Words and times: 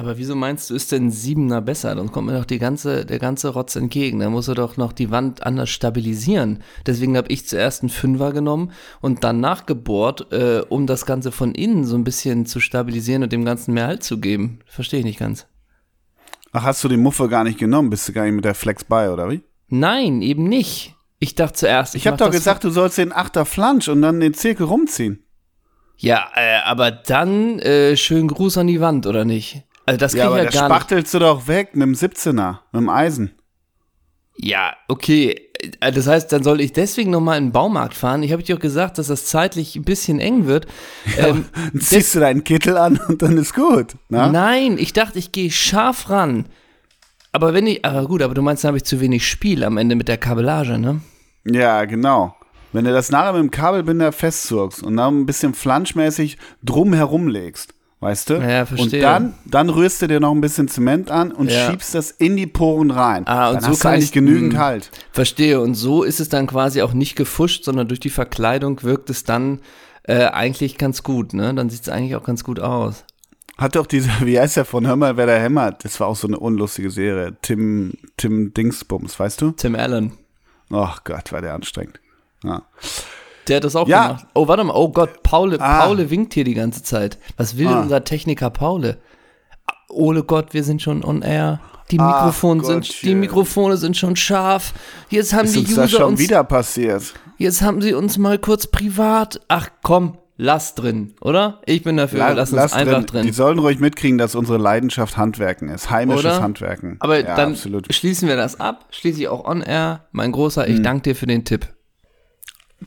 Aber 0.00 0.16
wieso 0.16 0.34
meinst 0.34 0.70
du, 0.70 0.74
ist 0.74 0.92
denn 0.92 1.08
ein 1.08 1.10
Siebener 1.10 1.60
besser? 1.60 1.94
Dann 1.94 2.10
kommt 2.10 2.28
mir 2.28 2.38
doch 2.38 2.46
die 2.46 2.58
ganze, 2.58 3.04
der 3.04 3.18
ganze 3.18 3.50
Rotz 3.50 3.76
entgegen. 3.76 4.20
Da 4.20 4.30
muss 4.30 4.48
er 4.48 4.54
doch 4.54 4.78
noch 4.78 4.94
die 4.94 5.10
Wand 5.10 5.42
anders 5.42 5.68
stabilisieren. 5.68 6.62
Deswegen 6.86 7.18
habe 7.18 7.28
ich 7.28 7.46
zuerst 7.46 7.82
einen 7.82 7.90
Fünfer 7.90 8.32
genommen 8.32 8.72
und 9.02 9.24
dann 9.24 9.40
nachgebohrt, 9.40 10.32
äh, 10.32 10.62
um 10.66 10.86
das 10.86 11.04
Ganze 11.04 11.32
von 11.32 11.54
innen 11.54 11.84
so 11.84 11.96
ein 11.96 12.04
bisschen 12.04 12.46
zu 12.46 12.60
stabilisieren 12.60 13.22
und 13.22 13.30
dem 13.30 13.44
Ganzen 13.44 13.74
mehr 13.74 13.88
Halt 13.88 14.02
zu 14.02 14.18
geben. 14.18 14.60
Verstehe 14.64 15.00
ich 15.00 15.04
nicht 15.04 15.18
ganz. 15.18 15.46
Ach, 16.52 16.62
hast 16.62 16.82
du 16.82 16.88
die 16.88 16.96
Muffe 16.96 17.28
gar 17.28 17.44
nicht 17.44 17.58
genommen? 17.58 17.90
Bist 17.90 18.08
du 18.08 18.14
gar 18.14 18.24
nicht 18.24 18.34
mit 18.34 18.46
der 18.46 18.54
Flex 18.54 18.84
bei, 18.84 19.12
oder 19.12 19.28
wie? 19.28 19.42
Nein, 19.68 20.22
eben 20.22 20.44
nicht. 20.44 20.94
Ich 21.18 21.34
dachte 21.34 21.58
zuerst. 21.58 21.94
Ich, 21.94 22.02
ich 22.02 22.06
habe 22.06 22.16
doch 22.16 22.30
gesagt, 22.30 22.64
du 22.64 22.70
sollst 22.70 22.96
den 22.96 23.12
Achter 23.12 23.44
Flansch 23.44 23.88
und 23.88 24.00
dann 24.00 24.20
den 24.20 24.32
Zirkel 24.32 24.64
rumziehen. 24.64 25.26
Ja, 25.98 26.26
äh, 26.34 26.60
aber 26.64 26.90
dann 26.90 27.58
äh, 27.58 27.98
schön 27.98 28.28
Gruß 28.28 28.56
an 28.56 28.66
die 28.66 28.80
Wand, 28.80 29.06
oder 29.06 29.26
nicht? 29.26 29.64
Also 29.90 29.98
das 29.98 30.12
ja, 30.12 30.26
aber 30.28 30.44
ja 30.44 30.50
gar 30.50 30.66
spachtelst 30.66 31.12
du 31.14 31.18
doch 31.18 31.48
weg 31.48 31.74
mit 31.74 31.82
dem 31.82 31.94
17er, 31.94 32.58
mit 32.70 32.80
dem 32.82 32.88
Eisen. 32.88 33.32
Ja, 34.36 34.74
okay. 34.86 35.48
Äh, 35.80 35.90
Das 35.90 36.06
heißt, 36.06 36.30
dann 36.30 36.44
soll 36.44 36.60
ich 36.60 36.72
deswegen 36.72 37.10
nochmal 37.10 37.38
in 37.38 37.46
den 37.46 37.52
Baumarkt 37.52 37.94
fahren. 37.94 38.22
Ich 38.22 38.30
habe 38.30 38.40
dir 38.40 38.54
auch 38.54 38.60
gesagt, 38.60 38.98
dass 38.98 39.08
das 39.08 39.26
zeitlich 39.26 39.74
ein 39.74 39.82
bisschen 39.82 40.20
eng 40.20 40.46
wird. 40.46 40.68
Ähm, 41.18 41.46
Dann 41.72 41.80
ziehst 41.80 42.14
du 42.14 42.20
deinen 42.20 42.44
Kittel 42.44 42.78
an 42.78 43.00
und 43.08 43.20
dann 43.20 43.36
ist 43.36 43.52
gut. 43.52 43.96
Na? 44.08 44.30
Nein, 44.30 44.78
ich 44.78 44.92
dachte, 44.92 45.18
ich 45.18 45.32
gehe 45.32 45.50
scharf 45.50 46.08
ran. 46.08 46.46
Aber 47.32 47.52
wenn 47.52 47.66
ich, 47.66 47.84
aber 47.84 48.06
gut, 48.06 48.22
aber 48.22 48.34
du 48.34 48.42
meinst, 48.42 48.62
dann 48.62 48.68
habe 48.68 48.78
ich 48.78 48.84
zu 48.84 49.00
wenig 49.00 49.26
Spiel 49.28 49.64
am 49.64 49.76
Ende 49.76 49.96
mit 49.96 50.06
der 50.06 50.18
Kabellage, 50.18 50.78
ne? 50.78 51.00
Ja, 51.44 51.84
genau. 51.84 52.36
Wenn 52.72 52.84
du 52.84 52.92
das 52.92 53.10
nachher 53.10 53.32
mit 53.32 53.42
dem 53.42 53.50
Kabelbinder 53.50 54.12
festzurkst 54.12 54.84
und 54.84 54.96
dann 54.96 55.22
ein 55.22 55.26
bisschen 55.26 55.52
flanschmäßig 55.52 56.38
drum 56.62 56.92
herum 56.92 57.26
legst, 57.26 57.74
weißt 58.00 58.30
du? 58.30 58.34
Ja, 58.34 58.66
verstehe. 58.66 59.00
Und 59.00 59.02
dann, 59.02 59.34
dann 59.44 59.68
rührst 59.70 60.02
du 60.02 60.06
dir 60.06 60.20
noch 60.20 60.32
ein 60.32 60.40
bisschen 60.40 60.68
Zement 60.68 61.10
an 61.10 61.32
und 61.32 61.50
Ja. 61.50 61.70
schiebst 61.70 61.94
das 61.94 62.10
in 62.10 62.36
die 62.36 62.46
Poren 62.46 62.90
rein. 62.90 63.26
Ah, 63.26 63.48
und 63.48 63.56
dann 63.56 63.62
so 63.62 63.68
hast 63.68 63.78
du 63.78 63.82
kann 63.82 63.94
eigentlich 63.94 64.12
genügend 64.12 64.54
mm. 64.54 64.58
Halt. 64.58 64.90
Verstehe. 65.12 65.60
Und 65.60 65.74
so 65.74 66.02
ist 66.02 66.20
es 66.20 66.28
dann 66.28 66.46
quasi 66.46 66.82
auch 66.82 66.92
nicht 66.92 67.16
gefuscht, 67.16 67.64
sondern 67.64 67.88
durch 67.88 68.00
die 68.00 68.10
Verkleidung 68.10 68.82
wirkt 68.82 69.10
es 69.10 69.24
dann 69.24 69.60
äh, 70.04 70.24
eigentlich 70.24 70.78
ganz 70.78 71.02
gut, 71.02 71.34
ne? 71.34 71.54
Dann 71.54 71.70
sieht 71.70 71.82
es 71.82 71.88
eigentlich 71.88 72.16
auch 72.16 72.24
ganz 72.24 72.42
gut 72.42 72.58
aus. 72.58 73.04
Hat 73.58 73.76
doch 73.76 73.86
diese, 73.86 74.08
wie 74.22 74.40
heißt 74.40 74.56
der 74.56 74.64
von 74.64 74.86
Hör 74.86 74.96
mal, 74.96 75.16
wer 75.16 75.26
da 75.26 75.34
hämmert? 75.34 75.84
Das 75.84 76.00
war 76.00 76.06
auch 76.08 76.16
so 76.16 76.26
eine 76.26 76.38
unlustige 76.38 76.90
Serie. 76.90 77.36
Tim, 77.42 77.92
Tim 78.16 78.54
Dingsbums, 78.54 79.20
weißt 79.20 79.42
du? 79.42 79.50
Tim 79.52 79.74
Allen. 79.74 80.12
Ach 80.70 81.04
Gott, 81.04 81.32
war 81.32 81.42
der 81.42 81.54
anstrengend. 81.54 82.00
Ja. 82.42 82.62
Der 83.50 83.56
hat 83.56 83.64
das 83.64 83.76
auch 83.76 83.86
Ja. 83.88 84.06
gemacht. 84.08 84.26
Oh, 84.34 84.48
warte 84.48 84.64
mal. 84.64 84.74
Oh 84.74 84.88
Gott, 84.88 85.22
Paul, 85.22 85.56
Ah. 85.60 85.82
Paul 85.86 86.08
winkt 86.10 86.32
hier 86.34 86.44
die 86.44 86.54
ganze 86.54 86.82
Zeit. 86.82 87.18
Was 87.36 87.58
will 87.58 87.66
Ah. 87.68 87.80
unser 87.82 88.04
Techniker 88.04 88.48
Paul? 88.50 88.96
Ohne 89.88 90.22
Gott, 90.22 90.54
wir 90.54 90.64
sind 90.64 90.80
schon 90.80 91.04
on 91.04 91.22
air. 91.22 91.60
Die 91.90 91.98
Ach 91.98 92.22
Mikrofone, 92.26 92.64
sind, 92.64 93.02
die. 93.02 93.14
Mikrofone 93.16 93.76
sind 93.76 93.96
schon 93.96 94.14
scharf. 94.14 94.72
Jetzt 95.08 95.32
haben 95.34 95.46
Ist 95.46 95.56
die 95.56 95.60
uns 95.60 95.70
User 95.72 95.82
das 95.82 95.90
schon 95.90 96.02
uns, 96.04 96.20
wieder 96.20 96.44
passiert? 96.44 97.14
jetzt 97.38 97.62
haben 97.62 97.82
sie 97.82 97.94
uns 97.94 98.16
mal 98.16 98.38
kurz 98.38 98.68
privat. 98.68 99.40
Ach 99.48 99.68
komm, 99.82 100.16
lass 100.36 100.76
drin, 100.76 101.14
oder? 101.20 101.60
Ich 101.66 101.82
bin 101.82 101.96
dafür, 101.96 102.20
La- 102.20 102.30
lass 102.32 102.52
uns 102.52 102.72
einfach 102.72 103.02
drin. 103.02 103.26
Die 103.26 103.32
sollen 103.32 103.58
ruhig 103.58 103.80
mitkriegen, 103.80 104.18
dass 104.18 104.36
unsere 104.36 104.58
Leidenschaft 104.58 105.16
Handwerken 105.16 105.68
ist. 105.68 105.90
Heimisches 105.90 106.24
Oder? 106.26 106.40
Handwerken. 106.42 106.96
Aber 107.00 107.18
ja, 107.18 107.34
dann 107.34 107.52
absolut. 107.54 107.92
schließen 107.92 108.28
wir 108.28 108.36
das 108.36 108.60
ab, 108.60 108.86
schließe 108.90 109.18
ich 109.22 109.26
auch 109.28 109.44
on 109.44 109.60
air. 109.60 110.04
Mein 110.12 110.30
Großer, 110.30 110.66
Hm. 110.66 110.72
ich 110.76 110.82
danke 110.82 111.02
dir 111.02 111.16
für 111.16 111.26
den 111.26 111.44
Tipp. 111.44 111.66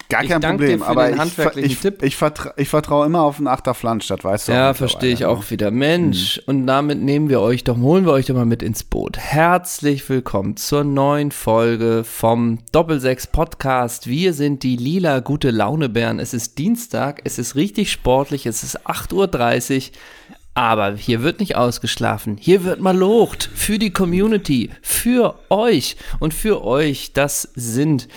Gar 0.09 0.24
ich 0.24 0.30
kein 0.30 0.42
Problem. 0.42 0.81
aber 0.81 1.12
ich, 1.12 1.38
ich, 1.58 1.86
ich, 2.02 2.16
vertra 2.16 2.54
ich 2.58 2.68
vertraue 2.68 3.06
immer 3.06 3.22
auf 3.22 3.38
einen 3.38 3.48
Achter 3.48 3.76
Flansch, 3.76 4.08
das 4.08 4.24
weißt 4.24 4.48
du 4.48 4.52
Ja, 4.52 4.74
verstehe 4.74 5.14
ich 5.14 5.20
mittlerweile, 5.20 5.40
auch 5.40 5.52
wieder. 5.52 5.72
Mensch, 5.72 6.42
und 6.48 6.66
damit 6.66 7.00
nehmen 7.00 7.30
wir 7.30 7.42
euch 7.42 7.64
doch, 7.64 7.78
holen 7.78 8.06
wir 8.06 8.12
euch 8.12 8.26
doch 8.26 8.34
mal 8.34 8.46
mit 8.46 8.64
ins 8.64 8.84
Boot. 8.84 9.20
Herzlich 9.20 10.09
willkommen 10.09 10.58
zur 10.58 10.84
neuen 10.84 11.31
Folge 11.31 12.04
vom 12.04 12.59
Doppelsechs 12.72 13.28
Podcast. 13.28 14.08
Wir 14.08 14.34
sind 14.34 14.64
die 14.64 14.78
lila 14.78 15.20
gute 15.20 15.52
Launebären. 15.52 16.20
Es 16.20 16.34
ist 16.34 16.58
Dienstag, 16.58 17.22
es 17.24 17.38
ist 17.38 17.56
richtig 17.56 17.92
sportlich, 17.92 18.48
es 18.48 18.64
ist 18.64 18.88
8.30 18.88 19.90
Uhr. 19.90 19.98
Aber 20.56 20.96
hier 20.96 21.24
wird 21.24 21.40
nicht 21.40 21.56
ausgeschlafen. 21.56 22.38
Hier 22.40 22.64
wird 22.64 22.80
mal 22.80 22.96
locht 22.96 23.50
für 23.56 23.80
die 23.80 23.90
Community, 23.90 24.69
für 24.84 25.40
euch. 25.50 25.96
Und 26.19 26.31
für 26.31 26.64
euch, 26.64 27.12
das 27.14 27.50
sind 27.56 28.08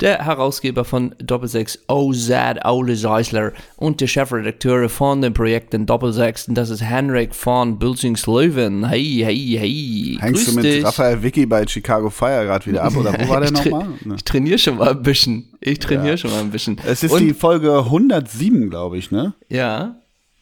der 0.00 0.24
Herausgeber 0.24 0.86
von 0.86 1.14
Doppelsechs, 1.18 1.80
Ozad 1.88 2.64
Ole 2.64 2.96
Seisler 2.96 3.52
und 3.76 4.00
der 4.00 4.06
Chefredakteur 4.06 4.88
von 4.88 5.20
den 5.20 5.34
Projekten 5.34 5.84
Doppelsechs. 5.84 6.48
Und 6.48 6.54
das 6.54 6.70
ist 6.70 6.82
Henrik 6.82 7.34
von 7.34 7.78
Bülzingslöwen. 7.78 8.88
Hey, 8.88 9.20
hey, 9.22 9.56
hey. 9.58 10.16
Hängst 10.18 10.46
Grüß 10.46 10.54
du 10.54 10.60
mit 10.62 10.64
dich. 10.64 10.84
Raphael 10.84 11.22
Vicky 11.22 11.44
bei 11.44 11.66
Chicago 11.66 12.08
Fire 12.08 12.46
gerade 12.46 12.64
wieder 12.64 12.84
ab? 12.84 12.96
Oder 12.96 13.12
wo 13.12 13.28
war 13.28 13.40
der 13.42 13.50
nochmal? 13.50 13.88
Ne. 14.02 14.14
ich 14.16 14.24
trainiere 14.24 14.58
schon 14.58 14.78
mal 14.78 14.92
ein 14.92 15.02
bisschen. 15.02 15.50
Ich 15.60 15.78
trainiere 15.78 16.16
schon 16.16 16.30
mal 16.30 16.40
ein 16.40 16.50
bisschen. 16.50 16.78
Es 16.86 17.02
ist 17.02 17.12
und, 17.12 17.20
die 17.20 17.34
Folge 17.34 17.76
107, 17.76 18.70
glaube 18.70 18.96
ich, 18.96 19.10
ne? 19.10 19.34
Ja, 19.50 19.96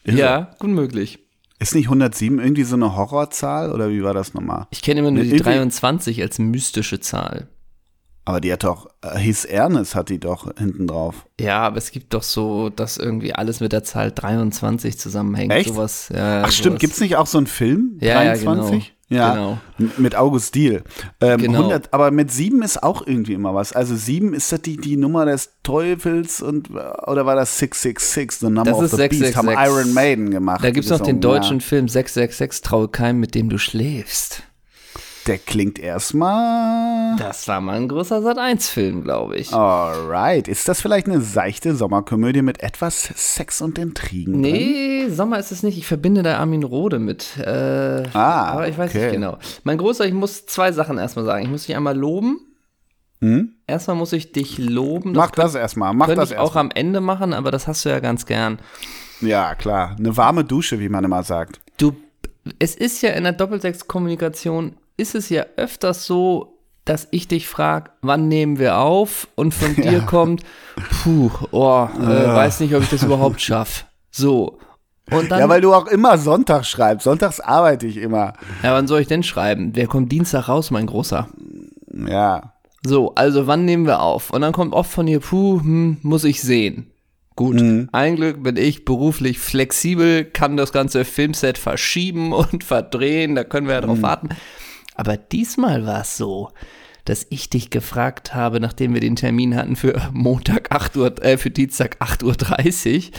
Irre. 0.05 0.17
ja, 0.17 0.51
gut 0.61 0.71
möglich. 0.71 1.19
Ist 1.61 1.75
nicht 1.75 1.87
107 1.87 2.39
irgendwie 2.41 2.65
so 2.65 2.75
eine 2.75 2.97
Horrorzahl 2.97 3.71
oder 3.71 3.91
wie 3.91 4.03
war 4.03 4.15
das 4.15 4.33
nochmal? 4.35 4.67
Ich 4.71 4.81
kenne 4.83 5.01
immer 5.01 5.11
nur 5.11 5.23
die 5.23 5.29
Irgendwie- 5.29 5.45
23 5.45 6.23
als 6.23 6.39
mystische 6.39 7.01
Zahl. 7.01 7.49
Aber 8.31 8.41
die 8.41 8.53
hat 8.53 8.63
doch, 8.63 8.89
äh, 9.03 9.19
hieß 9.19 9.45
Ernest 9.47 9.97
hat 9.97 10.09
die 10.09 10.21
doch 10.21 10.49
hinten 10.57 10.87
drauf. 10.87 11.27
Ja, 11.41 11.63
aber 11.63 11.79
es 11.79 11.91
gibt 11.91 12.15
doch 12.15 12.23
so, 12.23 12.69
dass 12.71 12.97
irgendwie 12.97 13.35
alles 13.35 13.59
mit 13.59 13.73
der 13.73 13.83
Zahl 13.83 14.13
23 14.13 14.97
zusammenhängt. 14.99 15.53
Echt? 15.53 15.69
Sowas, 15.71 16.11
ja, 16.15 16.43
Ach 16.45 16.53
stimmt, 16.53 16.75
sowas. 16.75 16.81
gibt's 16.81 17.01
nicht 17.01 17.17
auch 17.17 17.27
so 17.27 17.39
einen 17.39 17.49
Film? 17.49 17.99
Ja, 18.01 18.23
ja, 18.23 18.35
23? 18.37 18.45
genau. 18.71 18.85
Ja, 19.13 19.35
Genau. 19.35 19.59
mit 19.97 20.15
August 20.15 20.55
Diehl. 20.55 20.85
Ähm, 21.21 21.41
Genau. 21.41 21.59
100, 21.63 21.93
aber 21.93 22.13
mit 22.13 22.31
sieben 22.31 22.63
ist 22.63 22.81
auch 22.81 23.05
irgendwie 23.05 23.33
immer 23.33 23.53
was. 23.57 23.73
Also 23.73 23.97
sieben 23.97 24.33
ist 24.35 24.53
das 24.53 24.63
die, 24.63 24.77
die 24.77 24.97
Nummer 24.97 25.25
des 25.25 25.51
Teufels 25.65 26.41
und 26.41 26.71
oder 26.71 27.27
war 27.27 27.35
das 27.35 27.59
666, 27.59 28.39
the 28.39 28.47
number 28.47 28.71
Das 28.71 28.79
of 28.79 28.85
ist 28.85 28.91
the 28.93 29.09
beast, 29.09 29.35
haben 29.35 29.49
666. 29.49 29.67
Iron 29.67 29.95
Maiden 29.95 30.31
gemacht. 30.31 30.63
Da 30.63 30.71
gibt 30.71 30.85
es 30.85 30.91
noch 30.93 30.99
den 31.01 31.21
Song, 31.21 31.33
ja. 31.33 31.39
deutschen 31.41 31.61
Film 31.61 31.89
666, 31.89 32.63
Traue 32.63 32.87
keinem, 32.87 33.19
mit 33.19 33.35
dem 33.35 33.49
du 33.49 33.59
schläfst. 33.59 34.45
Der 35.27 35.39
klingt 35.39 35.79
erstmal. 35.79 37.17
Das 37.17 37.47
war 37.47 37.61
mal 37.61 37.77
ein 37.77 37.89
großer 37.89 38.19
Sat1-Film, 38.19 39.05
glaube 39.05 39.37
ich. 39.37 39.53
Alright. 39.53 40.49
Ist 40.49 40.67
das 40.69 40.81
vielleicht 40.81 41.07
eine 41.09 41.21
seichte 41.21 41.75
Sommerkomödie 41.77 42.43
mit 42.43 42.63
etwas 42.63 43.03
Sex 43.15 43.61
und 43.61 43.79
Intrigen? 43.79 44.43
Drin? 44.43 44.53
Nee, 44.53 45.09
Sommer 45.11 45.39
ist 45.39 45.53
es 45.53 45.63
nicht. 45.63 45.77
Ich 45.77 45.87
verbinde 45.87 46.23
da 46.23 46.39
Armin 46.39 46.63
Rohde 46.65 46.99
mit. 46.99 47.37
Äh, 47.39 48.05
Ah, 48.13 48.47
aber 48.53 48.69
ich 48.69 48.79
weiß 48.79 48.91
okay. 48.91 49.05
nicht 49.05 49.13
genau. 49.15 49.39
Mein 49.65 49.79
Großer, 49.79 50.07
ich 50.07 50.15
muss 50.15 50.47
zwei 50.47 50.73
Sachen 50.73 50.97
erstmal 50.99 51.25
sagen. 51.27 51.45
Ich 51.45 51.51
muss 51.51 51.67
dich 51.67 51.77
einmal 51.77 51.97
loben. 51.97 52.41
Hm? 53.21 53.53
Erstmal 53.67 53.97
muss 53.97 54.15
ich 54.15 54.33
dich 54.33 54.57
loben. 54.59 55.13
Mach 55.13 55.31
das 55.33 55.55
erstmal. 55.55 55.93
Mach 55.93 56.07
das 56.09 56.31
ich 56.31 56.39
auch 56.39 56.45
erstmal. 56.45 56.65
am 56.65 56.71
Ende 56.75 57.01
machen, 57.03 57.35
aber 57.35 57.51
das 57.51 57.67
hast 57.69 57.85
du 57.85 57.91
ja 57.91 58.01
ganz 58.01 58.25
gern. 58.25 58.59
Ja, 59.21 59.55
klar. 59.55 59.97
Eine 59.99 60.17
warme 60.17 60.45
Dusche, 60.45 60.81
wie 60.81 60.89
man 60.89 61.05
immer 61.05 61.23
sagt. 61.23 61.61
Du, 61.77 61.95
es 62.59 62.75
ist 62.75 63.03
ja 63.03 63.11
in 63.11 63.25
der 63.25 63.35
Doppeltextkommunikation, 63.35 64.77
ist 65.01 65.15
es 65.15 65.29
ja 65.31 65.47
öfters 65.57 66.05
so, 66.05 66.59
dass 66.85 67.09
ich 67.11 67.29
dich 67.29 67.49
frage, 67.49 67.91
wann 68.03 68.29
nehmen 68.29 68.59
wir 68.59 68.79
auf? 68.79 69.29
Und 69.35 69.55
von 69.55 69.75
dir 69.77 70.01
kommt, 70.01 70.43
puh, 71.03 71.31
oh, 71.51 71.89
äh, 71.99 72.27
weiß 72.27 72.61
nicht, 72.61 72.75
ob 72.75 72.83
ich 72.83 72.91
das 72.91 73.03
überhaupt 73.03 73.41
schaffe. 73.41 73.85
So. 74.11 74.59
Und 75.11 75.31
dann, 75.31 75.41
Ja, 75.41 75.49
weil 75.49 75.61
du 75.61 75.75
auch 75.75 75.87
immer 75.87 76.19
Sonntag 76.19 76.65
schreibst. 76.65 77.05
Sonntags 77.05 77.41
arbeite 77.41 77.87
ich 77.87 77.97
immer. 77.97 78.35
ja, 78.63 78.73
wann 78.73 78.87
soll 78.87 79.01
ich 79.01 79.09
denn 79.09 79.23
schreiben? 79.23 79.71
Wer 79.75 79.87
kommt 79.87 80.13
Dienstag 80.13 80.49
raus, 80.49 80.71
mein 80.71 80.87
Großer? 80.87 81.29
Ja. 82.09 82.55
So, 82.87 83.15
also 83.15 83.47
wann 83.47 83.65
nehmen 83.65 83.87
wir 83.87 84.01
auf? 84.01 84.31
Und 84.31 84.41
dann 84.43 84.53
kommt 84.53 84.73
oft 84.73 84.91
von 84.91 85.07
dir, 85.07 85.21
puh, 85.21 85.61
hm, 85.61 85.99
muss 86.03 86.25
ich 86.25 86.41
sehen. 86.41 86.91
Gut, 87.37 87.63
ein 87.93 88.17
Glück 88.17 88.43
bin 88.43 88.57
ich 88.57 88.85
beruflich 88.85 89.39
flexibel, 89.39 90.25
kann 90.25 90.59
das 90.59 90.73
ganze 90.73 91.07
Filmset 91.07 91.57
verschieben 91.57 92.33
und 92.35 92.65
verdrehen, 92.65 93.35
da 93.35 93.45
können 93.45 93.67
wir 93.67 93.75
ja 93.75 93.81
drauf 93.81 94.03
warten. 94.03 94.29
Aber 94.95 95.17
diesmal 95.17 95.87
war 95.87 96.03
es 96.03 96.17
so, 96.17 96.51
dass 97.05 97.27
ich 97.31 97.51
dich 97.51 97.71
gefragt 97.71 98.35
habe, 98.35 98.61
nachdem 98.61 98.95
wir 98.95 99.01
den 99.01 99.17
Termin 99.17 99.57
hatten 99.57 99.77
für 99.77 100.11
Montag 100.13 100.71
8 100.73 100.97
Uhr, 100.97 101.25
äh, 101.25 101.39
für 101.39 101.51
Dienstag 101.51 101.97
8.30 102.01 103.09
Uhr, 103.09 103.13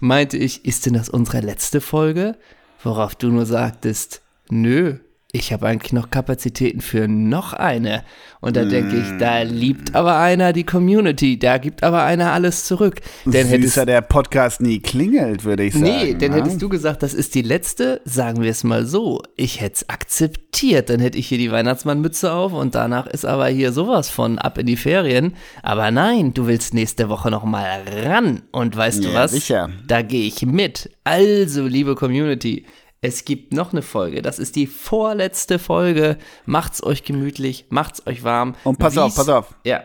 meinte 0.00 0.36
ich, 0.36 0.64
ist 0.64 0.86
denn 0.86 0.94
das 0.94 1.08
unsere 1.08 1.40
letzte 1.40 1.80
Folge? 1.80 2.36
Worauf 2.82 3.14
du 3.14 3.28
nur 3.28 3.46
sagtest, 3.46 4.22
nö, 4.48 4.98
ich 5.30 5.52
habe 5.52 5.66
eigentlich 5.66 5.92
noch 5.92 6.08
Kapazitäten 6.08 6.80
für 6.80 7.06
noch 7.06 7.52
eine. 7.52 8.02
Und 8.40 8.56
da 8.56 8.64
denke 8.64 8.96
ich, 8.96 9.18
da 9.18 9.42
liebt 9.42 9.94
aber 9.94 10.16
einer 10.16 10.54
die 10.54 10.64
Community, 10.64 11.38
da 11.38 11.58
gibt 11.58 11.82
aber 11.82 12.02
einer 12.04 12.32
alles 12.32 12.64
zurück. 12.64 13.02
Denn 13.26 13.46
hättest, 13.46 13.74
Süßer 13.74 13.84
der 13.84 14.00
Podcast 14.00 14.62
nie 14.62 14.80
klingelt, 14.80 15.44
würde 15.44 15.64
ich 15.64 15.74
sagen. 15.74 15.84
nee, 15.84 16.14
denn 16.14 16.30
ne? 16.32 16.38
hättest 16.38 16.62
du 16.62 16.70
gesagt, 16.70 17.02
das 17.02 17.12
ist 17.12 17.34
die 17.34 17.42
letzte, 17.42 18.00
sagen 18.06 18.42
wir 18.42 18.50
es 18.50 18.64
mal 18.64 18.86
so, 18.86 19.20
ich 19.36 19.60
hätte 19.60 19.74
es 19.74 19.88
akzeptiert. 19.90 20.88
Dann 20.88 20.98
hätte 21.00 21.18
ich 21.18 21.26
hier 21.28 21.38
die 21.38 21.52
Weihnachtsmannmütze 21.52 22.32
auf 22.32 22.54
und 22.54 22.74
danach 22.74 23.06
ist 23.06 23.26
aber 23.26 23.48
hier 23.48 23.72
sowas 23.72 24.08
von 24.08 24.38
ab 24.38 24.56
in 24.56 24.64
die 24.64 24.76
Ferien. 24.76 25.34
Aber 25.62 25.90
nein, 25.90 26.32
du 26.32 26.46
willst 26.46 26.72
nächste 26.72 27.10
Woche 27.10 27.30
noch 27.30 27.44
mal 27.44 27.82
ran. 28.04 28.44
Und 28.50 28.74
weißt 28.74 29.04
du 29.04 29.08
Ja, 29.08 29.14
was? 29.14 29.32
sicher. 29.32 29.68
Da 29.86 30.00
gehe 30.00 30.26
ich 30.26 30.46
mit. 30.46 30.90
Also, 31.04 31.66
liebe 31.66 31.96
Community, 31.96 32.64
Es 33.00 33.24
gibt 33.24 33.52
noch 33.52 33.72
eine 33.72 33.82
Folge. 33.82 34.22
Das 34.22 34.38
ist 34.40 34.56
die 34.56 34.66
vorletzte 34.66 35.58
Folge. 35.60 36.18
Macht's 36.46 36.82
euch 36.82 37.04
gemütlich, 37.04 37.66
macht's 37.70 38.04
euch 38.06 38.24
warm. 38.24 38.56
Und 38.64 38.78
pass 38.78 38.94
Wie's- 38.94 39.02
auf, 39.02 39.14
pass 39.14 39.28
auf. 39.28 39.54
Ja. 39.64 39.84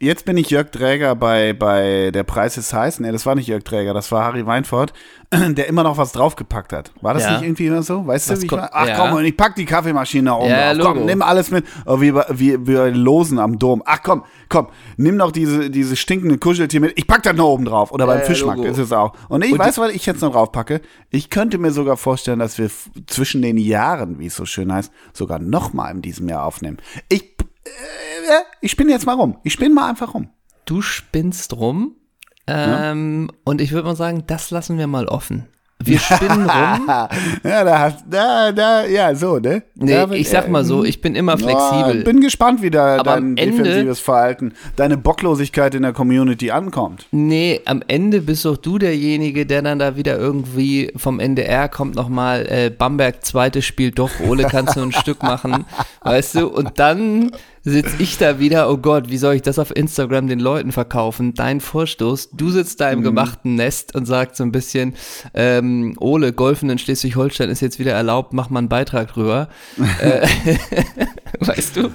Jetzt 0.00 0.24
bin 0.24 0.36
ich 0.36 0.50
Jörg 0.50 0.70
Träger 0.70 1.14
bei, 1.14 1.52
bei 1.52 2.10
Der 2.10 2.24
Preis 2.24 2.56
ist 2.56 2.72
heiß. 2.72 2.98
Nee, 3.00 3.12
das 3.12 3.26
war 3.26 3.34
nicht 3.36 3.46
Jörg 3.46 3.62
Träger, 3.62 3.94
das 3.94 4.10
war 4.10 4.24
Harry 4.24 4.44
Weinfurt, 4.44 4.92
der 5.32 5.68
immer 5.68 5.84
noch 5.84 5.96
was 5.98 6.10
draufgepackt 6.12 6.72
hat. 6.72 6.90
War 7.00 7.14
das 7.14 7.22
Ja. 7.24 7.32
nicht 7.32 7.42
irgendwie 7.42 7.66
immer 7.66 7.82
so? 7.82 8.04
Weißt 8.06 8.28
Was 8.30 8.40
du, 8.40 8.50
wie 8.50 8.54
ich? 8.56 8.60
Ach 8.72 8.86
ja. 8.88 8.96
komm, 8.96 9.16
und 9.18 9.24
ich 9.24 9.36
pack 9.36 9.54
die 9.54 9.64
Kaffeemaschine 9.66 10.34
oben 10.34 10.48
Ja, 10.50 10.74
drauf. 10.74 10.94
Komm, 10.94 11.04
nimm 11.04 11.22
alles 11.22 11.50
mit. 11.52 11.64
Oh, 11.86 12.00
wie, 12.00 12.12
wie 12.14 12.56
bei 12.56 12.90
Losen 12.90 13.38
am 13.38 13.58
Dom. 13.58 13.82
Ach 13.86 13.98
komm, 14.02 14.24
komm, 14.48 14.68
nimm 14.96 15.16
doch 15.16 15.30
diese, 15.30 15.70
diese 15.70 15.94
stinkende 15.96 16.38
Kuscheltier 16.38 16.80
mit. 16.80 16.94
Ich 16.98 17.06
pack 17.06 17.22
das 17.22 17.36
noch 17.36 17.46
oben 17.48 17.64
drauf. 17.64 17.92
Oder 17.92 18.06
beim 18.06 18.22
Fischmarkt 18.22 18.58
Logo. 18.58 18.70
ist 18.70 18.78
es 18.78 18.90
auch. 18.92 19.12
Und 19.28 19.44
ich 19.44 19.52
Und 19.52 19.58
weiß, 19.60 19.78
was 19.78 19.92
ich 19.92 20.04
jetzt 20.06 20.22
noch 20.22 20.32
draufpacke. 20.32 20.80
Ich 21.10 21.30
könnte 21.30 21.58
mir 21.58 21.70
sogar 21.70 21.96
vorstellen, 21.96 22.40
dass 22.40 22.58
wir 22.58 22.68
zwischen 23.06 23.42
den 23.42 23.58
Jahren, 23.58 24.18
wie 24.18 24.26
es 24.26 24.34
so 24.34 24.44
schön 24.44 24.72
heißt, 24.72 24.90
sogar 25.12 25.38
noch 25.38 25.72
mal 25.72 25.90
in 25.90 26.02
diesem 26.02 26.28
Jahr 26.28 26.44
aufnehmen. 26.44 26.78
Ich, 27.08 27.36
ich 28.60 28.70
spinne 28.70 28.92
jetzt 28.92 29.06
mal 29.06 29.14
rum. 29.14 29.38
Ich 29.44 29.52
spinne 29.52 29.74
mal 29.74 29.88
einfach 29.88 30.14
rum. 30.14 30.28
Du 30.64 30.82
spinnst 30.82 31.54
rum. 31.56 31.94
Ähm, 32.46 33.30
Und 33.44 33.60
ich 33.60 33.72
würde 33.72 33.88
mal 33.88 33.96
sagen, 33.96 34.24
das 34.26 34.50
lassen 34.50 34.78
wir 34.78 34.86
mal 34.86 35.06
offen. 35.06 35.46
Wir 35.80 36.00
spinnen 36.00 36.50
rum. 36.50 36.88
ja, 36.88 37.64
da 37.64 37.78
hast, 37.78 38.04
da, 38.10 38.50
da, 38.50 38.84
ja, 38.86 39.14
so, 39.14 39.38
ne? 39.38 39.62
Nee, 39.76 39.92
Da 39.92 40.10
ich 40.10 40.28
sag 40.28 40.48
mal 40.48 40.64
so, 40.64 40.82
ich 40.82 41.00
bin 41.00 41.14
immer 41.14 41.38
flexibel. 41.38 41.98
Ja, 41.98 42.04
bin 42.04 42.20
gespannt, 42.20 42.62
wie 42.62 42.70
da 42.70 42.96
Aber 42.96 43.12
dein 43.14 43.36
Ende- 43.36 43.62
defensives 43.62 44.00
Verhalten, 44.00 44.54
deine 44.74 44.96
Bocklosigkeit 44.96 45.76
in 45.76 45.82
der 45.82 45.92
Community 45.92 46.50
ankommt. 46.50 47.06
Nee, 47.12 47.60
am 47.64 47.82
Ende 47.86 48.22
bist 48.22 48.44
doch 48.44 48.56
du 48.56 48.78
derjenige, 48.78 49.46
der 49.46 49.62
dann 49.62 49.78
da 49.78 49.94
wieder 49.94 50.18
irgendwie 50.18 50.90
vom 50.96 51.20
NDR 51.20 51.68
kommt 51.68 51.94
nochmal, 51.94 52.46
äh, 52.50 52.70
Bamberg 52.70 53.24
zweites 53.24 53.64
Spiel 53.64 53.92
doch, 53.92 54.10
Ole 54.26 54.44
kannst 54.50 54.74
du 54.74 54.82
ein 54.82 54.90
Stück 54.92 55.22
machen, 55.22 55.64
weißt 56.02 56.34
du? 56.36 56.48
Und 56.48 56.80
dann 56.80 57.30
sitz 57.68 57.94
ich 57.98 58.18
da 58.18 58.38
wieder, 58.38 58.70
oh 58.70 58.76
Gott, 58.76 59.10
wie 59.10 59.18
soll 59.18 59.34
ich 59.34 59.42
das 59.42 59.58
auf 59.58 59.74
Instagram 59.74 60.26
den 60.26 60.40
Leuten 60.40 60.72
verkaufen? 60.72 61.34
Dein 61.34 61.60
Vorstoß, 61.60 62.30
du 62.32 62.50
sitzt 62.50 62.78
Mhm. 62.78 62.84
da 62.84 62.90
im 62.90 63.02
gemachten 63.02 63.54
Nest 63.54 63.94
und 63.94 64.06
sagst 64.06 64.36
so 64.36 64.44
ein 64.44 64.52
bisschen, 64.52 64.94
ähm, 65.34 65.94
Ole, 66.00 66.32
Golfen 66.32 66.70
in 66.70 66.78
Schleswig-Holstein 66.78 67.50
ist 67.50 67.60
jetzt 67.60 67.78
wieder 67.78 67.92
erlaubt, 67.92 68.32
mach 68.32 68.50
mal 68.50 68.58
einen 68.60 68.68
Beitrag 68.68 69.12
drüber. 69.12 69.48
äh, 70.00 70.26
weißt 71.40 71.76
du? 71.76 71.90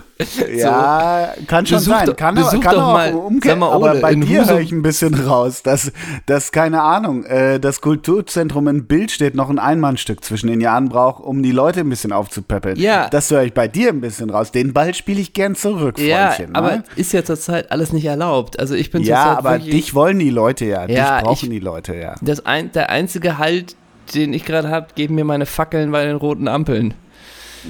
Ja, 0.56 1.34
kann 1.48 1.66
schon 1.66 1.78
Besuch 1.80 1.94
sein. 1.94 2.16
Kann, 2.16 2.36
besuch 2.36 2.54
aber, 2.54 2.62
kann 2.62 2.76
doch 2.76 2.84
auch 2.88 2.94
mal- 2.94 3.14
umkehren. 3.14 3.60
mal, 3.60 3.72
aber 3.72 3.92
Ole, 3.92 4.00
bei 4.00 4.12
in 4.14 4.22
dir 4.22 4.48
höre 4.48 4.60
ich 4.60 4.72
ein 4.72 4.82
bisschen 4.82 5.14
raus, 5.14 5.64
dass, 5.64 5.92
dass 6.26 6.52
keine 6.52 6.82
Ahnung, 6.82 7.24
äh, 7.26 7.60
das 7.60 7.82
Kulturzentrum 7.82 8.68
in 8.68 8.86
Bild 8.86 9.12
steht 9.12 9.36
noch 9.36 9.50
ein 9.50 9.60
Einmannstück 9.60 10.24
zwischen 10.24 10.48
den 10.48 10.62
Jahren 10.62 10.90
braucht, 10.90 11.24
um 11.24 11.44
die 11.44 11.52
Leute 11.52 11.82
ein 11.82 11.90
bisschen 11.90 12.12
aufzupäppeln. 12.12 12.78
Ja. 12.78 13.08
Das 13.10 13.30
höre 13.32 13.44
ich 13.44 13.54
bei 13.54 13.68
dir 13.68 13.90
ein 13.90 14.02
bisschen 14.02 14.30
raus. 14.30 14.52
Den 14.52 14.74
Ball 14.74 14.94
spiele 14.94 15.22
ich 15.22 15.34
gern 15.34 15.56
zurück, 15.56 16.00
Ja, 16.00 16.28
Freundchen. 16.32 16.56
aber 16.56 16.72
ne? 16.78 16.84
ist 16.96 17.14
ja 17.14 17.24
zurzeit 17.24 17.72
alles 17.72 17.94
nicht 17.94 18.06
erlaubt. 18.06 18.60
Also 18.60 18.76
ich 18.76 18.92
bin 18.92 19.04
Ja, 19.04 19.38
aber 19.38 19.60
dich 19.60 19.94
wollen 19.94 20.20
die 20.20 20.30
Leute 20.30 20.66
ja. 20.66 20.88
Ja, 20.88 21.18
dich 21.18 21.26
brauchen 21.26 21.46
ich- 21.46 21.50
die 21.50 21.60
Leute 21.60 21.96
ja. 21.96 22.16
das 22.22 22.46
ein, 22.46 22.72
der 22.72 22.90
einzige 22.90 23.38
Halt, 23.38 23.76
den 24.16 24.34
ich 24.34 24.46
gerade 24.46 24.70
habe, 24.70 24.88
geben 24.96 25.16
mir 25.16 25.24
meine 25.26 25.46
Fackeln 25.46 25.92
bei 25.92 26.06
den 26.06 26.16
roten 26.18 26.48
Ampeln. 26.48 26.94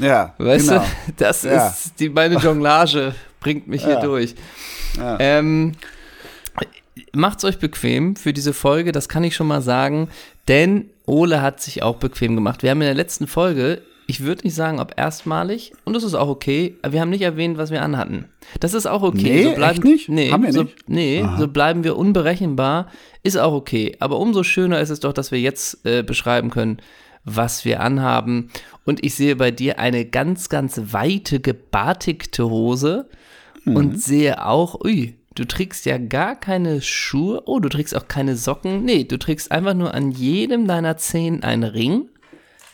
Ja, 0.01 0.33
Weißt 0.37 0.69
genau. 0.69 0.81
du, 0.81 1.13
das 1.17 1.43
Ja. 1.43 1.67
ist 1.69 1.99
die 1.99 2.09
meine 2.09 2.35
Jonglage 2.37 3.13
bringt 3.39 3.67
mich 3.67 3.83
hier 3.83 3.93
Ja. 3.95 4.01
durch. 4.01 4.35
Ja. 4.97 5.17
Ähm, 5.19 5.73
macht's 7.13 7.43
euch 7.43 7.59
bequem 7.59 8.15
für 8.15 8.33
diese 8.33 8.53
Folge, 8.53 8.91
das 8.91 9.09
kann 9.09 9.23
ich 9.23 9.35
schon 9.35 9.47
mal 9.47 9.61
sagen, 9.61 10.09
denn 10.47 10.89
Ole 11.05 11.41
hat 11.41 11.61
sich 11.61 11.83
auch 11.83 11.97
bequem 11.97 12.35
gemacht. 12.35 12.63
Wir 12.63 12.71
haben 12.71 12.81
in 12.81 12.87
der 12.87 12.93
letzten 12.95 13.27
Folge, 13.27 13.81
ich 14.07 14.21
würde 14.21 14.43
nicht 14.43 14.53
sagen, 14.55 14.79
ob 14.79 14.93
erstmalig, 14.97 15.73
und 15.85 15.93
das 15.93 16.03
ist 16.03 16.13
auch 16.13 16.27
okay, 16.27 16.75
wir 16.87 17.01
haben 17.01 17.09
nicht 17.09 17.21
erwähnt, 17.21 17.57
was 17.57 17.71
wir 17.71 17.81
anhatten. 17.81 18.25
Das 18.59 18.73
ist 18.73 18.85
auch 18.85 19.01
okay. 19.01 19.21
Nee, 19.21 19.43
so 19.43 19.53
bleiben, 19.55 19.83
nicht? 19.83 20.09
Nee, 20.09 20.31
Haben 20.31 20.43
wir 20.43 20.53
so, 20.53 20.63
nicht? 20.63 20.89
Nee, 20.89 21.25
so 21.37 21.47
bleiben 21.47 21.83
wir 21.83 21.97
unberechenbar, 21.97 22.87
ist 23.23 23.37
auch 23.37 23.53
okay. 23.53 23.95
Aber 23.99 24.19
umso 24.19 24.43
schöner 24.43 24.79
ist 24.81 24.89
es 24.89 24.99
doch, 24.99 25.13
dass 25.13 25.31
wir 25.31 25.39
jetzt 25.39 25.85
äh, 25.85 26.03
beschreiben 26.03 26.49
können, 26.49 26.77
was 27.25 27.65
wir 27.65 27.79
anhaben. 27.81 28.49
Und 28.85 29.03
ich 29.05 29.15
sehe 29.15 29.35
bei 29.35 29.51
dir 29.51 29.79
eine 29.79 30.05
ganz, 30.05 30.49
ganz 30.49 30.79
weite, 30.91 31.39
gebartigte 31.39 32.49
Hose 32.49 33.09
Mhm. 33.65 33.75
und 33.75 34.01
sehe 34.01 34.45
auch, 34.45 34.83
ui, 34.83 35.15
du 35.35 35.45
trägst 35.45 35.85
ja 35.85 35.97
gar 35.97 36.35
keine 36.35 36.81
Schuhe. 36.81 37.43
Oh, 37.45 37.59
du 37.59 37.69
trägst 37.69 37.95
auch 37.95 38.07
keine 38.07 38.35
Socken. 38.35 38.83
Nee, 38.83 39.05
du 39.05 39.17
trägst 39.17 39.51
einfach 39.51 39.73
nur 39.73 39.93
an 39.93 40.11
jedem 40.11 40.67
deiner 40.67 40.97
Zehen 40.97 41.43
einen 41.43 41.63
Ring. 41.63 42.09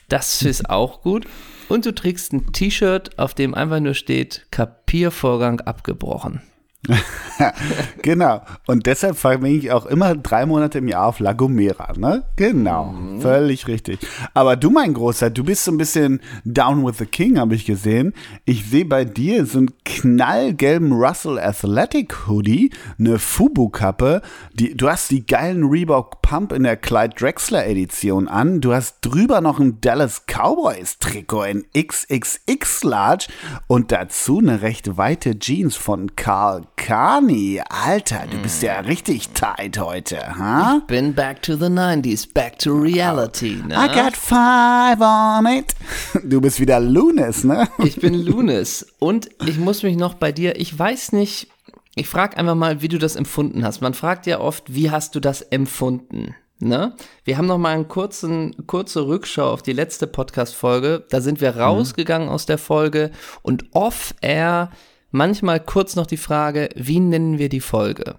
Das 0.07 0.41
ist 0.41 0.69
auch 0.69 1.01
gut. 1.01 1.25
Und 1.67 1.85
du 1.85 1.93
trägst 1.93 2.33
ein 2.33 2.51
T-Shirt, 2.51 3.19
auf 3.19 3.35
dem 3.35 3.53
einfach 3.53 3.79
nur 3.79 3.93
steht, 3.93 4.47
Kapiervorgang 4.49 5.61
abgebrochen. 5.61 6.41
genau. 8.01 8.41
Und 8.65 8.85
deshalb 8.85 9.17
verbringe 9.17 9.57
ich 9.57 9.71
auch 9.71 9.85
immer 9.85 10.15
drei 10.15 10.45
Monate 10.45 10.77
im 10.77 10.87
Jahr 10.87 11.07
auf 11.07 11.19
La 11.19 11.33
Gomera, 11.33 11.93
ne? 11.97 12.23
Genau. 12.37 12.93
Völlig 13.19 13.67
richtig. 13.67 13.99
Aber 14.33 14.55
du, 14.55 14.69
mein 14.69 14.93
Großer, 14.93 15.29
du 15.29 15.43
bist 15.43 15.65
so 15.65 15.71
ein 15.71 15.77
bisschen 15.77 16.21
down 16.45 16.85
with 16.85 16.97
the 16.97 17.05
king, 17.05 17.37
habe 17.37 17.55
ich 17.55 17.65
gesehen. 17.65 18.13
Ich 18.45 18.69
sehe 18.69 18.85
bei 18.85 19.05
dir 19.05 19.45
so 19.45 19.59
einen 19.59 19.71
knallgelben 19.83 20.93
Russell 20.93 21.37
Athletic 21.37 22.27
Hoodie, 22.27 22.71
eine 22.97 23.19
Fubu-Kappe. 23.19 24.21
Die, 24.53 24.75
du 24.75 24.89
hast 24.89 25.11
die 25.11 25.25
geilen 25.25 25.65
Reebok 25.65 26.21
Pump 26.21 26.53
in 26.53 26.63
der 26.63 26.77
Clyde 26.77 27.15
Drexler 27.15 27.67
Edition 27.67 28.27
an. 28.27 28.61
Du 28.61 28.73
hast 28.73 28.97
drüber 29.01 29.41
noch 29.41 29.59
ein 29.59 29.81
Dallas 29.81 30.23
Cowboys 30.27 30.97
Trikot 30.99 31.43
in 31.43 31.65
XXX 31.77 32.83
Large 32.83 33.27
und 33.67 33.91
dazu 33.91 34.39
eine 34.39 34.61
recht 34.61 34.97
weite 34.97 35.37
Jeans 35.37 35.75
von 35.75 36.15
Carl 36.15 36.68
Carney. 36.79 37.61
Alter, 37.69 38.25
du 38.31 38.37
bist 38.41 38.63
ja 38.63 38.79
richtig 38.79 39.29
tight 39.29 39.77
heute, 39.77 40.17
ha? 40.37 40.81
Been 40.87 41.13
back 41.13 41.41
to 41.41 41.55
the 41.55 41.65
90s, 41.65 42.33
back 42.33 42.57
to 42.57 42.73
reality. 42.73 43.61
Ne? 43.67 43.75
I 43.75 43.87
got 43.87 44.15
five 44.15 45.01
on 45.01 45.45
it. 45.45 45.75
Du 46.23 46.41
bist 46.41 46.59
wieder 46.59 46.79
Lunis, 46.79 47.43
ne? 47.43 47.67
Ich 47.83 47.97
bin 47.97 48.13
Lunis 48.13 48.87
und 48.97 49.29
ich 49.45 49.57
muss 49.57 49.83
mich 49.83 49.97
noch 49.97 50.15
bei 50.15 50.31
dir, 50.31 50.59
ich 50.59 50.77
weiß 50.77 51.11
nicht, 51.11 51.49
ich 51.95 52.07
frage 52.07 52.37
einfach 52.37 52.55
mal, 52.55 52.81
wie 52.81 52.87
du 52.87 52.97
das 52.97 53.15
empfunden 53.15 53.63
hast. 53.63 53.81
Man 53.81 53.93
fragt 53.93 54.25
ja 54.25 54.39
oft, 54.39 54.73
wie 54.73 54.89
hast 54.89 55.13
du 55.15 55.19
das 55.19 55.41
empfunden? 55.41 56.33
Ne? 56.59 56.95
Wir 57.23 57.37
haben 57.37 57.47
noch 57.47 57.57
mal 57.57 57.75
einen 57.75 57.87
kurzen, 57.87 58.67
kurze 58.67 59.05
Rückschau 59.05 59.51
auf 59.51 59.61
die 59.61 59.73
letzte 59.73 60.07
Podcast-Folge. 60.07 61.05
Da 61.09 61.21
sind 61.21 61.39
wir 61.39 61.57
rausgegangen 61.57 62.29
aus 62.29 62.45
der 62.45 62.57
Folge 62.57 63.11
und 63.43 63.65
off-air 63.73 64.71
manchmal 65.11 65.59
kurz 65.59 65.95
noch 65.95 66.07
die 66.07 66.17
Frage, 66.17 66.69
wie 66.75 66.99
nennen 66.99 67.37
wir 67.37 67.49
die 67.49 67.59
Folge? 67.61 68.15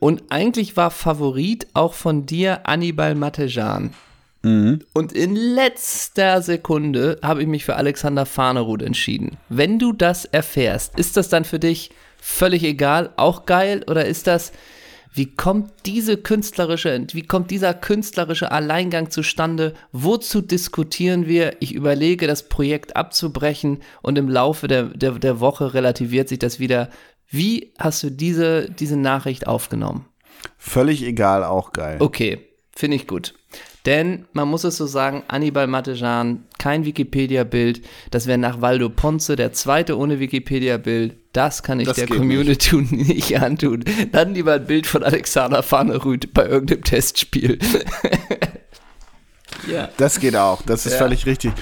Und 0.00 0.22
eigentlich 0.30 0.76
war 0.76 0.90
Favorit 0.90 1.66
auch 1.74 1.94
von 1.94 2.26
dir 2.26 2.66
Annibal 2.66 3.14
Matejan. 3.14 3.90
Und 4.92 5.12
in 5.12 5.36
letzter 5.36 6.42
Sekunde 6.42 7.18
habe 7.22 7.42
ich 7.42 7.48
mich 7.48 7.64
für 7.64 7.76
Alexander 7.76 8.26
Farnerud 8.26 8.82
entschieden. 8.82 9.38
Wenn 9.48 9.78
du 9.78 9.92
das 9.92 10.26
erfährst, 10.26 10.98
ist 10.98 11.16
das 11.16 11.30
dann 11.30 11.44
für 11.44 11.58
dich 11.58 11.90
völlig 12.18 12.62
egal, 12.62 13.10
auch 13.16 13.46
geil 13.46 13.84
oder 13.88 14.04
ist 14.04 14.26
das 14.26 14.52
wie 15.16 15.32
kommt 15.32 15.70
diese 15.86 16.16
künstlerische, 16.16 17.06
wie 17.12 17.22
kommt 17.22 17.52
dieser 17.52 17.72
künstlerische 17.72 18.50
Alleingang 18.50 19.10
zustande? 19.10 19.74
Wozu 19.92 20.40
diskutieren 20.40 21.26
wir? 21.28 21.56
Ich 21.60 21.72
überlege, 21.72 22.26
das 22.26 22.48
Projekt 22.48 22.96
abzubrechen 22.96 23.78
und 24.02 24.18
im 24.18 24.28
Laufe 24.28 24.66
der, 24.66 24.86
der, 24.86 25.12
der 25.12 25.38
Woche 25.38 25.72
relativiert 25.72 26.28
sich 26.28 26.40
das 26.40 26.58
wieder. 26.58 26.90
Wie 27.28 27.72
hast 27.78 28.02
du 28.02 28.10
diese, 28.10 28.68
diese 28.68 28.96
Nachricht 28.96 29.46
aufgenommen? 29.46 30.04
Völlig 30.58 31.04
egal, 31.04 31.44
auch 31.44 31.72
geil. 31.72 31.98
Okay, 32.00 32.48
finde 32.74 32.96
ich 32.96 33.06
gut. 33.06 33.34
Denn 33.86 34.24
man 34.32 34.48
muss 34.48 34.64
es 34.64 34.78
so 34.78 34.86
sagen, 34.86 35.22
Annibal 35.28 35.66
Matejan, 35.66 36.44
kein 36.58 36.86
Wikipedia-Bild. 36.86 37.82
Das 38.10 38.26
wäre 38.26 38.38
nach 38.38 38.62
Waldo 38.62 38.88
Ponce 38.88 39.36
der 39.36 39.52
zweite 39.52 39.98
ohne 39.98 40.20
Wikipedia-Bild. 40.20 41.16
Das 41.32 41.62
kann 41.62 41.80
ich 41.80 41.86
Das 41.88 41.96
der 41.96 42.06
Community 42.06 42.76
nicht. 42.90 43.38
antun. 43.40 43.84
Dann 44.12 44.32
lieber 44.34 44.54
ein 44.54 44.66
Bild 44.66 44.86
von 44.86 45.02
Alexander 45.02 45.62
Farnerud 45.62 46.32
bei 46.32 46.46
irgendeinem 46.46 46.82
Testspiel. 46.84 47.58
ja. 49.70 49.88
Das 49.96 50.20
geht 50.20 50.36
auch, 50.36 50.62
das 50.62 50.86
ist 50.86 50.92
Ja. 50.92 50.98
völlig 50.98 51.26
richtig. 51.26 51.52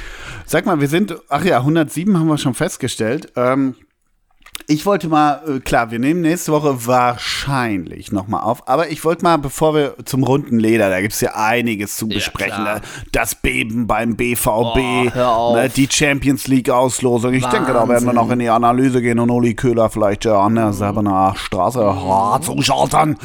Sag 0.47 0.67
mal, 0.67 0.81
wir 0.81 0.89
sind, 0.89 1.17
ach 1.29 1.45
ja, 1.45 1.59
107 1.59 2.19
haben 2.19 2.27
wir 2.29 2.39
schon 2.39 2.55
festgestellt. 2.55 3.33
Ähm, 3.37 3.75
ich 4.67 4.87
wollte 4.87 5.09
mal, 5.09 5.43
äh, 5.47 5.61
klar, 5.61 5.91
wir 5.91 5.99
nehmen 5.99 6.21
nächste 6.21 6.53
Woche 6.53 6.87
wahrscheinlich 6.87 8.13
nochmal 8.13 8.43
auf, 8.43 8.69
aber 8.69 8.91
ich 8.91 9.05
wollte 9.05 9.23
mal, 9.23 9.37
bevor 9.37 9.75
wir 9.75 9.95
zum 10.05 10.23
runden 10.25 10.59
Leder, 10.59 10.89
da 10.89 11.01
gibt 11.01 11.15
es 11.15 11.21
ja 11.21 11.33
einiges 11.35 11.97
zu 11.97 12.09
besprechen. 12.09 12.63
klar. 12.63 12.77
ne? 12.77 12.83
das 13.13 13.35
Beben 13.35 13.87
beim 13.87 14.17
BVB, 14.17 15.15
Oh, 15.17 15.55
ne, 15.55 15.69
die 15.75 15.89
Champions 15.91 16.47
League-Auslosung. 16.49 17.35
Ich 17.35 17.47
denke, 17.47 17.73
da 17.73 17.89
werden 17.89 17.89
wir 17.89 18.09
Wahnsinn. 18.09 18.15
noch 18.15 18.31
in 18.31 18.39
die 18.39 18.49
Analyse 18.49 19.03
gehen 19.03 19.19
und 19.19 19.31
Uli 19.31 19.55
Köhler 19.55 19.91
vielleicht 19.91 20.25
ja 20.25 20.41
an 20.41 20.55
der 20.55 20.73
Säbener 20.73 21.35
Straße 21.37 21.81
oh, 21.81 22.39
zuschalten. 22.39 23.17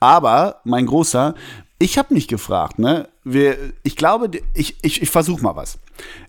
Aber, 0.00 0.60
mein 0.64 0.86
Großer, 0.86 1.34
ich 1.82 1.98
habe 1.98 2.14
mich 2.14 2.28
gefragt, 2.28 2.78
ne? 2.78 3.08
Wir, 3.24 3.56
ich 3.82 3.96
glaube, 3.96 4.30
ich, 4.54 4.76
ich, 4.82 5.02
ich 5.02 5.10
versuche 5.10 5.42
mal 5.42 5.56
was. 5.56 5.78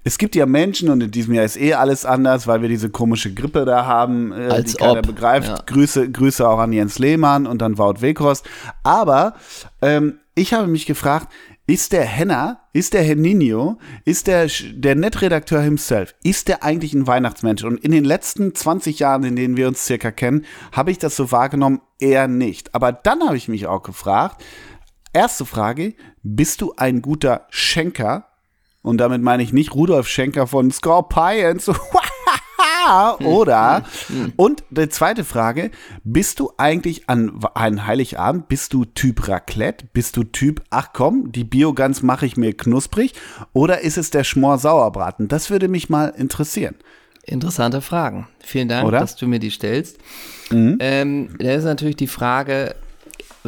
Es 0.04 0.18
gibt 0.18 0.36
ja 0.36 0.48
Menschen, 0.48 0.90
und 0.90 1.02
in 1.02 1.12
diesem 1.12 1.34
Jahr 1.36 1.46
ist 1.46 1.58
eh 1.58 1.76
alles 1.76 2.06
anders, 2.06 2.48
weil 2.48 2.62
wir 2.64 2.70
diese 2.70 2.90
komische 2.90 3.34
Grippe 3.34 3.64
da 3.64 3.86
haben, 3.86 4.32
äh, 4.32 4.48
Als 4.48 4.72
die 4.72 4.78
keiner 4.78 5.00
ob, 5.00 5.08
begreift. 5.08 5.48
ja. 5.50 5.60
Grüße, 5.66 6.12
Grüße 6.12 6.48
auch 6.48 6.58
an 6.58 6.74
Jens 6.74 6.98
Lehmann 6.98 7.46
und 7.46 7.62
an 7.62 7.78
Wout 7.78 8.02
Weghorst. 8.02 8.46
Aber 8.82 9.36
ähm, 9.82 10.20
ich 10.34 10.54
habe 10.54 10.68
mich 10.68 10.88
gefragt, 10.88 11.32
ist 11.68 11.94
der 11.94 12.04
Henner, 12.04 12.60
ist 12.74 12.94
der 12.94 13.04
Herr 13.04 13.16
Nino, 13.16 13.78
ist 14.06 14.28
der, 14.28 14.50
der 14.74 14.96
Netredakteur 14.96 15.62
himself, 15.62 16.14
ist 16.24 16.48
der 16.48 16.64
eigentlich 16.64 16.94
ein 16.94 17.08
Weihnachtsmensch? 17.08 17.64
Und 17.64 17.80
in 17.80 17.92
den 17.92 18.04
letzten 18.04 18.54
20 18.54 19.00
Jahren, 19.00 19.24
in 19.24 19.36
denen 19.36 19.56
wir 19.56 19.68
uns 19.68 19.86
circa 19.86 20.12
kennen, 20.12 20.46
habe 20.72 20.92
ich 20.92 20.98
das 20.98 21.16
so 21.16 21.32
wahrgenommen, 21.32 21.82
eher 22.00 22.28
nicht. 22.28 22.76
Aber 22.76 22.92
dann 22.92 23.22
habe 23.24 23.38
ich 23.38 23.48
mich 23.48 23.68
auch 23.68 23.84
gefragt, 23.84 24.44
erste 25.14 25.46
Frage, 25.46 25.94
bist 26.24 26.62
du 26.62 26.74
ein 26.76 27.02
guter 27.02 27.48
Schenker? 27.50 28.28
Und 28.82 28.98
damit 28.98 29.22
meine 29.22 29.44
ich 29.44 29.54
nicht 29.54 29.74
Rudolf 29.74 30.08
Schenker 30.08 30.48
von 30.48 30.70
Scorpions. 30.72 31.72
Oder, 33.24 33.86
und 34.36 34.64
die 34.70 34.90
zweite 34.90 35.24
Frage, 35.24 35.72
bist 36.04 36.42
du 36.42 36.52
eigentlich 36.58 37.10
an 37.10 37.40
einem 37.54 37.88
Heiligabend, 37.88 38.50
bist 38.50 38.74
du 38.74 38.84
Typ 38.84 39.28
Raclette? 39.28 39.86
Bist 39.94 40.18
du 40.18 40.26
Typ, 40.26 40.62
ach 40.70 40.90
komm, 40.92 41.32
die 41.32 41.46
Biogans 41.46 42.04
mache 42.04 42.26
ich 42.26 42.36
mir 42.36 42.56
knusprig? 42.56 43.14
Oder 43.54 43.82
ist 43.82 43.98
es 43.98 44.10
der 44.10 44.26
Schmor-Sauerbraten? 44.26 45.30
Das 45.30 45.50
würde 45.50 45.70
mich 45.70 45.90
mal 45.90 46.08
interessieren. 46.08 46.76
Interessante 47.26 47.80
Fragen. 47.80 48.28
Vielen 48.40 48.68
Dank, 48.68 48.86
Oder? 48.86 49.00
dass 49.00 49.16
du 49.16 49.28
mir 49.28 49.40
die 49.40 49.52
stellst. 49.52 49.98
Mhm. 50.52 50.78
Ähm, 50.82 51.30
da 51.40 51.54
ist 51.54 51.64
natürlich 51.64 51.96
die 51.96 52.08
Frage, 52.08 52.76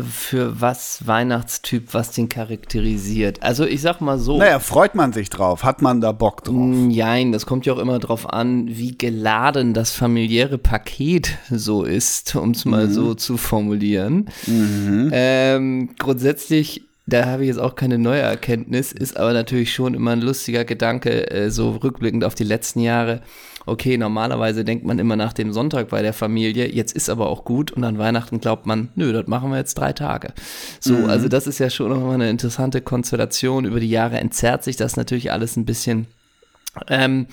für 0.03 0.59
was 0.59 1.07
Weihnachtstyp, 1.07 1.93
was 1.93 2.11
den 2.11 2.27
charakterisiert. 2.27 3.41
Also 3.43 3.65
ich 3.65 3.81
sag 3.81 4.01
mal 4.01 4.19
so. 4.19 4.37
Naja, 4.37 4.59
freut 4.59 4.93
man 4.93 5.13
sich 5.13 5.29
drauf? 5.29 5.63
Hat 5.63 5.81
man 5.81 6.01
da 6.01 6.11
Bock 6.11 6.43
drauf? 6.43 6.55
Nein, 6.57 7.31
das 7.31 7.45
kommt 7.45 7.65
ja 7.65 7.73
auch 7.73 7.79
immer 7.79 7.99
drauf 7.99 8.31
an, 8.31 8.67
wie 8.67 8.97
geladen 8.97 9.73
das 9.73 9.91
familiäre 9.91 10.57
Paket 10.57 11.37
so 11.49 11.83
ist, 11.83 12.35
um 12.35 12.51
es 12.51 12.65
mal 12.65 12.89
so 12.89 13.13
zu 13.13 13.37
formulieren. 13.37 14.29
Ähm, 14.47 15.89
grundsätzlich, 15.97 16.83
da 17.05 17.25
habe 17.25 17.43
ich 17.43 17.47
jetzt 17.47 17.59
auch 17.59 17.75
keine 17.75 17.97
neue 17.97 18.21
Erkenntnis, 18.21 18.91
ist 18.91 19.15
aber 19.15 19.31
natürlich 19.31 19.73
schon 19.73 19.93
immer 19.93 20.11
ein 20.11 20.21
lustiger 20.21 20.65
Gedanke, 20.65 21.31
äh, 21.31 21.49
so 21.49 21.71
rückblickend 21.71 22.23
auf 22.25 22.35
die 22.35 22.43
letzten 22.43 22.81
Jahre. 22.81 23.21
Okay, 23.65 23.97
normalerweise 23.97 24.63
denkt 24.63 24.85
man 24.85 24.99
immer 24.99 25.15
nach 25.15 25.33
dem 25.33 25.51
Sonntag 25.51 25.89
bei 25.89 26.01
der 26.01 26.13
Familie, 26.13 26.71
jetzt 26.71 26.93
ist 26.93 27.09
aber 27.09 27.29
auch 27.29 27.45
gut 27.45 27.71
und 27.71 27.83
an 27.83 27.97
Weihnachten 27.97 28.39
glaubt 28.39 28.65
man, 28.65 28.89
nö, 28.95 29.11
das 29.11 29.27
machen 29.27 29.51
wir 29.51 29.57
jetzt 29.57 29.75
drei 29.75 29.93
Tage. 29.93 30.33
So, 30.79 30.95
also 31.07 31.27
das 31.27 31.47
ist 31.47 31.59
ja 31.59 31.69
schon 31.69 31.89
nochmal 31.89 32.15
eine 32.15 32.29
interessante 32.29 32.81
Konstellation. 32.81 33.65
Über 33.65 33.79
die 33.79 33.89
Jahre 33.89 34.19
entzerrt 34.19 34.63
sich 34.63 34.75
das 34.75 34.97
natürlich 34.97 35.31
alles 35.31 35.57
ein 35.57 35.65
bisschen. 35.65 36.07
Ähm, 36.87 37.27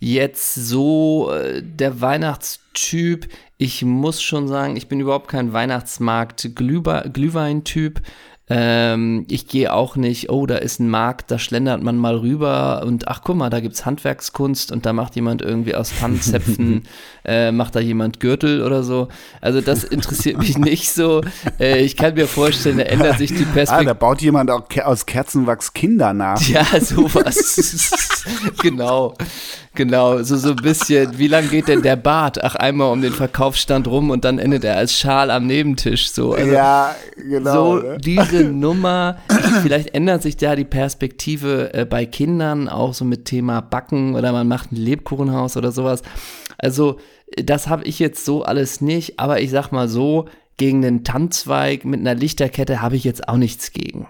jetzt 0.00 0.54
so 0.54 1.30
äh, 1.32 1.62
der 1.62 2.00
Weihnachtstyp. 2.00 3.28
Ich 3.58 3.82
muss 3.82 4.22
schon 4.22 4.48
sagen, 4.48 4.76
ich 4.76 4.88
bin 4.88 5.00
überhaupt 5.00 5.28
kein 5.28 5.52
Weihnachtsmarkt-Glühwein-Typ. 5.52 8.00
Ähm, 8.48 9.26
ich 9.28 9.48
gehe 9.48 9.72
auch 9.72 9.96
nicht, 9.96 10.30
oh, 10.30 10.46
da 10.46 10.56
ist 10.58 10.78
ein 10.78 10.88
Markt, 10.88 11.32
da 11.32 11.38
schlendert 11.40 11.82
man 11.82 11.96
mal 11.96 12.14
rüber 12.14 12.84
und 12.86 13.08
ach 13.08 13.22
guck 13.24 13.34
mal, 13.36 13.50
da 13.50 13.58
gibt's 13.58 13.84
Handwerkskunst 13.84 14.70
und 14.70 14.86
da 14.86 14.92
macht 14.92 15.16
jemand 15.16 15.42
irgendwie 15.42 15.74
aus 15.74 15.90
Pfannzäpfen, 15.90 16.84
äh, 17.24 17.50
macht 17.50 17.74
da 17.74 17.80
jemand 17.80 18.20
Gürtel 18.20 18.62
oder 18.62 18.84
so. 18.84 19.08
Also 19.40 19.60
das 19.60 19.82
interessiert 19.82 20.38
mich 20.38 20.58
nicht 20.58 20.92
so. 20.92 21.22
Äh, 21.58 21.80
ich 21.82 21.96
kann 21.96 22.14
mir 22.14 22.28
vorstellen, 22.28 22.78
da 22.78 22.84
ändert 22.84 23.18
sich 23.18 23.34
die 23.34 23.42
Ah, 23.46 23.52
Perspektive. 23.52 23.84
da 23.86 23.94
baut 23.94 24.22
jemand 24.22 24.50
auch 24.52 24.68
Ke- 24.68 24.86
aus 24.86 25.06
Kerzenwachs 25.06 25.72
Kinder 25.72 26.12
nach. 26.12 26.40
Ja, 26.42 26.64
sowas. 26.80 27.90
genau. 28.62 29.14
Genau. 29.74 30.22
So, 30.22 30.36
so 30.36 30.50
ein 30.50 30.56
bisschen, 30.56 31.18
wie 31.18 31.28
lang 31.28 31.50
geht 31.50 31.68
denn 31.68 31.82
der 31.82 31.96
Bart? 31.96 32.42
Ach, 32.42 32.54
einmal 32.54 32.90
um 32.92 33.02
den 33.02 33.12
Verkaufsstand 33.12 33.86
rum 33.88 34.10
und 34.10 34.24
dann 34.24 34.38
endet 34.38 34.64
er 34.64 34.76
als 34.76 34.96
Schal 34.98 35.30
am 35.30 35.46
Nebentisch. 35.46 36.10
So, 36.10 36.32
also, 36.32 36.50
ja, 36.50 36.94
genau. 37.16 37.52
so 37.52 37.82
ne? 37.82 37.98
diese 37.98 38.35
Nummer. 38.52 39.18
Vielleicht 39.62 39.94
ändert 39.94 40.22
sich 40.22 40.36
da 40.36 40.56
die 40.56 40.64
Perspektive 40.64 41.72
äh, 41.74 41.84
bei 41.84 42.06
Kindern 42.06 42.68
auch 42.68 42.94
so 42.94 43.04
mit 43.04 43.24
Thema 43.24 43.60
Backen 43.60 44.14
oder 44.14 44.32
man 44.32 44.48
macht 44.48 44.72
ein 44.72 44.76
Lebkuchenhaus 44.76 45.56
oder 45.56 45.72
sowas. 45.72 46.02
Also, 46.58 46.98
äh, 47.36 47.44
das 47.44 47.68
habe 47.68 47.84
ich 47.84 47.98
jetzt 47.98 48.24
so 48.24 48.42
alles 48.42 48.80
nicht, 48.80 49.18
aber 49.18 49.40
ich 49.40 49.50
sag 49.50 49.70
mal 49.72 49.88
so, 49.88 50.26
gegen 50.56 50.84
einen 50.84 51.04
Tanzzweig 51.04 51.84
mit 51.84 52.00
einer 52.00 52.14
Lichterkette 52.14 52.80
habe 52.80 52.96
ich 52.96 53.04
jetzt 53.04 53.28
auch 53.28 53.36
nichts 53.36 53.72
gegen. 53.72 54.08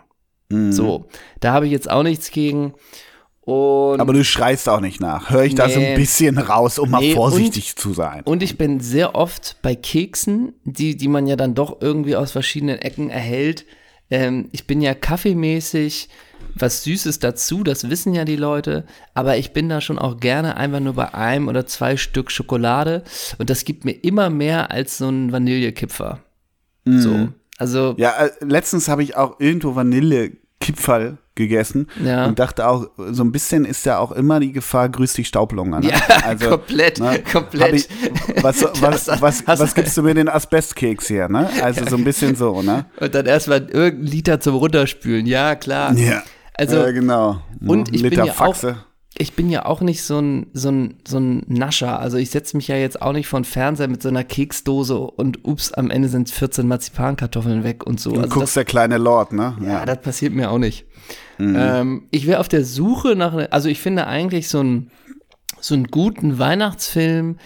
Mhm. 0.49 0.71
So, 0.73 1.07
da 1.41 1.53
habe 1.53 1.67
ich 1.67 1.73
jetzt 1.73 1.91
auch 1.91 2.03
nichts 2.05 2.31
gegen. 2.31 2.75
Und, 3.41 4.01
Aber 4.01 4.13
du 4.13 4.25
schreist 4.25 4.69
auch 4.69 4.81
nicht 4.81 5.01
nach. 5.01 5.31
Hör 5.31 5.45
ich 5.45 5.55
da 5.55 5.69
so 5.69 5.79
Nee. 5.79 5.93
ein 5.93 5.97
bisschen 5.97 6.37
raus, 6.37 6.81
um 6.81 6.91
Nee, 6.91 7.11
mal 7.11 7.15
vorsichtig 7.15 7.77
zu 7.77 7.93
sein. 7.93 8.23
und 8.25 8.43
ich 8.43 8.59
bin 8.59 8.81
sehr 8.81 9.15
oft 9.15 9.59
bei 9.63 9.77
Keksen, 9.77 10.55
die, 10.65 10.97
die 10.97 11.07
man 11.07 11.29
ja 11.29 11.37
dann 11.37 11.55
doch 11.55 11.81
irgendwie 11.81 12.17
aus 12.17 12.33
verschiedenen 12.33 12.79
Ecken 12.79 13.09
erhält. 13.09 13.65
Ähm, 14.11 14.49
ich 14.53 14.67
bin 14.67 14.81
ja 14.81 14.95
kaffeemäßig 14.95 16.09
was 16.59 16.85
Süßes 16.85 17.19
dazu, 17.19 17.63
das 17.63 17.91
wissen 17.91 18.15
ja 18.15 18.25
die 18.25 18.37
Leute, 18.37 18.87
aber 19.13 19.37
ich 19.37 19.53
bin 19.53 19.69
da 19.69 19.81
schon 19.81 19.99
auch 19.99 20.19
gerne 20.19 20.57
einfach 20.57 20.81
nur 20.81 20.95
bei 20.95 21.13
einem 21.13 21.49
oder 21.49 21.67
zwei 21.67 21.97
Stück 21.99 22.31
Schokolade 22.31 23.05
und 23.39 23.51
das 23.51 23.65
gibt 23.65 23.85
mir 23.85 23.93
immer 23.93 24.31
mehr 24.31 24.71
als 24.71 24.97
so 24.99 25.09
ein 25.09 25.33
Vanillekipfer. 25.33 26.21
So, 26.87 27.29
also 27.59 27.95
Ja, 27.99 28.13
äh, 28.17 28.31
letztens 28.41 28.89
habe 28.89 29.03
ich 29.03 29.17
auch 29.17 29.39
irgendwo 29.39 29.75
Vanillekipferl 30.61 31.19
gegessen 31.35 31.89
Ja. 32.03 32.25
und 32.27 32.39
dachte 32.39 32.67
auch, 32.67 32.87
so 33.11 33.23
ein 33.23 33.31
bisschen 33.31 33.67
ist 33.67 33.85
ja 33.85 33.99
auch 33.99 34.11
immer 34.13 34.41
die 34.41 34.53
Gefahr, 34.53 34.89
grüß 34.89 35.13
dich 35.13 35.29
Staublungen. 35.29 35.81
Ne? 35.83 35.91
Ja, 35.91 36.35
komplett, 36.49 36.99
komplett. 37.31 37.63
hab 37.63 37.73
Ich, 37.75 37.89
was, 38.43 38.63
was, 38.81 39.09
was, 39.21 39.45
hast- 39.47 39.61
was 39.61 39.75
gibst 39.75 39.97
du 39.99 40.03
mir 40.03 40.15
den 40.15 40.29
Asbestkeks 40.31 41.09
hier, 41.09 41.29
ne? 41.29 41.51
Also 41.63 41.85
so 41.87 41.97
ein 41.97 42.05
bisschen 42.05 42.37
so, 42.37 42.63
ne? 42.63 42.87
und 42.99 43.15
dann 43.15 43.27
erstmal 43.27 43.69
irgendein 43.69 44.07
Liter 44.11 44.41
zum 44.41 44.55
Runterspülen, 44.57 45.27
ja 45.27 45.57
klar. 45.57 45.93
Ja. 45.93 46.23
Also 46.55 46.79
äh, 46.87 46.93
genau. 46.95 47.43
Und 47.67 47.95
ich 47.95 48.01
bin 48.03 48.11
Liter 48.13 48.25
ja 48.25 48.33
auch- 48.33 48.37
Faxe. 48.37 48.77
Ich 49.19 49.33
bin 49.35 49.51
ja 49.51 49.65
auch 49.67 49.81
nicht 49.81 50.03
so 50.03 50.19
ein, 50.21 50.47
so 50.53 50.71
ein, 50.71 50.95
so 51.07 51.19
ein 51.19 51.43
Nascher. 51.49 51.99
Also 52.01 52.17
ich 52.19 52.31
setze 52.31 52.57
mich 52.57 52.69
ja 52.69 52.77
jetzt 52.77 53.01
auch 53.03 53.13
nicht 53.13 53.27
vor 53.29 53.41
den 53.41 53.45
Fernseher 53.45 53.89
mit 53.89 54.03
so 54.03 54.09
einer 54.09 54.25
Keksdose 54.25 54.99
und 54.99 55.45
ups, 55.45 55.73
am 55.73 55.91
Ende 55.91 56.09
sind 56.09 56.31
14 56.31 56.67
Marzipankartoffeln 56.69 57.65
weg 57.65 57.87
und 57.87 58.01
so. 58.01 58.13
Du 58.13 58.21
Also 58.21 58.39
guckst 58.39 58.57
der 58.57 58.65
kleine 58.65 58.99
Lord, 58.99 59.33
ne? 59.33 59.57
das, 59.59 59.67
ja, 59.69 59.85
das 59.87 60.01
passiert 60.01 60.33
mir 60.33 60.51
auch 60.51 60.59
nicht. 60.59 60.87
Ähm, 61.39 62.05
ich 62.11 62.27
wäre 62.27 62.41
auf 62.41 62.49
der 62.49 62.65
Suche 62.65 63.15
nach, 63.17 63.35
ne- 63.35 63.53
also 63.53 63.69
ich 63.69 63.81
finde 63.81 64.07
eigentlich 64.07 64.49
so 64.49 64.61
ein 64.63 64.91
so 65.61 65.75
einen 65.75 65.85
guten 65.89 66.39
Weihnachtsfilm 66.39 67.37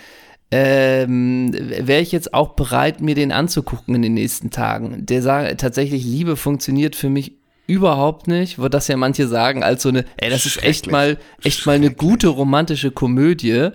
ähm, 0.52 1.52
wäre 1.52 2.00
ich 2.02 2.10
jetzt 2.12 2.34
auch 2.34 2.50
bereit, 2.54 3.00
mir 3.00 3.14
den 3.14 3.30
anzugucken 3.32 3.94
in 3.94 4.02
den 4.02 4.14
nächsten 4.14 4.50
Tagen. 4.50 5.06
Der 5.06 5.22
sagt 5.22 5.60
tatsächlich, 5.60 6.04
Liebe 6.04 6.36
funktioniert 6.36 6.96
für 6.96 7.08
mich 7.08 7.36
überhaupt 7.70 8.26
nicht, 8.26 8.58
wo 8.58 8.68
das 8.68 8.88
ja 8.88 8.96
manche 8.96 9.26
sagen 9.28 9.62
als 9.62 9.82
so 9.82 9.88
eine, 9.90 10.04
ey, 10.16 10.28
das 10.30 10.44
ist 10.46 10.62
echt 10.62 10.90
mal, 10.90 11.18
echt 11.42 11.64
mal 11.66 11.76
eine 11.76 11.90
gute 11.92 12.28
romantische 12.28 12.90
Komödie, 12.90 13.68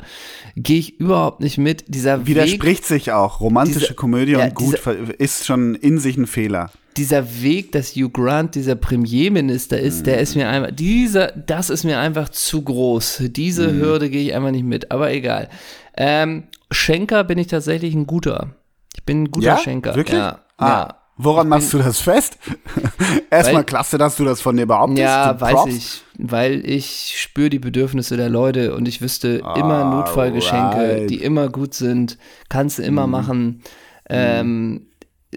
gehe 0.56 0.80
ich 0.80 1.00
überhaupt 1.00 1.40
nicht 1.42 1.58
mit. 1.58 1.86
Dieser 1.88 2.20
Weg, 2.20 2.28
Widerspricht 2.28 2.86
sich 2.86 3.12
auch. 3.12 3.40
Romantische 3.40 3.80
Diese- 3.80 3.94
Komödie 3.94 4.34
ja, 4.34 4.44
und 4.46 4.56
gut 4.56 4.74
diese- 4.74 4.78
ver- 4.78 5.20
ist 5.20 5.46
schon 5.46 5.76
in 5.76 5.98
sich 6.00 6.18
ein 6.18 6.28
Fehler. 6.28 6.72
dieser 6.98 7.42
Weg, 7.42 7.72
dass 7.74 7.96
Hugh 7.96 8.10
Grant 8.10 8.56
dieser 8.56 8.76
Premierminister 8.76 9.80
ist, 9.80 10.06
der 10.06 10.20
ist 10.20 10.36
mir 10.36 10.48
einfach, 10.50 10.72
dieser, 10.74 11.28
das 11.28 11.70
ist 11.70 11.84
mir 11.84 12.00
einfach 12.00 12.30
zu 12.30 12.62
groß. 12.62 13.24
Diese 13.32 13.74
Hürde 13.74 14.10
gehe 14.10 14.24
ich 14.24 14.34
einfach 14.36 14.52
nicht 14.52 14.64
mit, 14.66 14.92
aber 14.92 15.12
egal. 15.12 15.50
Ähm, 15.98 16.44
Schenker 16.72 17.24
bin 17.24 17.38
ich 17.38 17.48
tatsächlich 17.48 17.94
ein 17.96 18.08
guter. 18.08 18.56
Ich 18.96 19.04
bin 19.04 19.24
ein 19.24 19.32
guter 19.32 19.46
Ja? 19.48 19.58
Schenker. 19.58 19.96
Wirklich? 19.96 20.18
Ja, 20.20 20.40
Ah, 20.58 20.68
ja. 20.68 20.96
Woran 21.18 21.48
machst 21.48 21.74
du 21.74 21.78
das 21.78 22.00
fest? 22.00 22.38
Erstmal 23.30 23.58
Weil- 23.58 23.64
klasse, 23.66 23.98
dass 23.98 24.16
du 24.18 24.26
das 24.26 24.42
von 24.42 24.58
dir 24.58 24.66
behauptest. 24.66 25.00
Ja, 25.00 25.40
weiß 25.40 25.54
Props. 25.54 25.74
ich, 25.74 26.02
weil 26.18 26.68
ich 26.70 27.16
spüre 27.18 27.50
die 27.50 27.60
Bedürfnisse 27.60 28.18
der 28.18 28.30
Leute 28.30 28.76
und 28.76 28.88
ich 28.88 29.02
wüsste 29.02 29.42
immer 29.56 29.86
Notfallgeschenke, 29.86 30.78
Alright. 30.78 31.10
die 31.10 31.22
immer 31.22 31.50
gut 31.50 31.74
sind, 31.74 32.18
kannst 32.50 32.80
du 32.80 32.84
immer 32.84 33.08
machen. 33.08 33.62
Ähm, 34.10 34.88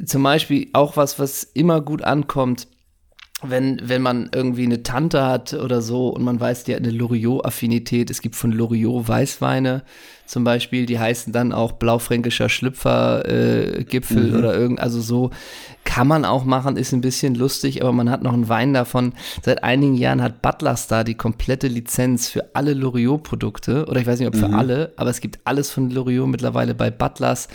zum 0.04 0.22
Beispiel 0.22 0.68
auch 0.74 0.96
was, 0.96 1.18
was 1.18 1.42
immer 1.42 1.80
gut 1.80 2.02
ankommt, 2.02 2.68
wenn, 3.42 3.80
wenn 3.84 4.02
man 4.02 4.30
irgendwie 4.34 4.64
eine 4.64 4.82
Tante 4.82 5.24
hat 5.24 5.54
oder 5.54 5.80
so 5.80 6.08
und 6.08 6.24
man 6.24 6.40
weiß, 6.40 6.64
die 6.64 6.74
hat 6.74 6.82
eine 6.82 6.90
Loriot-Affinität. 6.90 8.10
Es 8.10 8.20
gibt 8.20 8.34
von 8.34 8.50
Loriot 8.52 9.06
Weißweine 9.06 9.84
zum 10.28 10.44
Beispiel, 10.44 10.84
die 10.84 10.98
heißen 10.98 11.32
dann 11.32 11.52
auch 11.52 11.72
blaufränkischer 11.72 12.50
Schlüpfer-Gipfel 12.50 13.80
äh, 13.80 13.84
Gipfel 13.84 14.36
oder 14.36 14.54
irgend, 14.54 14.78
also 14.78 15.00
so 15.00 15.30
kann 15.84 16.06
man 16.06 16.26
auch 16.26 16.44
machen, 16.44 16.76
ist 16.76 16.92
ein 16.92 17.00
bisschen 17.00 17.34
lustig, 17.34 17.80
aber 17.80 17.92
man 17.92 18.10
hat 18.10 18.22
noch 18.22 18.34
einen 18.34 18.50
Wein 18.50 18.74
davon. 18.74 19.14
Seit 19.42 19.64
einigen 19.64 19.94
Jahren 19.94 20.22
hat 20.22 20.42
Butler 20.42 20.76
Star 20.76 21.02
die 21.02 21.14
komplette 21.14 21.66
Lizenz 21.66 22.28
für 22.28 22.54
alle 22.54 22.74
Loriot-Produkte 22.74 23.86
oder 23.86 24.00
ich 24.00 24.06
weiß 24.06 24.18
nicht, 24.18 24.28
ob 24.28 24.36
für 24.36 24.50
alle, 24.50 24.92
aber 24.96 25.08
es 25.08 25.20
gibt 25.20 25.40
alles 25.44 25.70
von 25.70 25.90
Loriot 25.90 26.28
mittlerweile 26.28 26.74
bei 26.74 26.90
Butlers. 26.90 27.48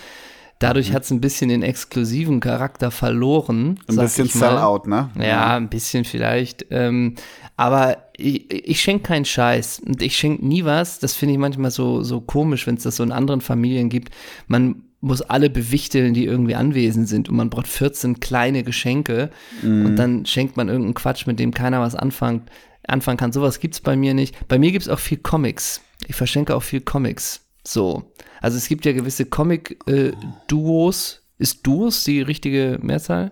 Dadurch 0.57 0.89
mhm. 0.89 0.93
hat 0.93 1.03
es 1.03 1.11
ein 1.11 1.21
bisschen 1.21 1.49
den 1.49 1.61
exklusiven 1.61 2.39
Charakter 2.39 2.89
verloren. 2.89 3.79
Ein 3.87 3.97
bisschen 3.97 4.27
Sellout, 4.27 4.87
ne? 4.87 5.11
Ja, 5.19 5.57
ein 5.57 5.69
bisschen 5.69 6.05
vielleicht. 6.05 6.65
Ähm, 6.71 7.15
aber 7.55 7.97
ich, 8.15 8.51
ich 8.51 8.81
schenke 8.81 9.03
keinen 9.03 9.25
Scheiß 9.25 9.81
und 9.85 10.01
ich 10.01 10.15
schenke 10.15 10.45
nie 10.45 10.65
was. 10.65 10.99
Das 10.99 11.15
finde 11.15 11.33
ich 11.33 11.39
manchmal 11.39 11.71
so, 11.71 12.03
so 12.03 12.21
komisch, 12.21 12.67
wenn 12.67 12.75
es 12.75 12.83
das 12.83 12.97
so 12.97 13.03
in 13.03 13.11
anderen 13.11 13.41
Familien 13.41 13.89
gibt. 13.89 14.13
Man 14.47 14.83
muss 15.01 15.21
alle 15.21 15.49
bewichteln, 15.49 16.13
die 16.13 16.25
irgendwie 16.25 16.55
anwesend 16.55 17.09
sind 17.09 17.27
und 17.27 17.35
man 17.35 17.49
braucht 17.49 17.67
14 17.67 18.21
kleine 18.21 18.63
Geschenke 18.63 19.31
mm. 19.61 19.85
und 19.85 19.95
dann 19.97 20.25
schenkt 20.25 20.55
man 20.55 20.69
irgendeinen 20.69 20.93
Quatsch, 20.93 21.27
mit 21.27 21.39
dem 21.39 21.53
keiner 21.53 21.81
was 21.81 21.93
anfangen, 21.93 22.43
anfangen 22.87 23.17
kann. 23.17 23.33
Sowas 23.33 23.59
gibt 23.59 23.73
es 23.73 23.81
bei 23.81 23.97
mir 23.97 24.13
nicht. 24.13 24.47
Bei 24.47 24.57
mir 24.57 24.71
gibt 24.71 24.83
es 24.83 24.89
auch 24.89 24.99
viel 24.99 25.17
Comics. 25.17 25.81
Ich 26.07 26.15
verschenke 26.15 26.55
auch 26.55 26.63
viel 26.63 26.81
Comics. 26.81 27.41
So. 27.65 28.13
Also 28.41 28.57
es 28.57 28.67
gibt 28.67 28.85
ja 28.85 28.93
gewisse 28.93 29.25
Comic-Duos. 29.25 31.21
Äh, 31.39 31.43
Ist 31.43 31.67
Duos 31.67 32.03
die 32.05 32.21
richtige 32.21 32.79
Mehrzahl? 32.81 33.31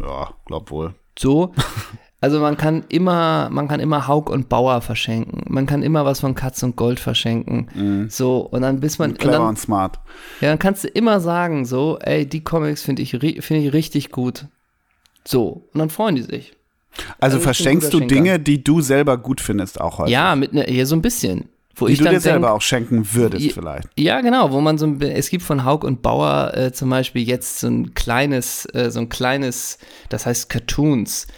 Ja, 0.00 0.32
glaub 0.46 0.70
wohl. 0.70 0.94
So. 1.18 1.52
Also 2.26 2.40
man 2.40 2.56
kann 2.56 2.82
immer, 2.88 3.48
man 3.52 3.68
kann 3.68 3.78
immer 3.78 4.08
Haug 4.08 4.30
und 4.30 4.48
Bauer 4.48 4.80
verschenken. 4.80 5.44
Man 5.46 5.64
kann 5.64 5.84
immer 5.84 6.04
was 6.04 6.18
von 6.18 6.34
Katz 6.34 6.60
und 6.64 6.74
Gold 6.74 6.98
verschenken. 6.98 7.68
Mhm. 7.72 8.10
So, 8.10 8.38
und 8.38 8.62
dann 8.62 8.80
bis 8.80 8.98
man. 8.98 9.14
Clever 9.14 9.34
und, 9.34 9.40
dann, 9.42 9.48
und, 9.50 9.58
smart. 9.60 10.00
Ja, 10.40 10.48
dann 10.48 10.58
kannst 10.58 10.82
du 10.82 10.88
immer 10.88 11.20
sagen, 11.20 11.66
so, 11.66 12.00
ey, 12.00 12.26
die 12.26 12.42
Comics 12.42 12.82
finde 12.82 13.02
ich, 13.02 13.10
find 13.12 13.64
ich 13.64 13.72
richtig 13.72 14.10
gut. 14.10 14.46
So, 15.24 15.68
und 15.72 15.78
dann 15.78 15.88
freuen 15.88 16.16
die 16.16 16.22
sich. 16.22 16.56
Also, 17.20 17.36
also 17.36 17.38
verschenkst 17.38 17.94
du 17.94 18.00
Dinge, 18.00 18.40
die 18.40 18.64
du 18.64 18.80
selber 18.80 19.18
gut 19.18 19.40
findest, 19.40 19.80
auch 19.80 19.98
heute? 19.98 20.10
Ja, 20.10 20.34
mit 20.34 20.52
ne, 20.52 20.68
ja, 20.68 20.84
so 20.84 20.96
ein 20.96 21.02
bisschen. 21.02 21.48
Wo 21.76 21.86
die 21.86 21.92
ich 21.92 22.00
du 22.00 22.06
dir 22.06 22.10
denk, 22.10 22.22
selber 22.22 22.54
auch 22.54 22.62
schenken 22.62 23.06
würdest, 23.12 23.44
ja, 23.44 23.52
vielleicht. 23.52 23.88
Ja, 23.96 24.20
genau, 24.20 24.50
wo 24.50 24.60
man 24.60 24.78
so 24.78 24.86
ein, 24.86 25.00
es 25.00 25.30
gibt 25.30 25.44
von 25.44 25.64
Haug 25.64 25.84
und 25.84 26.02
Bauer 26.02 26.54
äh, 26.56 26.72
zum 26.72 26.90
Beispiel 26.90 27.22
jetzt 27.22 27.60
so 27.60 27.68
ein 27.68 27.94
kleines, 27.94 28.66
äh, 28.74 28.90
so 28.90 28.98
ein 28.98 29.08
kleines, 29.08 29.78
das 30.08 30.26
heißt 30.26 30.50
Cartoons. 30.50 31.28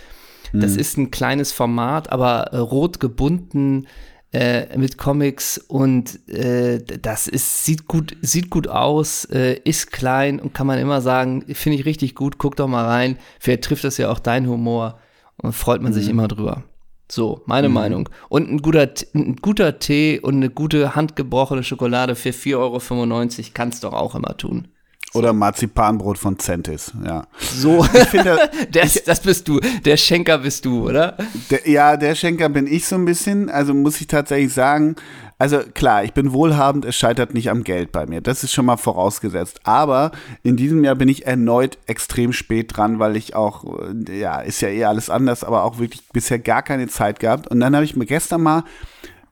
Das 0.52 0.74
mhm. 0.74 0.78
ist 0.78 0.96
ein 0.98 1.10
kleines 1.10 1.52
Format, 1.52 2.10
aber 2.10 2.52
äh, 2.52 2.56
rot 2.58 3.00
gebunden 3.00 3.86
äh, 4.32 4.76
mit 4.76 4.98
Comics 4.98 5.58
und 5.58 6.28
äh, 6.28 6.82
das 6.82 7.28
ist, 7.28 7.64
sieht 7.64 7.88
gut, 7.88 8.16
sieht 8.20 8.50
gut 8.50 8.68
aus, 8.68 9.24
äh, 9.26 9.58
ist 9.64 9.90
klein 9.90 10.38
und 10.38 10.52
kann 10.52 10.66
man 10.66 10.78
immer 10.78 11.00
sagen, 11.00 11.44
finde 11.54 11.78
ich 11.78 11.86
richtig 11.86 12.14
gut, 12.14 12.38
guck 12.38 12.56
doch 12.56 12.68
mal 12.68 12.84
rein. 12.84 13.18
Vielleicht 13.40 13.64
trifft 13.64 13.84
das 13.84 13.96
ja 13.96 14.10
auch 14.10 14.18
dein 14.18 14.46
Humor 14.46 14.98
und 15.38 15.54
freut 15.54 15.80
man 15.80 15.92
mhm. 15.92 15.96
sich 15.96 16.08
immer 16.08 16.28
drüber. 16.28 16.64
So, 17.10 17.42
meine 17.46 17.68
mhm. 17.68 17.74
Meinung. 17.74 18.08
Und 18.28 18.50
ein 18.50 18.58
guter, 18.58 18.90
ein 19.14 19.36
guter 19.36 19.78
Tee 19.78 20.20
und 20.20 20.36
eine 20.36 20.50
gute 20.50 20.94
handgebrochene 20.94 21.62
Schokolade 21.62 22.14
für 22.14 22.30
4,95 22.30 22.56
Euro 22.56 23.50
kannst 23.54 23.82
du 23.82 23.88
doch 23.88 23.94
auch 23.94 24.14
immer 24.14 24.36
tun. 24.36 24.68
Oder 25.14 25.32
Marzipanbrot 25.32 26.18
von 26.18 26.38
Centis, 26.38 26.92
ja. 27.04 27.26
So, 27.38 27.84
ich 27.84 28.08
finde, 28.08 28.50
das, 28.72 29.02
das 29.04 29.20
bist 29.20 29.48
du, 29.48 29.58
der 29.84 29.96
Schenker 29.96 30.38
bist 30.38 30.66
du, 30.66 30.88
oder? 30.88 31.16
Der, 31.50 31.68
ja, 31.68 31.96
der 31.96 32.14
Schenker 32.14 32.50
bin 32.50 32.66
ich 32.66 32.86
so 32.86 32.96
ein 32.96 33.06
bisschen. 33.06 33.48
Also 33.48 33.72
muss 33.72 34.00
ich 34.00 34.06
tatsächlich 34.06 34.52
sagen, 34.52 34.96
also 35.38 35.60
klar, 35.72 36.04
ich 36.04 36.12
bin 36.12 36.32
wohlhabend, 36.32 36.84
es 36.84 36.96
scheitert 36.96 37.32
nicht 37.32 37.48
am 37.48 37.64
Geld 37.64 37.92
bei 37.92 38.06
mir. 38.06 38.20
Das 38.20 38.42
ist 38.42 38.52
schon 38.52 38.66
mal 38.66 38.76
vorausgesetzt. 38.76 39.60
Aber 39.62 40.10
in 40.42 40.56
diesem 40.56 40.84
Jahr 40.84 40.96
bin 40.96 41.08
ich 41.08 41.26
erneut 41.26 41.78
extrem 41.86 42.32
spät 42.32 42.76
dran, 42.76 42.98
weil 42.98 43.16
ich 43.16 43.34
auch, 43.36 43.64
ja, 44.10 44.40
ist 44.40 44.60
ja 44.60 44.68
eh 44.68 44.84
alles 44.84 45.08
anders, 45.08 45.44
aber 45.44 45.62
auch 45.62 45.78
wirklich 45.78 46.02
bisher 46.12 46.40
gar 46.40 46.62
keine 46.62 46.88
Zeit 46.88 47.20
gehabt. 47.20 47.46
Und 47.46 47.60
dann 47.60 47.74
habe 47.74 47.84
ich 47.84 47.96
mir 47.96 48.06
gestern 48.06 48.42
mal 48.42 48.64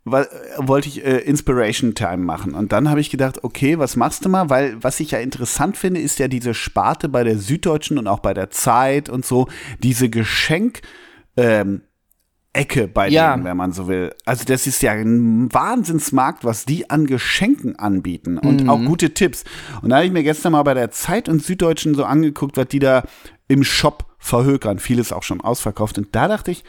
weil, 0.07 0.29
wollte 0.59 0.89
ich 0.89 1.05
äh, 1.05 1.19
Inspiration 1.19 1.95
Time 1.95 2.19
machen. 2.19 2.55
Und 2.55 2.73
dann 2.73 2.89
habe 2.89 3.01
ich 3.01 3.11
gedacht, 3.11 3.43
okay, 3.43 3.79
was 3.79 3.97
machst 3.97 4.25
du 4.25 4.29
mal? 4.29 4.49
Weil 4.49 4.83
was 4.83 5.01
ich 5.01 5.11
ja 5.11 5.19
interessant 5.19 5.77
finde, 5.77 6.01
ist 6.01 6.21
ja 6.21 6.29
diese 6.29 6.55
Sparte 6.55 7.09
bei 7.09 7.25
der 7.25 7.39
Süddeutschen 7.39 7.99
und 7.99 8.07
auch 8.07 8.21
bei 8.21 8.33
der 8.33 8.51
Zeit 8.51 9.09
und 9.09 9.27
so, 9.27 9.49
diese 9.83 10.09
Geschenk. 10.09 10.81
Ähm, 11.37 11.83
Ecke 12.57 12.89
bei 12.89 13.09
ja. 13.09 13.35
denen, 13.35 13.45
wenn 13.45 13.57
man 13.57 13.73
so 13.73 13.87
will. 13.87 14.15
Also 14.25 14.45
das 14.45 14.67
ist 14.67 14.83
ja 14.83 14.93
ein 14.93 15.53
Wahnsinnsmarkt, 15.53 16.43
was 16.43 16.65
die 16.65 16.89
an 16.89 17.07
Geschenken 17.07 17.79
anbieten 17.79 18.39
und 18.39 18.63
mhm. 18.63 18.71
auch 18.71 18.83
gute 18.83 19.13
Tipps. 19.13 19.45
Und 19.83 19.91
da 19.91 19.97
habe 19.97 20.07
ich 20.07 20.13
mir 20.13 20.23
gestern 20.23 20.53
mal 20.53 20.63
bei 20.63 20.73
der 20.73 20.91
Zeit 20.91 21.29
und 21.29 21.43
Süddeutschen 21.43 21.95
so 21.95 22.05
angeguckt, 22.05 22.57
was 22.57 22.69
die 22.69 22.79
da 22.79 23.03
im 23.47 23.63
Shop 23.63 24.07
verhökern. 24.19 24.79
Vieles 24.79 25.13
auch 25.13 25.23
schon 25.23 25.43
ausverkauft. 25.43 25.99
Und 25.99 26.15
da 26.15 26.29
dachte 26.29 26.51
ich, 26.51 26.65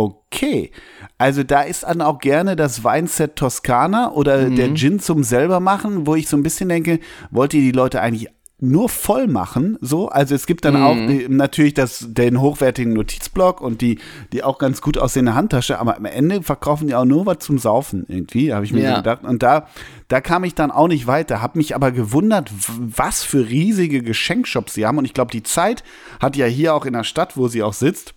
Okay, 0.00 0.70
also 1.18 1.42
da 1.42 1.60
ist 1.60 1.82
dann 1.82 2.00
auch 2.00 2.18
gerne 2.20 2.56
das 2.56 2.82
Weinset 2.84 3.36
Toskana 3.36 4.12
oder 4.12 4.48
mhm. 4.48 4.56
der 4.56 4.74
Gin 4.74 4.98
zum 4.98 5.24
selber 5.24 5.60
machen, 5.60 6.06
wo 6.06 6.14
ich 6.14 6.26
so 6.28 6.38
ein 6.38 6.42
bisschen 6.42 6.70
denke, 6.70 7.00
wollt 7.30 7.52
ihr 7.52 7.60
die 7.60 7.72
Leute 7.72 8.00
eigentlich 8.00 8.28
nur 8.62 8.88
voll 8.88 9.26
machen, 9.26 9.76
so. 9.80 10.08
Also 10.08 10.34
es 10.34 10.46
gibt 10.46 10.64
dann 10.64 10.74
mhm. 10.74 10.82
auch 10.82 10.94
die, 10.94 11.26
natürlich 11.28 11.74
das, 11.74 12.06
den 12.08 12.40
hochwertigen 12.40 12.92
Notizblock 12.92 13.60
und 13.60 13.80
die, 13.80 13.98
die 14.32 14.42
auch 14.42 14.58
ganz 14.58 14.80
gut 14.80 14.98
aussehende 14.98 15.34
Handtasche, 15.34 15.78
aber 15.78 15.96
am 15.96 16.04
Ende 16.04 16.42
verkaufen 16.42 16.86
die 16.86 16.94
auch 16.94 17.04
nur 17.04 17.26
was 17.26 17.38
zum 17.40 17.58
Saufen 17.58 18.04
irgendwie, 18.08 18.52
habe 18.52 18.64
ich 18.64 18.72
mir 18.72 18.82
ja. 18.82 18.96
gedacht. 18.96 19.24
Und 19.24 19.42
da, 19.42 19.66
da 20.08 20.20
kam 20.20 20.44
ich 20.44 20.54
dann 20.54 20.70
auch 20.70 20.88
nicht 20.88 21.06
weiter, 21.06 21.42
habe 21.42 21.58
mich 21.58 21.74
aber 21.74 21.90
gewundert, 21.92 22.50
was 22.78 23.22
für 23.22 23.48
riesige 23.48 24.02
Geschenkshops 24.02 24.74
sie 24.74 24.86
haben. 24.86 24.98
Und 24.98 25.04
ich 25.04 25.14
glaube, 25.14 25.30
die 25.30 25.42
Zeit 25.42 25.82
hat 26.20 26.36
ja 26.36 26.46
hier 26.46 26.74
auch 26.74 26.86
in 26.86 26.92
der 26.92 27.04
Stadt, 27.04 27.36
wo 27.36 27.48
sie 27.48 27.62
auch 27.62 27.74
sitzt, 27.74 28.14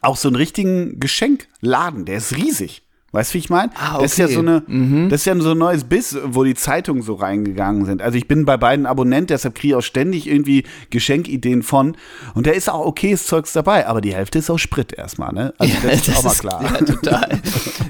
auch 0.00 0.16
so 0.16 0.28
einen 0.28 0.36
richtigen 0.36 0.98
Geschenkladen, 1.00 2.04
der 2.04 2.18
ist 2.18 2.36
riesig. 2.36 2.85
Weißt 3.16 3.30
du, 3.30 3.34
wie 3.34 3.38
ich 3.38 3.48
meine? 3.48 3.72
Ah, 3.76 3.94
okay. 3.94 4.02
Das 4.02 4.12
ist 4.12 4.18
ja 4.18 4.28
so 4.28 4.40
eine, 4.40 4.62
mhm. 4.66 5.08
das 5.08 5.20
ist 5.20 5.24
ja 5.24 5.34
so 5.38 5.52
ein 5.52 5.58
neues 5.58 5.84
Biss, 5.84 6.18
wo 6.22 6.44
die 6.44 6.54
Zeitungen 6.54 7.02
so 7.02 7.14
reingegangen 7.14 7.86
sind. 7.86 8.02
Also 8.02 8.18
ich 8.18 8.28
bin 8.28 8.44
bei 8.44 8.58
beiden 8.58 8.84
Abonnenten, 8.84 9.28
deshalb 9.28 9.54
kriege 9.54 9.68
ich 9.68 9.74
auch 9.74 9.82
ständig 9.82 10.28
irgendwie 10.28 10.64
Geschenkideen 10.90 11.62
von. 11.62 11.96
Und 12.34 12.46
da 12.46 12.50
ist 12.50 12.68
auch 12.68 12.84
okayes 12.84 13.26
Zeugs 13.26 13.54
dabei, 13.54 13.86
aber 13.86 14.02
die 14.02 14.14
Hälfte 14.14 14.38
ist 14.38 14.50
auch 14.50 14.58
Sprit 14.58 14.92
erstmal, 14.92 15.32
ne? 15.32 15.54
Also 15.56 15.72
ja, 15.72 15.80
das, 15.82 16.04
das 16.04 16.08
ist 16.08 16.18
auch 16.18 16.24
mal 16.24 16.34
klar. 16.34 16.62
ja, 16.62 16.84
total. 16.84 17.40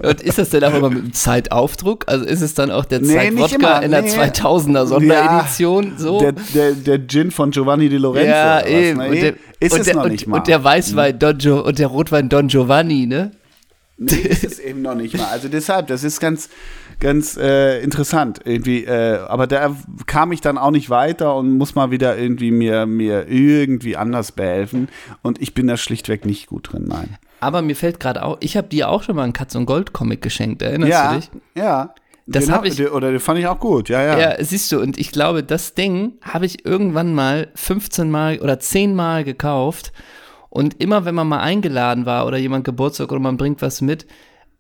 Und 0.05 0.21
ist 0.21 0.39
das 0.39 0.51
denn 0.51 0.63
auch 0.63 0.75
immer 0.75 0.91
mit 0.91 1.03
einem 1.03 1.13
Zeitaufdruck? 1.13 2.05
Also 2.07 2.25
ist 2.25 2.41
es 2.41 2.55
dann 2.55 2.71
auch 2.71 2.85
der 2.85 3.01
nee, 3.01 3.13
Zeitwodka 3.13 3.81
in 3.81 3.91
der 3.91 4.03
nee. 4.03 4.11
2000er 4.11 4.87
Sonderedition? 4.87 5.85
Ja, 5.87 5.99
so? 5.99 6.21
Der, 6.21 6.33
der, 6.33 6.73
der 6.73 7.09
Gin 7.09 7.33
von 7.33 7.51
Giovanni 7.51 7.89
Di 7.89 7.97
Lorenzo. 7.97 8.31
Ja, 8.31 8.65
eben. 8.65 9.01
Was, 9.01 9.11
ne? 9.11 9.21
der, 9.21 9.35
ist 9.59 9.73
und 9.73 9.81
es 9.81 9.87
der, 9.87 9.97
noch 9.97 10.09
nicht 10.09 10.29
mal. 10.29 10.37
Und 10.37 10.47
der 10.47 10.63
Weißwein 10.63 11.15
hm. 11.15 11.19
Don 11.19 11.39
jo 11.41 11.61
und 11.63 11.81
der 11.81 11.89
Rotwein 11.89 12.29
Don 12.29 12.47
Giovanni, 12.47 13.07
ne? 13.07 13.33
Nee, 13.99 14.15
ist 14.17 14.45
es 14.45 14.59
eben 14.59 14.83
noch 14.83 14.95
nicht 14.95 15.17
mal. 15.17 15.27
Also 15.27 15.49
deshalb, 15.49 15.87
das 15.87 16.05
ist 16.05 16.21
ganz, 16.21 16.51
ganz 17.01 17.37
äh, 17.37 17.83
interessant 17.83 18.41
irgendwie. 18.45 18.85
Äh, 18.85 19.19
aber 19.27 19.47
da 19.47 19.75
kam 20.07 20.33
ich 20.33 20.43
dann 20.43 20.59
auch 20.59 20.71
nicht 20.71 20.91
weiter 20.91 21.35
und 21.35 21.57
muss 21.57 21.75
mal 21.75 21.91
wieder 21.91 22.19
irgendwie 22.19 22.51
mir, 22.51 22.85
mir 22.85 23.29
irgendwie 23.29 23.97
anders 23.97 24.33
behelfen. 24.33 24.89
Und 25.23 25.41
ich 25.41 25.55
bin 25.55 25.67
da 25.67 25.77
schlichtweg 25.79 26.27
nicht 26.27 26.49
gut 26.49 26.73
drin, 26.73 26.85
nein. 26.87 27.17
Aber 27.41 27.63
mir 27.63 27.77
fällt 27.77 27.99
gerade 28.01 28.23
auch, 28.23 28.37
ich 28.41 28.57
habe 28.57 28.69
dir 28.69 28.89
auch 28.91 29.03
schon 29.03 29.17
mal 29.17 29.25
einen 29.25 29.33
Katz- 29.33 29.55
und 29.55 29.67
Gold-Comic 29.67 30.21
geschenkt, 30.21 30.63
erinnerst 30.63 30.93
ja, 30.93 31.13
du 31.13 31.17
dich? 31.17 31.31
Ja. 31.55 31.95
Das 32.27 32.51
habe 32.51 32.67
ich. 32.67 32.91
Oder 32.91 33.13
den 33.13 33.21
fand 33.21 33.39
ich 33.39 33.47
auch 33.47 33.61
gut, 33.61 33.89
ja, 33.89 34.03
ja. 34.03 34.19
Ja, 34.19 34.45
siehst 34.45 34.73
du, 34.73 34.81
und 34.81 34.99
ich 34.99 35.13
glaube, 35.13 35.45
das 35.45 35.75
Ding 35.75 36.15
habe 36.23 36.45
ich 36.45 36.67
irgendwann 36.67 37.15
mal 37.15 37.49
15 37.55 38.11
Mal 38.11 38.41
oder 38.41 38.59
10 38.59 38.95
Mal 38.95 39.23
gekauft 39.23 39.93
und 40.51 40.81
immer, 40.81 41.05
wenn 41.05 41.15
man 41.15 41.29
mal 41.29 41.41
eingeladen 41.41 42.07
war 42.07 42.27
oder 42.27 42.37
jemand 42.37 42.65
Geburtstag 42.65 43.11
oder 43.11 43.21
man 43.21 43.37
bringt 43.37 43.63
was 43.63 43.81
mit, 43.81 44.07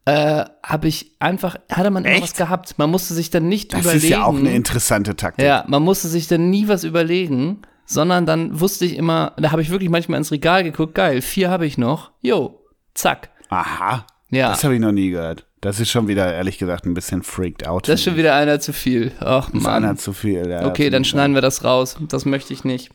äh, 0.04 0.44
habe 0.62 0.88
ich 0.88 1.12
einfach, 1.18 1.56
hatte 1.70 1.90
man 1.90 2.04
immer 2.04 2.22
was 2.22 2.34
gehabt. 2.34 2.78
Man 2.78 2.90
musste 2.90 3.12
sich 3.12 3.30
dann 3.30 3.48
nicht 3.48 3.72
das 3.72 3.80
überlegen. 3.80 3.98
Das 3.98 4.04
ist 4.04 4.10
ja 4.10 4.24
auch 4.24 4.36
eine 4.36 4.54
interessante 4.54 5.16
Taktik. 5.16 5.44
Ja, 5.44 5.64
man 5.66 5.82
musste 5.82 6.08
sich 6.08 6.28
dann 6.28 6.48
nie 6.48 6.68
was 6.68 6.84
überlegen, 6.84 7.62
sondern 7.86 8.24
dann 8.24 8.60
wusste 8.60 8.84
ich 8.84 8.96
immer, 8.96 9.32
da 9.36 9.50
habe 9.52 9.62
ich 9.62 9.70
wirklich 9.70 9.90
manchmal 9.90 10.18
ins 10.18 10.30
Regal 10.30 10.62
geguckt, 10.62 10.94
geil, 10.94 11.22
vier 11.22 11.50
habe 11.50 11.66
ich 11.66 11.76
noch, 11.76 12.12
jo, 12.20 12.60
zack. 12.94 13.30
Aha. 13.48 14.06
Ja. 14.30 14.50
Das 14.50 14.64
habe 14.64 14.74
ich 14.74 14.80
noch 14.80 14.92
nie 14.92 15.10
gehört. 15.10 15.46
Das 15.60 15.80
ist 15.80 15.90
schon 15.90 16.06
wieder, 16.06 16.32
ehrlich 16.32 16.58
gesagt, 16.58 16.86
ein 16.86 16.94
bisschen 16.94 17.22
freaked 17.22 17.66
out. 17.66 17.88
Das 17.88 18.00
ist 18.00 18.04
schon 18.04 18.16
wieder 18.16 18.34
einer 18.34 18.60
zu 18.60 18.72
viel. 18.72 19.12
Ach, 19.20 19.52
Mann. 19.52 19.54
Das 19.54 19.62
ist 19.62 19.68
einer 19.68 19.96
zu 19.96 20.12
viel, 20.12 20.48
ja. 20.48 20.66
Okay, 20.66 20.90
dann 20.90 21.04
schneiden 21.04 21.34
wir 21.34 21.42
das 21.42 21.64
raus. 21.64 21.96
Das 22.08 22.24
möchte 22.24 22.52
ich 22.52 22.62
nicht. 22.64 22.90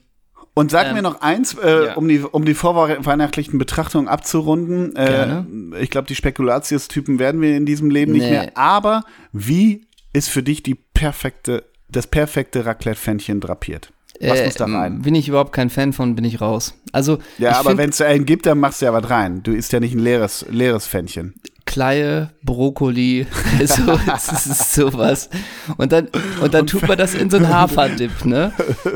Und 0.53 0.71
sag 0.71 0.87
ähm, 0.87 0.95
mir 0.95 1.01
noch 1.01 1.21
eins, 1.21 1.53
äh, 1.53 1.85
ja. 1.85 1.93
um 1.93 2.07
die, 2.07 2.19
um 2.19 2.43
die 2.43 2.53
vorweihnachtlichen 2.53 3.57
Betrachtungen 3.57 4.07
abzurunden. 4.07 4.95
Äh, 4.95 5.43
ich 5.79 5.89
glaube, 5.89 6.07
die 6.07 6.15
Spekulatius-Typen 6.15 7.19
werden 7.19 7.41
wir 7.41 7.55
in 7.55 7.65
diesem 7.65 7.89
Leben 7.89 8.11
nee. 8.11 8.19
nicht 8.19 8.29
mehr. 8.29 8.51
Aber 8.55 9.03
wie 9.31 9.87
ist 10.13 10.29
für 10.29 10.43
dich 10.43 10.61
die 10.61 10.75
perfekte, 10.75 11.63
das 11.89 12.07
perfekte 12.07 12.65
Raclette-Fännchen 12.65 13.39
drapiert? 13.39 13.93
Was 14.19 14.39
äh, 14.39 14.45
muss 14.45 14.53
da 14.55 14.65
rein? 14.65 15.01
Bin 15.01 15.15
ich 15.15 15.27
überhaupt 15.27 15.53
kein 15.53 15.69
Fan 15.69 15.93
von, 15.93 16.15
bin 16.15 16.25
ich 16.25 16.41
raus. 16.41 16.75
Also, 16.91 17.19
ja, 17.37 17.57
aber 17.57 17.77
wenn 17.77 17.89
es 17.89 18.01
einen 18.01 18.25
gibt, 18.25 18.45
dann 18.45 18.59
machst 18.59 18.81
du 18.81 18.85
ja 18.85 18.93
was 18.93 19.09
rein. 19.09 19.43
Du 19.43 19.53
isst 19.53 19.71
ja 19.73 19.79
nicht 19.79 19.95
ein 19.95 19.99
leeres, 19.99 20.45
leeres 20.49 20.85
Fännchen. 20.85 21.35
Kleie, 21.71 22.31
Brokkoli, 22.43 23.25
so, 23.65 23.97
das 24.05 24.45
ist 24.45 24.73
sowas. 24.73 25.29
Und 25.77 25.93
dann, 25.93 26.09
und 26.41 26.53
dann 26.53 26.67
tut 26.67 26.85
man 26.85 26.97
das 26.97 27.13
in 27.13 27.29
so 27.29 27.37
einen 27.37 27.47
Haferdip, 27.53 28.25
ne? 28.25 28.51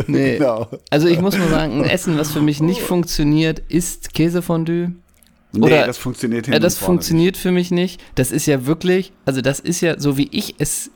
Nee. 0.08 0.40
Genau. 0.40 0.68
Also 0.90 1.08
ich 1.08 1.22
muss 1.22 1.38
mal 1.38 1.48
sagen, 1.48 1.82
ein 1.82 1.90
Essen, 1.90 2.18
was 2.18 2.34
für 2.34 2.42
mich 2.42 2.60
nicht 2.62 2.82
funktioniert, 2.82 3.60
ist 3.70 4.14
Käsefondue. 4.14 4.92
Nee, 5.54 5.66
Oder, 5.66 5.88
das 5.88 5.98
funktioniert 5.98 6.48
Ja, 6.48 6.60
das 6.60 6.78
funktioniert 6.78 7.36
nicht. 7.36 7.42
für 7.42 7.52
mich 7.52 7.72
nicht. 7.72 8.02
Das 8.16 8.34
ist 8.34 8.46
ja 8.46 8.66
wirklich, 8.66 9.14
also 9.24 9.40
das 9.40 9.62
ist 9.62 9.80
ja, 9.80 9.98
so 9.98 10.18
wie 10.18 10.28
ich 10.34 10.56
es 10.58 10.92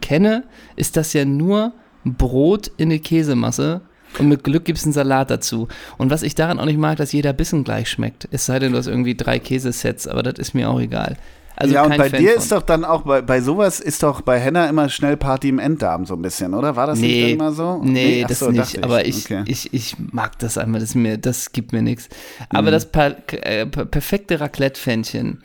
kenne, 0.00 0.42
ist 0.74 0.96
das 0.96 1.12
ja 1.12 1.24
nur 1.24 1.72
Brot 2.04 2.72
in 2.78 2.88
eine 2.90 2.98
Käsemasse 2.98 3.82
und 4.18 4.28
mit 4.28 4.44
Glück 4.44 4.64
gibt 4.64 4.78
es 4.78 4.84
einen 4.84 4.92
Salat 4.92 5.30
dazu. 5.30 5.68
Und 5.98 6.10
was 6.10 6.22
ich 6.22 6.34
daran 6.34 6.58
auch 6.58 6.64
nicht 6.66 6.78
mag, 6.78 6.96
dass 6.98 7.12
jeder 7.12 7.32
Bissen 7.32 7.64
gleich 7.64 7.88
schmeckt. 7.88 8.28
Es 8.30 8.46
sei 8.46 8.58
denn, 8.58 8.72
du 8.72 8.78
hast 8.78 8.86
irgendwie 8.86 9.14
drei 9.14 9.38
Käsesets, 9.38 10.06
aber 10.06 10.22
das 10.22 10.38
ist 10.38 10.54
mir 10.54 10.70
auch 10.70 10.80
egal. 10.80 11.16
Also 11.54 11.74
ja, 11.74 11.84
und 11.84 11.96
bei 11.96 12.08
Fan 12.08 12.20
dir 12.20 12.30
von. 12.30 12.42
ist 12.42 12.52
doch 12.52 12.62
dann 12.62 12.84
auch, 12.84 13.02
bei, 13.02 13.20
bei 13.20 13.40
sowas 13.40 13.78
ist 13.78 14.02
doch 14.02 14.22
bei 14.22 14.40
Henna 14.40 14.68
immer 14.68 14.88
schnell 14.88 15.16
Party 15.16 15.50
im 15.50 15.58
Enddarm 15.58 16.06
so 16.06 16.14
ein 16.14 16.22
bisschen, 16.22 16.54
oder? 16.54 16.76
War 16.76 16.86
das 16.86 16.98
nee, 16.98 17.24
nicht 17.24 17.32
immer 17.34 17.52
so? 17.52 17.78
Nee, 17.82 17.90
nee 17.92 18.24
das 18.26 18.38
so, 18.38 18.50
nicht, 18.50 18.82
aber 18.82 19.04
ich, 19.04 19.26
okay. 19.26 19.42
ich, 19.46 19.72
ich 19.74 19.96
mag 20.12 20.38
das 20.38 20.56
einmal, 20.56 20.80
das, 20.80 20.94
mir, 20.94 21.18
das 21.18 21.52
gibt 21.52 21.72
mir 21.72 21.82
nichts. 21.82 22.08
Aber 22.48 22.68
mhm. 22.68 22.72
das 22.72 22.90
per, 22.90 23.16
äh, 23.46 23.66
perfekte 23.66 24.40
Raclette-Fännchen, 24.40 25.42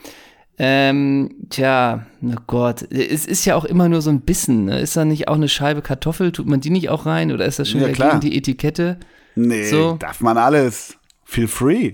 ähm, 0.60 1.36
tja, 1.50 2.06
oh 2.24 2.36
Gott, 2.48 2.82
es 2.92 3.26
ist 3.26 3.46
ja 3.46 3.56
auch 3.56 3.66
immer 3.66 3.90
nur 3.90 4.02
so 4.02 4.10
ein 4.10 4.22
Bissen, 4.22 4.66
ne? 4.66 4.80
Ist 4.80 4.98
da 4.98 5.06
nicht 5.06 5.28
auch 5.28 5.36
eine 5.36 5.50
Scheibe 5.50 5.82
Kartoffel? 5.82 6.32
Tut 6.32 6.48
man 6.48 6.62
die 6.62 6.72
nicht 6.72 6.90
auch 6.90 7.06
rein 7.06 7.32
oder 7.32 7.46
ist 7.46 7.60
das 7.60 7.70
schon 7.70 7.82
ja, 7.82 7.90
gegen 7.90 8.20
die 8.22 8.36
Etikette? 8.36 8.98
Nee, 9.36 9.70
so? 9.70 9.98
darf 10.00 10.20
man 10.22 10.38
alles. 10.38 10.98
Feel 11.26 11.48
free. 11.48 11.94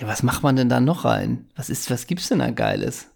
Ja, 0.00 0.06
was 0.06 0.22
macht 0.22 0.42
man 0.42 0.56
denn 0.56 0.68
da 0.68 0.80
noch 0.80 1.04
rein? 1.04 1.46
Was 1.56 1.68
ist, 1.68 1.90
was 1.90 2.06
gibt's 2.06 2.28
denn 2.28 2.38
da 2.38 2.50
Geiles? 2.50 3.08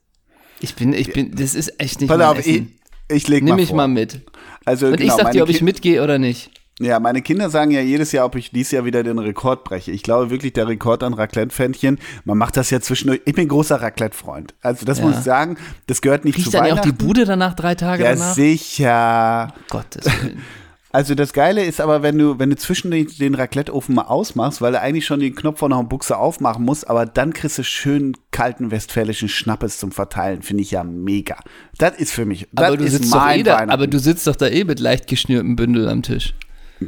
Ich 0.60 0.74
bin, 0.74 0.92
ich 0.92 1.12
bin, 1.12 1.34
das 1.34 1.54
ist 1.54 1.80
echt 1.80 2.00
nicht 2.00 2.08
Pass 2.08 2.18
mein 2.18 2.26
auf, 2.26 2.38
Essen. 2.38 2.76
Ich, 3.08 3.16
ich 3.16 3.28
leg 3.28 3.42
Nimm 3.44 3.54
mal 3.54 3.56
mich 3.56 3.68
vor. 3.68 3.76
mal 3.76 3.88
mit. 3.88 4.20
Also, 4.64 4.88
Und 4.88 4.98
genau, 4.98 5.16
ich 5.16 5.22
sag 5.22 5.32
dir, 5.32 5.42
ob 5.42 5.48
ich 5.48 5.62
mitgehe 5.62 6.02
oder 6.02 6.18
nicht. 6.18 6.50
Ja, 6.80 6.98
meine 7.00 7.20
Kinder 7.22 7.50
sagen 7.50 7.70
ja 7.70 7.80
jedes 7.80 8.12
Jahr, 8.12 8.24
ob 8.24 8.34
ich 8.34 8.50
dieses 8.50 8.72
Jahr 8.72 8.84
wieder 8.84 9.02
den 9.02 9.18
Rekord 9.18 9.62
breche. 9.62 9.90
Ich 9.90 10.02
glaube 10.02 10.30
wirklich, 10.30 10.54
der 10.54 10.68
Rekord 10.68 11.02
an 11.02 11.12
Raclette-Pfännchen, 11.12 11.98
man 12.24 12.38
macht 12.38 12.56
das 12.56 12.70
ja 12.70 12.80
zwischendurch. 12.80 13.20
Ich 13.26 13.34
bin 13.34 13.46
großer 13.48 13.80
Raclette-Freund. 13.80 14.54
Also 14.62 14.86
das 14.86 14.98
ja. 14.98 15.04
muss 15.04 15.18
ich 15.18 15.22
sagen, 15.22 15.58
das 15.86 16.00
gehört 16.00 16.24
nicht 16.24 16.38
Riecht 16.38 16.46
zu 16.46 16.52
dann 16.52 16.64
Weihnachten. 16.64 16.88
dann 16.88 16.94
auch 16.94 16.98
die 16.98 17.04
Bude 17.04 17.24
danach 17.24 17.54
drei 17.54 17.74
Tage 17.74 18.04
ja, 18.04 18.12
danach? 18.12 18.28
Ja, 18.28 18.34
sicher. 18.34 19.54
Oh, 19.54 19.62
Gottes 19.70 20.06
Willen. 20.06 20.42
Also 20.94 21.14
das 21.14 21.32
Geile 21.32 21.64
ist 21.64 21.80
aber, 21.80 22.02
wenn 22.02 22.18
du, 22.18 22.38
wenn 22.38 22.50
du 22.50 22.56
zwischen 22.56 22.90
den, 22.90 23.08
den 23.18 23.34
Raclette-Ofen 23.34 23.94
mal 23.94 24.02
ausmachst, 24.02 24.60
weil 24.60 24.72
du 24.72 24.80
eigentlich 24.80 25.06
schon 25.06 25.20
den 25.20 25.34
Knopf 25.34 25.60
von 25.60 25.70
der 25.70 25.82
Buchse 25.84 26.18
aufmachen 26.18 26.66
musst, 26.66 26.88
aber 26.90 27.06
dann 27.06 27.32
kriegst 27.32 27.56
du 27.56 27.64
schön 27.64 28.14
kalten 28.30 28.70
westfälischen 28.70 29.30
Schnappes 29.30 29.78
zum 29.78 29.90
Verteilen, 29.90 30.42
finde 30.42 30.62
ich 30.62 30.70
ja 30.70 30.84
mega. 30.84 31.38
Das 31.78 31.96
ist 31.96 32.12
für 32.12 32.26
mich, 32.26 32.46
aber 32.54 32.76
du 32.76 32.86
sitzt 32.86 33.10
mein 33.10 33.40
eh 33.40 33.42
da, 33.42 33.66
Aber 33.68 33.86
du 33.86 33.98
sitzt 33.98 34.26
doch 34.26 34.36
da 34.36 34.48
eh 34.48 34.64
mit 34.64 34.80
leicht 34.80 35.06
geschnürtem 35.06 35.56
Bündel 35.56 35.88
am 35.88 36.02
Tisch. 36.02 36.34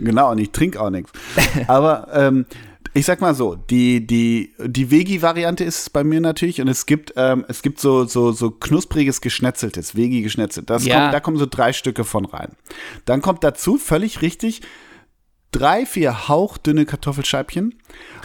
Genau, 0.03 0.31
und 0.31 0.39
ich 0.39 0.51
trinke 0.51 0.81
auch 0.81 0.91
nichts. 0.91 1.13
Aber 1.69 2.09
ähm, 2.13 2.47
ich 2.97 3.07
sag 3.07 3.21
mal 3.21 3.35
so, 3.35 3.57
die, 3.57 4.07
die, 4.07 4.55
die 4.65 4.91
Vegi-Variante 4.91 5.65
ist 5.65 5.81
es 5.81 5.91
bei 5.91 6.05
mir 6.05 6.21
natürlich 6.21 6.61
und 6.61 6.69
es 6.69 6.87
gibt, 6.87 7.13
ähm, 7.17 7.45
es 7.49 7.63
gibt 7.63 7.81
so, 7.81 8.05
so, 8.05 8.31
so 8.31 8.53
knuspriges 8.53 9.21
Geschnetzeltes, 9.21 9.97
Vegi 9.97 10.23
geschnetzelt. 10.23 10.71
Das 10.71 10.85
ja. 10.85 11.01
kommt, 11.01 11.15
da 11.15 11.21
kommen 11.21 11.37
so 11.37 11.47
drei 11.47 11.73
Stücke 11.73 12.05
von 12.05 12.25
rein. 12.25 12.53
Dann 13.05 13.21
kommt 13.21 13.43
dazu, 13.43 13.79
völlig 13.79 14.23
richtig, 14.23 14.63
drei, 15.51 15.87
vier 15.87 16.29
hauchdünne 16.29 16.87
Kartoffelscheibchen. 16.87 17.75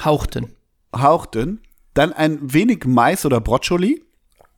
Hauchdünn. 0.05 0.49
Hauchdünn. 0.95 1.61
Dann 1.95 2.13
ein 2.13 2.37
wenig 2.41 2.85
Mais 2.85 3.25
oder 3.25 3.41
Broccioli. 3.41 4.03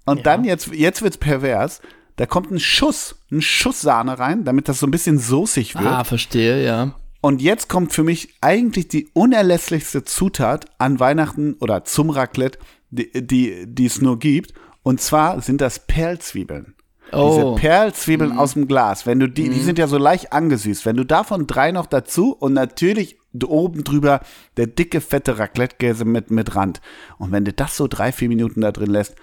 Und 0.06 0.18
ja. 0.18 0.24
dann, 0.24 0.44
jetzt, 0.44 0.68
jetzt 0.74 1.02
wird's 1.02 1.18
pervers, 1.18 1.82
da 2.18 2.26
kommt 2.26 2.52
ein 2.52 2.60
Schuss, 2.60 3.16
ein 3.32 3.42
Schuss 3.42 3.80
Sahne 3.82 4.20
rein, 4.20 4.44
damit 4.44 4.68
das 4.68 4.80
so 4.80 4.88
ein 4.88 4.92
bisschen 4.92 5.20
soßig 5.20 5.76
wird. 5.76 5.88
Ah, 5.88 6.04
verstehe, 6.04 6.64
ja. 6.64 6.96
Und 7.22 7.42
jetzt 7.42 7.70
kommt 7.70 7.94
für 7.94 8.04
mich 8.04 8.36
eigentlich 8.42 8.88
die 8.88 9.08
unerlässlichste 9.14 10.04
Zutat 10.04 10.66
an 10.80 11.00
Weihnachten 11.00 11.54
oder 11.60 11.84
zum 11.84 12.10
Raclette, 12.10 12.60
die, 12.90 13.12
die, 13.26 13.66
die 13.68 13.86
es 13.86 14.02
nur 14.02 14.18
gibt. 14.18 14.54
Und 14.84 15.00
zwar 15.00 15.42
sind 15.42 15.62
das 15.62 15.86
Perlzwiebeln. 15.86 16.74
Oh. 17.12 17.34
Diese 17.34 17.56
Perlzwiebeln 17.56 18.36
mm. 18.36 18.40
aus 18.40 18.54
dem 18.54 18.68
Glas. 18.68 19.06
Wenn 19.06 19.20
du 19.20 19.28
die, 19.28 19.50
mm. 19.50 19.52
die 19.52 19.60
mhm. 19.60 19.64
sind 19.64 19.80
ja 19.80 19.88
so 19.88 19.98
leicht 19.98 20.34
angesüßt. 20.34 20.86
Wenn 20.86 20.98
du 20.98 21.04
davon 21.04 21.46
drei 21.46 21.72
noch 21.72 21.86
dazu 21.86 22.34
und 22.34 22.54
natürlich 22.54 23.20
oben 23.46 23.84
drüber 23.84 24.22
der 24.58 24.68
dicke, 24.68 25.02
fette 25.02 25.38
Raclette-Käse 25.38 26.06
mit, 26.06 26.32
mit 26.32 26.56
Rand. 26.56 26.82
Und 27.18 27.32
wenn 27.32 27.46
du 27.46 27.54
das 27.54 27.78
so 27.78 27.88
drei, 27.88 28.12
vier 28.12 28.30
Minuten 28.30 28.62
da 28.62 28.72
drin 28.72 28.90
lässt, 28.90 29.16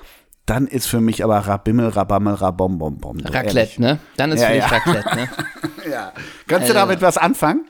dann 0.46 0.66
ist 0.66 0.87
für 0.87 1.00
mich 1.00 1.24
aber 1.24 1.38
Rabimmel, 1.38 1.88
Rabammel, 1.88 2.34
Rabombombom. 2.34 3.20
Raclette, 3.20 3.58
ehrlich. 3.58 3.78
ne? 3.78 3.98
Dann 4.16 4.32
ist 4.32 4.40
ja, 4.40 4.48
für 4.48 4.54
mich 4.54 4.62
ja. 4.62 4.68
Raclette, 4.68 5.16
ne? 5.16 5.28
ja. 5.90 6.12
Kannst 6.46 6.68
du 6.68 6.72
also. 6.72 6.74
damit 6.74 7.02
was 7.02 7.18
anfangen? 7.18 7.66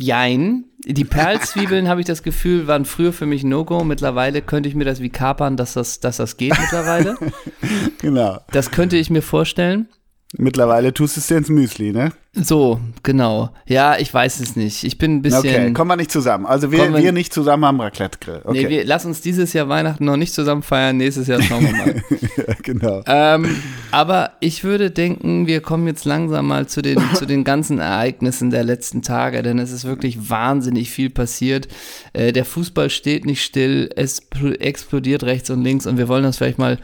Jein. 0.00 0.64
Die 0.84 1.04
Perlzwiebeln, 1.04 1.88
habe 1.88 2.00
ich 2.00 2.06
das 2.06 2.22
Gefühl, 2.22 2.68
waren 2.68 2.84
früher 2.84 3.12
für 3.12 3.26
mich 3.26 3.42
No-Go. 3.42 3.82
Mittlerweile 3.82 4.42
könnte 4.42 4.68
ich 4.68 4.74
mir 4.74 4.84
das 4.84 5.00
wie 5.00 5.10
kapern, 5.10 5.56
dass 5.56 5.74
das, 5.74 6.00
dass 6.00 6.18
das 6.18 6.36
geht 6.36 6.58
mittlerweile. 6.58 7.16
genau. 8.00 8.38
Das 8.52 8.70
könnte 8.70 8.96
ich 8.96 9.10
mir 9.10 9.22
vorstellen. 9.22 9.88
Mittlerweile 10.36 10.92
tust 10.92 11.16
du 11.16 11.20
es 11.20 11.26
dir 11.26 11.38
ins 11.38 11.48
Müsli, 11.48 11.90
ne? 11.90 12.12
So, 12.34 12.80
genau. 13.02 13.50
Ja, 13.66 13.96
ich 13.96 14.12
weiß 14.12 14.40
es 14.40 14.56
nicht. 14.56 14.84
Ich 14.84 14.98
bin 14.98 15.16
ein 15.16 15.22
bisschen. 15.22 15.38
Okay, 15.38 15.72
kommen 15.72 15.90
wir 15.90 15.96
nicht 15.96 16.12
zusammen. 16.12 16.44
Also 16.44 16.70
wir, 16.70 16.92
wir, 16.92 17.02
wir 17.02 17.12
nicht 17.12 17.32
zusammen 17.32 17.64
am 17.64 17.80
Raclette-Grill. 17.80 18.42
Okay. 18.44 18.64
Nee, 18.64 18.68
wir, 18.68 18.84
lass 18.84 19.06
uns 19.06 19.22
dieses 19.22 19.54
Jahr 19.54 19.70
Weihnachten 19.70 20.04
noch 20.04 20.18
nicht 20.18 20.34
zusammen 20.34 20.62
feiern. 20.62 20.98
Nächstes 20.98 21.28
Jahr 21.28 21.40
schauen 21.40 21.64
wir 21.64 21.72
mal. 21.72 22.02
ja, 22.36 22.54
genau. 22.62 23.02
Ähm, 23.06 23.56
aber 23.90 24.32
ich 24.40 24.64
würde 24.64 24.90
denken, 24.90 25.46
wir 25.46 25.62
kommen 25.62 25.86
jetzt 25.86 26.04
langsam 26.04 26.46
mal 26.46 26.66
zu 26.66 26.82
den, 26.82 27.00
zu 27.14 27.24
den 27.24 27.42
ganzen 27.42 27.78
Ereignissen 27.78 28.50
der 28.50 28.64
letzten 28.64 29.00
Tage, 29.00 29.42
denn 29.42 29.58
es 29.58 29.72
ist 29.72 29.86
wirklich 29.86 30.28
wahnsinnig 30.28 30.90
viel 30.90 31.08
passiert. 31.08 31.68
Äh, 32.12 32.32
der 32.32 32.44
Fußball 32.44 32.90
steht 32.90 33.24
nicht 33.24 33.42
still, 33.42 33.88
es 33.96 34.20
explodiert 34.60 35.24
rechts 35.24 35.48
und 35.48 35.62
links 35.62 35.86
und 35.86 35.96
wir 35.96 36.06
wollen 36.08 36.24
das 36.24 36.36
vielleicht 36.36 36.58
mal 36.58 36.78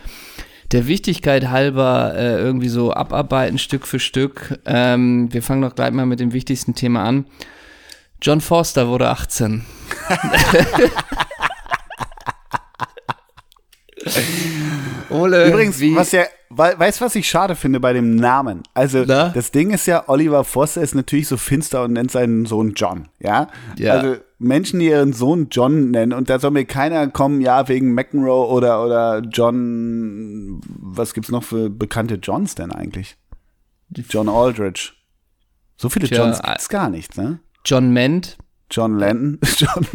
der 0.73 0.87
Wichtigkeit 0.87 1.49
halber 1.49 2.15
äh, 2.17 2.39
irgendwie 2.39 2.69
so 2.69 2.93
abarbeiten, 2.93 3.59
Stück 3.59 3.87
für 3.87 4.01
Stück. 4.01 4.59
Ähm, 4.67 5.33
wir 5.33 5.43
fangen 5.43 5.63
doch 5.63 5.75
gleich 5.75 5.93
mal 5.93 6.07
mit 6.07 6.21
dem 6.21 6.33
wichtigsten 6.33 6.75
Thema 6.75 7.05
an. 7.05 7.27
John 8.23 8.41
Forster 8.41 8.89
wurde 8.89 9.09
18. 9.11 9.65
Ole, 15.11 15.49
Übrigens, 15.49 15.81
wie? 15.81 15.95
was 15.95 16.13
ja, 16.13 16.25
weißt 16.57 17.01
du, 17.01 17.05
was 17.05 17.15
ich 17.15 17.29
schade 17.29 17.57
finde 17.57 17.81
bei 17.81 17.93
dem 17.93 18.17
Namen? 18.17 18.63
Also, 18.75 19.05
Na? 19.07 19.31
das 19.31 19.51
Ding 19.51 19.71
ist 19.71 19.87
ja, 19.87 20.09
Oliver 20.09 20.45
Forster 20.45 20.83
ist 20.83 20.95
natürlich 20.95 21.29
so 21.29 21.37
finster 21.37 21.85
und 21.85 21.93
nennt 21.95 22.11
seinen 22.11 22.47
Sohn 22.47 22.75
John, 22.75 23.09
ja? 23.21 23.49
ja. 23.77 23.95
Also, 23.95 24.17
Menschen, 24.39 24.81
die 24.81 24.87
ihren 24.87 25.13
Sohn 25.13 25.49
John 25.51 25.91
nennen 25.91 26.13
und 26.13 26.29
da 26.29 26.39
soll 26.39 26.51
mir 26.51 26.65
keiner 26.65 27.09
kommen, 27.09 27.41
ja, 27.41 27.69
wegen 27.69 27.95
McEnroe 27.95 28.49
oder, 28.49 28.85
oder 28.85 29.21
John, 29.21 30.61
was 30.67 31.15
gibt's 31.15 31.31
noch 31.31 31.45
für 31.45 31.71
bekannte 31.71 32.17
Johns 32.17 32.55
denn 32.55 32.73
eigentlich? 32.73 33.17
John 34.11 34.29
Aldridge. 34.29 34.93
So 35.77 35.89
viele 35.89 36.09
Tja, 36.09 36.19
Johns 36.19 36.43
gibt's 36.43 36.69
gar 36.69 36.91
nicht, 36.91 37.17
ne? 37.17 37.41
John 37.65 37.93
Ment. 37.93 38.37
John 38.71 38.99
Lennon. 38.99 39.39
John 39.57 39.87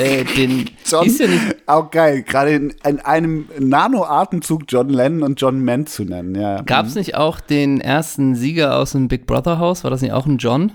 äh, 0.00 0.24
den 0.36 0.70
John, 0.84 1.06
ist 1.06 1.20
ja 1.20 1.26
nicht. 1.26 1.56
Auch 1.66 1.90
geil, 1.90 2.22
gerade 2.22 2.52
in, 2.52 2.74
in, 2.84 3.00
einem 3.00 3.48
Nano-Atemzug 3.58 4.64
John 4.68 4.88
Lennon 4.88 5.22
und 5.22 5.40
John 5.40 5.60
Ment 5.60 5.88
zu 5.88 6.04
nennen, 6.04 6.34
ja. 6.34 6.62
Gab 6.62 6.86
es 6.86 6.94
mhm. 6.94 7.00
nicht 7.00 7.14
auch 7.16 7.40
den 7.40 7.80
ersten 7.80 8.34
Sieger 8.34 8.76
aus 8.76 8.92
dem 8.92 9.08
Big 9.08 9.26
Brother 9.26 9.58
Haus? 9.58 9.84
War 9.84 9.90
das 9.90 10.02
nicht 10.02 10.12
auch 10.12 10.26
ein 10.26 10.38
John? 10.38 10.72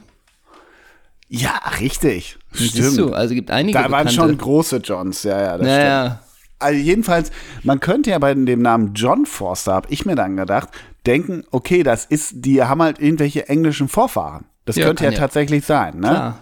Ja, 1.27 1.59
richtig. 1.79 2.38
Stimmt. 2.53 2.97
du, 2.97 3.13
also 3.13 3.33
gibt 3.33 3.51
einige. 3.51 3.77
Da 3.77 3.91
waren 3.91 4.09
schon 4.09 4.38
große 4.38 4.77
Johns, 4.77 5.23
ja, 5.23 5.41
ja, 5.41 5.57
das 5.57 5.67
naja. 5.67 6.05
stimmt. 6.05 6.19
Also 6.59 6.79
jedenfalls, 6.79 7.31
man 7.63 7.79
könnte 7.79 8.11
ja 8.11 8.19
bei 8.19 8.33
dem 8.33 8.61
Namen 8.61 8.93
John 8.93 9.25
Forster, 9.25 9.73
habe 9.73 9.88
ich 9.91 10.05
mir 10.05 10.15
dann 10.15 10.38
gedacht, 10.38 10.69
denken, 11.05 11.43
okay, 11.51 11.83
das 11.83 12.05
ist, 12.05 12.33
die 12.45 12.63
haben 12.63 12.81
halt 12.81 12.99
irgendwelche 12.99 13.49
englischen 13.49 13.89
Vorfahren. 13.89 14.45
Das 14.63 14.77
ja, 14.77 14.85
könnte 14.85 15.03
ja, 15.03 15.11
ja, 15.11 15.17
tatsächlich 15.17 15.65
sein, 15.65 15.99
ne? 15.99 16.07
Klar. 16.07 16.39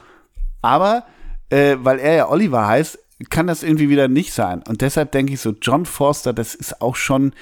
Aber 0.62 1.04
äh, 1.54 1.78
weil 1.80 2.00
er 2.00 2.16
ja 2.16 2.30
Oliver 2.30 2.68
heißt, 2.68 2.98
kann 3.30 3.48
das 3.48 3.64
irgendwie 3.64 3.90
wieder 3.90 4.08
nicht 4.08 4.34
sein. 4.34 4.64
Und 4.68 4.82
deshalb 4.82 5.12
denke 5.12 5.34
ich 5.34 5.40
so, 5.40 5.54
John 5.62 5.86
Forster, 5.86 6.34
das 6.34 6.56
ist 6.56 6.82
auch 6.82 6.96
schon, 6.96 7.34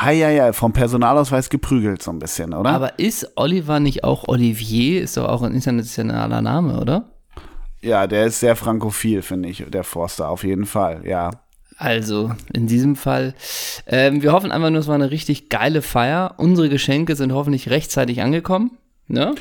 ja, 0.00 0.30
ja, 0.30 0.52
vom 0.52 0.72
Personalausweis 0.72 1.50
geprügelt 1.50 2.02
so 2.02 2.12
ein 2.12 2.20
bisschen, 2.20 2.54
oder? 2.54 2.70
Aber 2.70 2.98
ist 2.98 3.32
Oliver 3.36 3.80
nicht 3.80 4.04
auch 4.04 4.28
Olivier? 4.28 5.02
Ist 5.02 5.16
doch 5.16 5.28
auch 5.28 5.42
ein 5.42 5.52
internationaler 5.52 6.42
Name, 6.42 6.80
oder? 6.80 7.10
Ja, 7.82 8.06
der 8.06 8.26
ist 8.26 8.40
sehr 8.40 8.56
frankophil, 8.56 9.22
finde 9.22 9.48
ich, 9.48 9.64
der 9.68 9.84
Forster, 9.84 10.28
auf 10.28 10.44
jeden 10.44 10.66
Fall, 10.66 11.02
ja. 11.04 11.30
Also, 11.76 12.32
in 12.52 12.66
diesem 12.66 12.96
Fall. 12.96 13.34
Ähm, 13.86 14.22
wir 14.22 14.32
hoffen 14.32 14.52
einfach 14.52 14.70
nur, 14.70 14.80
es 14.80 14.86
war 14.86 14.94
eine 14.94 15.10
richtig 15.10 15.50
geile 15.50 15.82
Feier. 15.82 16.34
Unsere 16.38 16.70
Geschenke 16.70 17.16
sind 17.16 17.32
hoffentlich 17.32 17.68
rechtzeitig 17.68 18.22
angekommen. 18.22 18.78
Ne? 19.08 19.34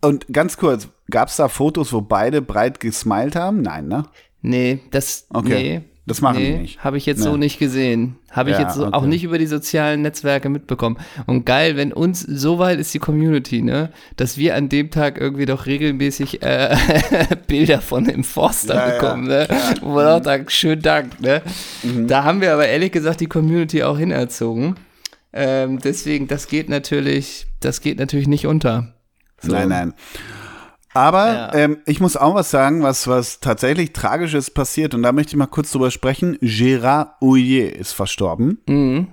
Und 0.00 0.26
ganz 0.32 0.56
kurz, 0.56 0.88
gab 1.10 1.28
es 1.28 1.36
da 1.36 1.48
Fotos, 1.48 1.92
wo 1.92 2.00
beide 2.00 2.42
breit 2.42 2.80
gesmiled 2.80 3.36
haben? 3.36 3.62
Nein, 3.62 3.88
ne? 3.88 4.04
Nee, 4.42 4.80
das. 4.90 5.26
Okay. 5.30 5.48
Nee, 5.48 5.82
das 6.08 6.22
machen 6.22 6.38
nee, 6.38 6.52
die 6.52 6.58
nicht. 6.58 6.84
Habe 6.84 6.96
ich 6.96 7.04
jetzt 7.04 7.18
nee. 7.18 7.24
so 7.24 7.36
nicht 7.36 7.58
gesehen. 7.58 8.16
Habe 8.30 8.50
ich 8.50 8.56
ja, 8.56 8.62
jetzt 8.62 8.76
so 8.76 8.86
okay. 8.86 8.94
auch 8.94 9.04
nicht 9.04 9.24
über 9.24 9.36
die 9.36 9.46
sozialen 9.46 10.00
Netzwerke 10.00 10.48
mitbekommen. 10.48 10.96
Und 11.26 11.44
geil, 11.44 11.76
wenn 11.76 11.92
uns, 11.92 12.20
so 12.20 12.58
weit 12.58 12.78
ist 12.78 12.94
die 12.94 12.98
Community, 12.98 13.60
ne, 13.60 13.90
dass 14.16 14.38
wir 14.38 14.54
an 14.54 14.70
dem 14.70 14.90
Tag 14.90 15.20
irgendwie 15.20 15.44
doch 15.44 15.66
regelmäßig 15.66 16.42
äh, 16.42 16.76
Bilder 17.46 17.80
von 17.80 18.04
dem 18.04 18.24
Forster 18.24 18.74
ja, 18.74 18.94
bekommen, 18.94 19.28
ja. 19.30 19.40
ne? 19.40 19.48
Wo 19.82 20.00
auch 20.00 20.24
sagen, 20.24 20.46
schönen 20.48 20.82
Dank, 20.82 21.20
ne? 21.20 21.42
Mhm. 21.82 22.06
Da 22.06 22.24
haben 22.24 22.40
wir 22.40 22.54
aber 22.54 22.66
ehrlich 22.66 22.92
gesagt 22.92 23.20
die 23.20 23.26
Community 23.26 23.82
auch 23.82 23.98
hinerzogen. 23.98 24.76
Ähm, 25.34 25.78
deswegen, 25.78 26.26
das 26.26 26.48
geht 26.48 26.70
natürlich, 26.70 27.48
das 27.60 27.82
geht 27.82 27.98
natürlich 27.98 28.28
nicht 28.28 28.46
unter. 28.46 28.94
So. 29.40 29.52
Nein, 29.52 29.68
nein. 29.68 29.94
Aber 30.94 31.32
ja. 31.32 31.54
ähm, 31.54 31.78
ich 31.86 32.00
muss 32.00 32.16
auch 32.16 32.34
was 32.34 32.50
sagen, 32.50 32.82
was, 32.82 33.06
was 33.06 33.40
tatsächlich 33.40 33.92
Tragisches 33.92 34.50
passiert. 34.50 34.94
Und 34.94 35.02
da 35.02 35.12
möchte 35.12 35.30
ich 35.30 35.36
mal 35.36 35.46
kurz 35.46 35.70
drüber 35.70 35.90
sprechen. 35.90 36.38
Gérard 36.40 37.20
Houllier 37.20 37.76
ist 37.76 37.92
verstorben. 37.92 38.58
Mhm. 38.66 39.08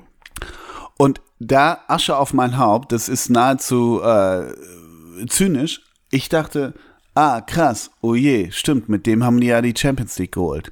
Und 0.98 1.22
da 1.40 1.80
Asche 1.88 2.18
auf 2.18 2.34
mein 2.34 2.58
Haupt, 2.58 2.92
das 2.92 3.10
ist 3.10 3.30
nahezu 3.30 4.02
äh, 4.02 4.54
zynisch. 5.28 5.82
Ich 6.10 6.30
dachte, 6.30 6.74
ah, 7.14 7.42
krass, 7.42 7.92
je, 8.02 8.52
stimmt, 8.52 8.90
mit 8.90 9.06
dem 9.06 9.24
haben 9.24 9.40
die 9.40 9.48
ja 9.48 9.62
die 9.62 9.74
Champions 9.78 10.18
League 10.18 10.34
geholt. 10.34 10.72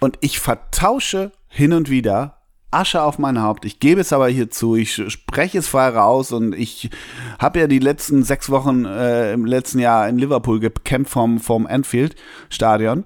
Und 0.00 0.18
ich 0.20 0.40
vertausche 0.40 1.32
hin 1.48 1.72
und 1.72 1.90
wieder 1.90 2.38
Asche 2.74 3.02
auf 3.02 3.18
mein 3.18 3.40
Haupt. 3.40 3.64
Ich 3.64 3.80
gebe 3.80 4.00
es 4.00 4.12
aber 4.12 4.28
hier 4.28 4.50
zu, 4.50 4.76
ich 4.76 4.94
spreche 5.10 5.58
es 5.58 5.68
frei 5.68 5.88
raus 5.88 6.32
und 6.32 6.54
ich 6.54 6.90
habe 7.38 7.60
ja 7.60 7.66
die 7.66 7.78
letzten 7.78 8.22
sechs 8.22 8.50
Wochen 8.50 8.84
äh, 8.84 9.32
im 9.32 9.46
letzten 9.46 9.78
Jahr 9.78 10.08
in 10.08 10.18
Liverpool 10.18 10.60
gekämpft 10.60 11.12
vom, 11.12 11.40
vom 11.40 11.66
Anfield 11.66 12.16
Stadion. 12.50 13.04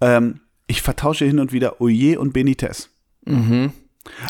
Ähm, 0.00 0.40
ich 0.66 0.82
vertausche 0.82 1.24
hin 1.24 1.38
und 1.38 1.52
wieder 1.52 1.80
Oje 1.80 2.18
und 2.18 2.32
Benitez. 2.32 2.88
Mhm. 3.24 3.72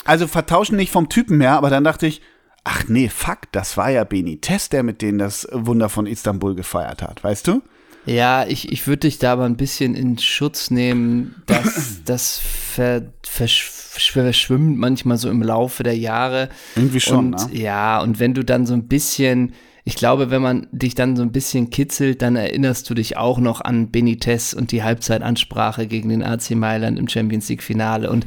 Also 0.04 0.26
vertauschen 0.26 0.76
nicht 0.76 0.92
vom 0.92 1.08
Typen 1.08 1.40
her, 1.40 1.52
aber 1.52 1.70
dann 1.70 1.84
dachte 1.84 2.06
ich, 2.06 2.20
ach 2.64 2.84
nee, 2.88 3.08
fuck, 3.08 3.40
das 3.52 3.76
war 3.76 3.90
ja 3.90 4.04
Benitez, 4.04 4.68
der 4.68 4.82
mit 4.82 5.02
denen 5.02 5.18
das 5.18 5.48
Wunder 5.52 5.88
von 5.88 6.06
Istanbul 6.06 6.54
gefeiert 6.54 7.02
hat, 7.02 7.24
weißt 7.24 7.48
du? 7.48 7.62
Ja, 8.04 8.46
ich, 8.46 8.72
ich 8.72 8.86
würde 8.86 9.00
dich 9.00 9.18
da 9.18 9.34
aber 9.34 9.44
ein 9.44 9.56
bisschen 9.56 9.94
in 9.94 10.18
Schutz 10.18 10.70
nehmen, 10.70 11.36
dass 11.46 12.00
das 12.04 12.38
ver, 12.38 13.02
verschwimmt 13.22 14.78
manchmal 14.78 15.18
so 15.18 15.30
im 15.30 15.42
Laufe 15.42 15.82
der 15.82 15.96
Jahre. 15.96 16.48
Irgendwie 16.74 17.00
schon, 17.00 17.34
und, 17.34 17.52
ne? 17.52 17.60
Ja, 17.60 18.00
und 18.00 18.18
wenn 18.18 18.34
du 18.34 18.44
dann 18.44 18.66
so 18.66 18.74
ein 18.74 18.88
bisschen, 18.88 19.52
ich 19.84 19.94
glaube, 19.94 20.30
wenn 20.30 20.42
man 20.42 20.66
dich 20.72 20.94
dann 20.94 21.16
so 21.16 21.22
ein 21.22 21.32
bisschen 21.32 21.70
kitzelt, 21.70 22.22
dann 22.22 22.34
erinnerst 22.34 22.90
du 22.90 22.94
dich 22.94 23.16
auch 23.16 23.38
noch 23.38 23.60
an 23.60 23.90
Benitez 23.90 24.52
und 24.52 24.72
die 24.72 24.82
Halbzeitansprache 24.82 25.86
gegen 25.86 26.08
den 26.08 26.22
AC 26.24 26.52
Mailand 26.52 26.98
im 26.98 27.08
Champions 27.08 27.48
League 27.48 27.62
Finale. 27.62 28.10
Und 28.10 28.26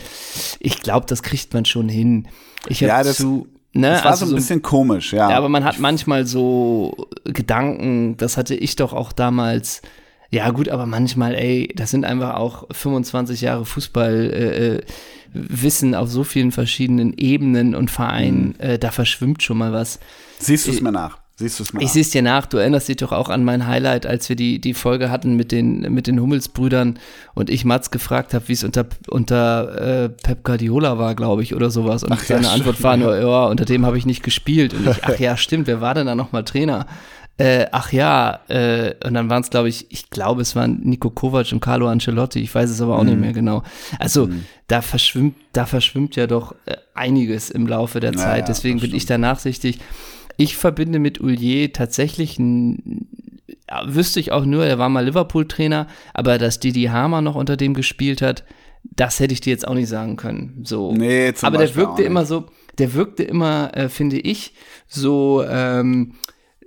ich 0.59 0.81
glaube, 0.81 1.05
das 1.07 1.21
kriegt 1.21 1.53
man 1.53 1.65
schon 1.65 1.89
hin. 1.89 2.27
Ich 2.67 2.81
habe 2.81 3.07
ja, 3.07 3.13
zu 3.13 3.47
Ne? 3.75 3.89
Das 3.89 4.03
war 4.05 4.11
also 4.11 4.25
so 4.25 4.33
ein 4.33 4.35
bisschen 4.38 4.61
komisch, 4.61 5.11
ja. 5.11 5.29
ja. 5.29 5.38
Aber 5.38 5.49
man 5.49 5.65
hat 5.65 5.79
manchmal 5.79 6.25
so 6.25 7.09
Gedanken, 7.25 8.15
das 8.15 8.38
hatte 8.38 8.55
ich 8.55 8.77
doch 8.77 8.93
auch 8.93 9.11
damals. 9.11 9.81
Ja, 10.31 10.49
gut, 10.51 10.69
aber 10.69 10.85
manchmal, 10.85 11.35
ey, 11.35 11.71
das 11.75 11.91
sind 11.91 12.05
einfach 12.05 12.35
auch 12.35 12.67
25 12.71 13.41
Jahre 13.41 13.65
Fußball. 13.65 14.13
Äh, 14.13 14.75
äh, 14.77 15.95
auf 15.95 16.09
so 16.09 16.23
vielen 16.23 16.53
verschiedenen 16.53 17.13
Ebenen 17.17 17.75
und 17.75 17.91
Vereinen, 17.91 18.55
mhm. 18.57 18.59
äh, 18.59 18.79
da 18.79 18.91
verschwimmt 18.91 19.43
schon 19.43 19.57
mal 19.57 19.73
was. 19.73 19.99
Siehst 20.39 20.67
du 20.67 20.71
es 20.71 20.79
mir 20.79 20.93
nach? 20.93 21.17
Siehst 21.38 21.60
du 21.60 21.63
es 21.63 21.74
mal 21.74 21.84
Ich 21.84 21.91
sehe 21.91 22.02
es 22.02 22.12
dir 22.12 22.21
nach. 22.21 22.45
Du 22.45 22.58
erinnerst 22.58 22.88
dich 22.88 22.95
doch 22.95 23.12
auch 23.12 23.28
an 23.28 23.43
mein 23.43 23.67
Highlight, 23.67 24.06
als 24.06 24.30
wir 24.30 24.38
die, 24.38 24.60
die 24.60 24.74
Folge 24.74 25.10
hatten 25.10 25.36
mit 25.36 25.52
den, 25.52 25.82
mit 25.93 26.08
den 26.08 26.21
Hummelsbrüdern 26.21 26.98
und 27.34 27.50
ich 27.50 27.65
Mats 27.65 27.91
gefragt 27.91 28.34
habe, 28.34 28.48
wie 28.48 28.54
es 28.54 28.63
unter, 28.63 28.86
unter 29.10 30.04
äh, 30.06 30.10
Pep 30.10 30.45
Guardiola 30.45 30.98
war, 30.98 31.13
glaube 31.13 31.43
ich, 31.43 31.54
oder 31.54 31.69
sowas. 31.69 32.06
Und 32.06 32.13
ach, 32.13 32.24
seine 32.24 32.43
ja, 32.43 32.54
Antwort 32.54 32.82
war 32.84 32.95
nur, 32.95 33.17
ja, 33.17 33.45
unter 33.48 33.65
dem 33.65 33.86
habe 33.86 33.98
ich 33.98 34.06
nicht 34.06 34.24
gespielt. 34.24 34.74
Und 34.74 34.88
ich, 34.88 35.04
ach 35.04 35.19
ja, 35.19 35.36
stimmt, 35.36 35.67
wer 35.67 35.82
war 35.82 35.93
denn 35.93 36.08
da 36.08 36.15
nochmal 36.15 36.45
Trainer? 36.45 36.88
Äh, 37.38 37.65
ach 37.74 37.91
ja, 37.91 38.39
äh, 38.48 38.93
und 39.06 39.13
dann 39.13 39.30
waren 39.30 39.41
es, 39.41 39.50
glaube 39.50 39.67
ich, 39.67 39.88
ich 39.89 40.10
glaube, 40.10 40.41
es 40.41 40.56
waren 40.56 40.80
Nico 40.84 41.10
Kovac 41.10 41.52
und 41.52 41.60
Carlo 41.60 41.89
Ancelotti, 41.89 42.39
ich 42.39 42.56
weiß 42.56 42.69
es 42.69 42.80
aber 42.80 42.98
auch 42.98 43.04
mhm. 43.04 43.10
nicht 43.10 43.19
mehr 43.19 43.34
genau. 43.34 43.63
Also 44.00 44.28
mhm. 44.28 44.45
da 44.67 44.82
verschwimmt, 44.82 45.36
da 45.52 45.65
verschwimmt 45.65 46.15
ja 46.15 46.28
doch 46.28 46.56
äh, 46.65 46.78
einiges 46.93 47.50
im 47.50 47.67
Laufe 47.67 48.00
der 48.00 48.13
Zeit, 48.13 48.48
deswegen 48.48 48.80
bin 48.80 48.95
ich 48.95 49.06
da 49.06 49.17
nachsichtig. 49.17 49.80
Ich 50.38 50.58
verbinde 50.58 51.00
mit 51.00 51.21
Ulier 51.21 51.71
tatsächlich 51.71 52.39
wüsste 53.86 54.19
ich 54.19 54.32
auch 54.32 54.45
nur, 54.45 54.65
er 54.65 54.78
war 54.78 54.89
mal 54.89 55.06
Liverpool-Trainer, 55.06 55.88
aber 56.13 56.38
dass 56.38 56.60
Didi 56.60 56.84
Hamer 56.84 57.21
noch 57.21 57.36
unter 57.36 57.58
dem 57.58 57.74
gespielt 57.74 58.21
hat, 58.21 58.43
das 58.84 59.19
hätte 59.19 59.34
ich 59.34 59.41
dir 59.41 59.50
jetzt 59.52 59.67
auch 59.67 59.74
nicht 59.74 59.89
sagen 59.89 60.15
können. 60.15 60.62
So. 60.63 60.93
Nee, 60.93 61.34
zum 61.34 61.48
aber 61.48 61.58
Beispiel 61.58 61.82
der 61.82 61.88
wirkte 61.88 62.04
immer 62.04 62.26
so, 62.26 62.45
der 62.78 62.93
wirkte 62.93 63.24
immer, 63.24 63.76
äh, 63.76 63.89
finde 63.89 64.19
ich, 64.19 64.54
so, 64.88 65.43
ähm, 65.48 66.13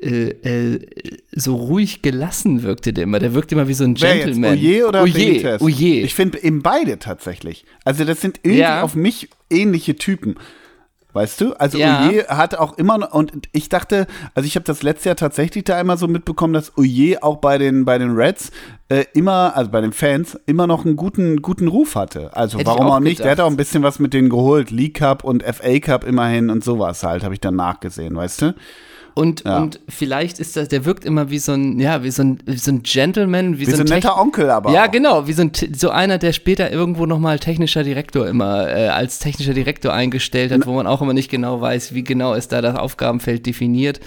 äh, 0.01 0.29
äh, 0.29 0.87
so 1.33 1.57
ruhig 1.57 2.03
gelassen 2.03 2.63
wirkte 2.63 2.93
der 2.93 3.05
immer. 3.05 3.19
Der 3.19 3.35
wirkte 3.35 3.55
immer 3.55 3.69
wie 3.69 3.75
so 3.75 3.85
ein 3.85 3.95
Gentleman. 3.95 4.53
Oje 4.53 4.87
oder 4.87 5.03
Oje, 5.03 5.59
Oje. 5.61 6.01
Ich 6.03 6.15
finde 6.15 6.43
eben 6.43 6.63
beide 6.63 6.99
tatsächlich. 6.99 7.65
Also 7.85 8.05
das 8.05 8.21
sind 8.21 8.41
irgendwie 8.43 8.61
ja. 8.61 8.83
auf 8.83 8.95
mich 8.95 9.29
ähnliche 9.51 9.97
Typen. 9.97 10.37
Weißt 11.19 11.41
du? 11.41 11.53
Also 11.55 11.79
ja. 11.79 12.07
Oje 12.07 12.29
hat 12.29 12.55
auch 12.55 12.79
immer 12.79 12.97
noch, 12.97 13.13
und 13.13 13.49
ich 13.51 13.69
dachte, 13.69 14.07
also 14.37 14.47
ich 14.47 14.55
habe 14.55 14.63
das 14.63 14.85
letzte 14.85 15.09
Jahr 15.09 15.17
tatsächlich 15.17 15.65
da 15.65 15.77
einmal 15.77 15.99
so 15.99 16.07
mitbekommen, 16.07 16.53
dass 16.53 16.79
Oje 16.79 17.21
auch 17.25 17.39
bei 17.39 17.59
den, 17.59 17.85
bei 17.85 17.99
den 17.99 18.13
Reds 18.13 18.53
äh, 18.89 19.05
immer, 19.15 19.57
also 19.57 19.69
bei 19.69 19.81
den 19.81 19.93
Fans, 19.93 20.39
immer 20.47 20.69
noch 20.69 20.85
einen 20.85 20.95
guten, 20.95 21.43
guten 21.43 21.67
Ruf 21.67 21.97
hatte. 21.97 22.37
Also 22.37 22.59
Hätte 22.59 22.69
warum 22.69 22.87
auch, 22.87 22.95
auch 22.95 23.01
nicht? 23.01 23.19
Der 23.19 23.33
hat 23.33 23.41
auch 23.41 23.51
ein 23.51 23.57
bisschen 23.57 23.83
was 23.83 23.99
mit 23.99 24.15
denen 24.15 24.29
geholt. 24.29 24.71
League 24.71 24.95
Cup 24.95 25.25
und 25.25 25.43
FA 25.43 25.81
Cup 25.81 26.05
immerhin 26.05 26.51
und 26.51 26.63
sowas 26.63 27.03
halt, 27.03 27.25
habe 27.25 27.35
ich 27.35 27.41
dann 27.41 27.57
nachgesehen, 27.57 28.15
weißt 28.15 28.43
du? 28.43 28.55
Und, 29.19 29.43
ja. 29.45 29.59
und 29.59 29.81
vielleicht 29.89 30.39
ist 30.39 30.57
das, 30.57 30.69
der 30.69 30.85
wirkt 30.85 31.05
immer 31.05 31.29
wie 31.29 31.41
so 31.41 31.51
ein, 31.51 31.81
ja, 31.81 32.05
wie 32.05 32.11
so 32.13 32.23
ein, 32.23 32.39
wie 32.47 32.57
so 32.57 32.71
ein 32.71 32.85
Gentleman, 32.85 33.57
wie, 33.57 33.63
wie 33.63 33.65
so, 33.65 33.73
ein, 33.73 33.77
so 33.79 33.83
ein 33.83 33.99
netter 33.99 34.17
Onkel 34.17 34.49
aber. 34.49 34.71
Ja, 34.71 34.87
auch. 34.87 34.91
genau, 34.93 35.27
wie 35.27 35.33
so, 35.33 35.43
ein, 35.43 35.51
so 35.75 35.91
einer, 35.91 36.19
der 36.19 36.33
später 36.33 36.71
irgendwo 36.71 37.05
nochmal 37.05 37.41
technischer 37.41 37.83
Direktor 37.83 38.29
immer, 38.29 38.69
äh, 38.69 38.87
als 38.87 39.19
technischer 39.19 39.55
Direktor 39.55 39.93
eingestellt 39.93 40.53
hat, 40.53 40.69
wo 40.69 40.73
man 40.73 40.87
auch 40.87 41.03
immer 41.03 41.15
nicht 41.15 41.33
genau 41.33 41.61
weiß, 41.61 41.95
wie 41.95 42.05
genau 42.05 42.35
ist 42.35 42.53
da 42.53 42.63
das 42.63 42.77
Aufgabenfeld 42.77 43.45
definiert 43.45 43.99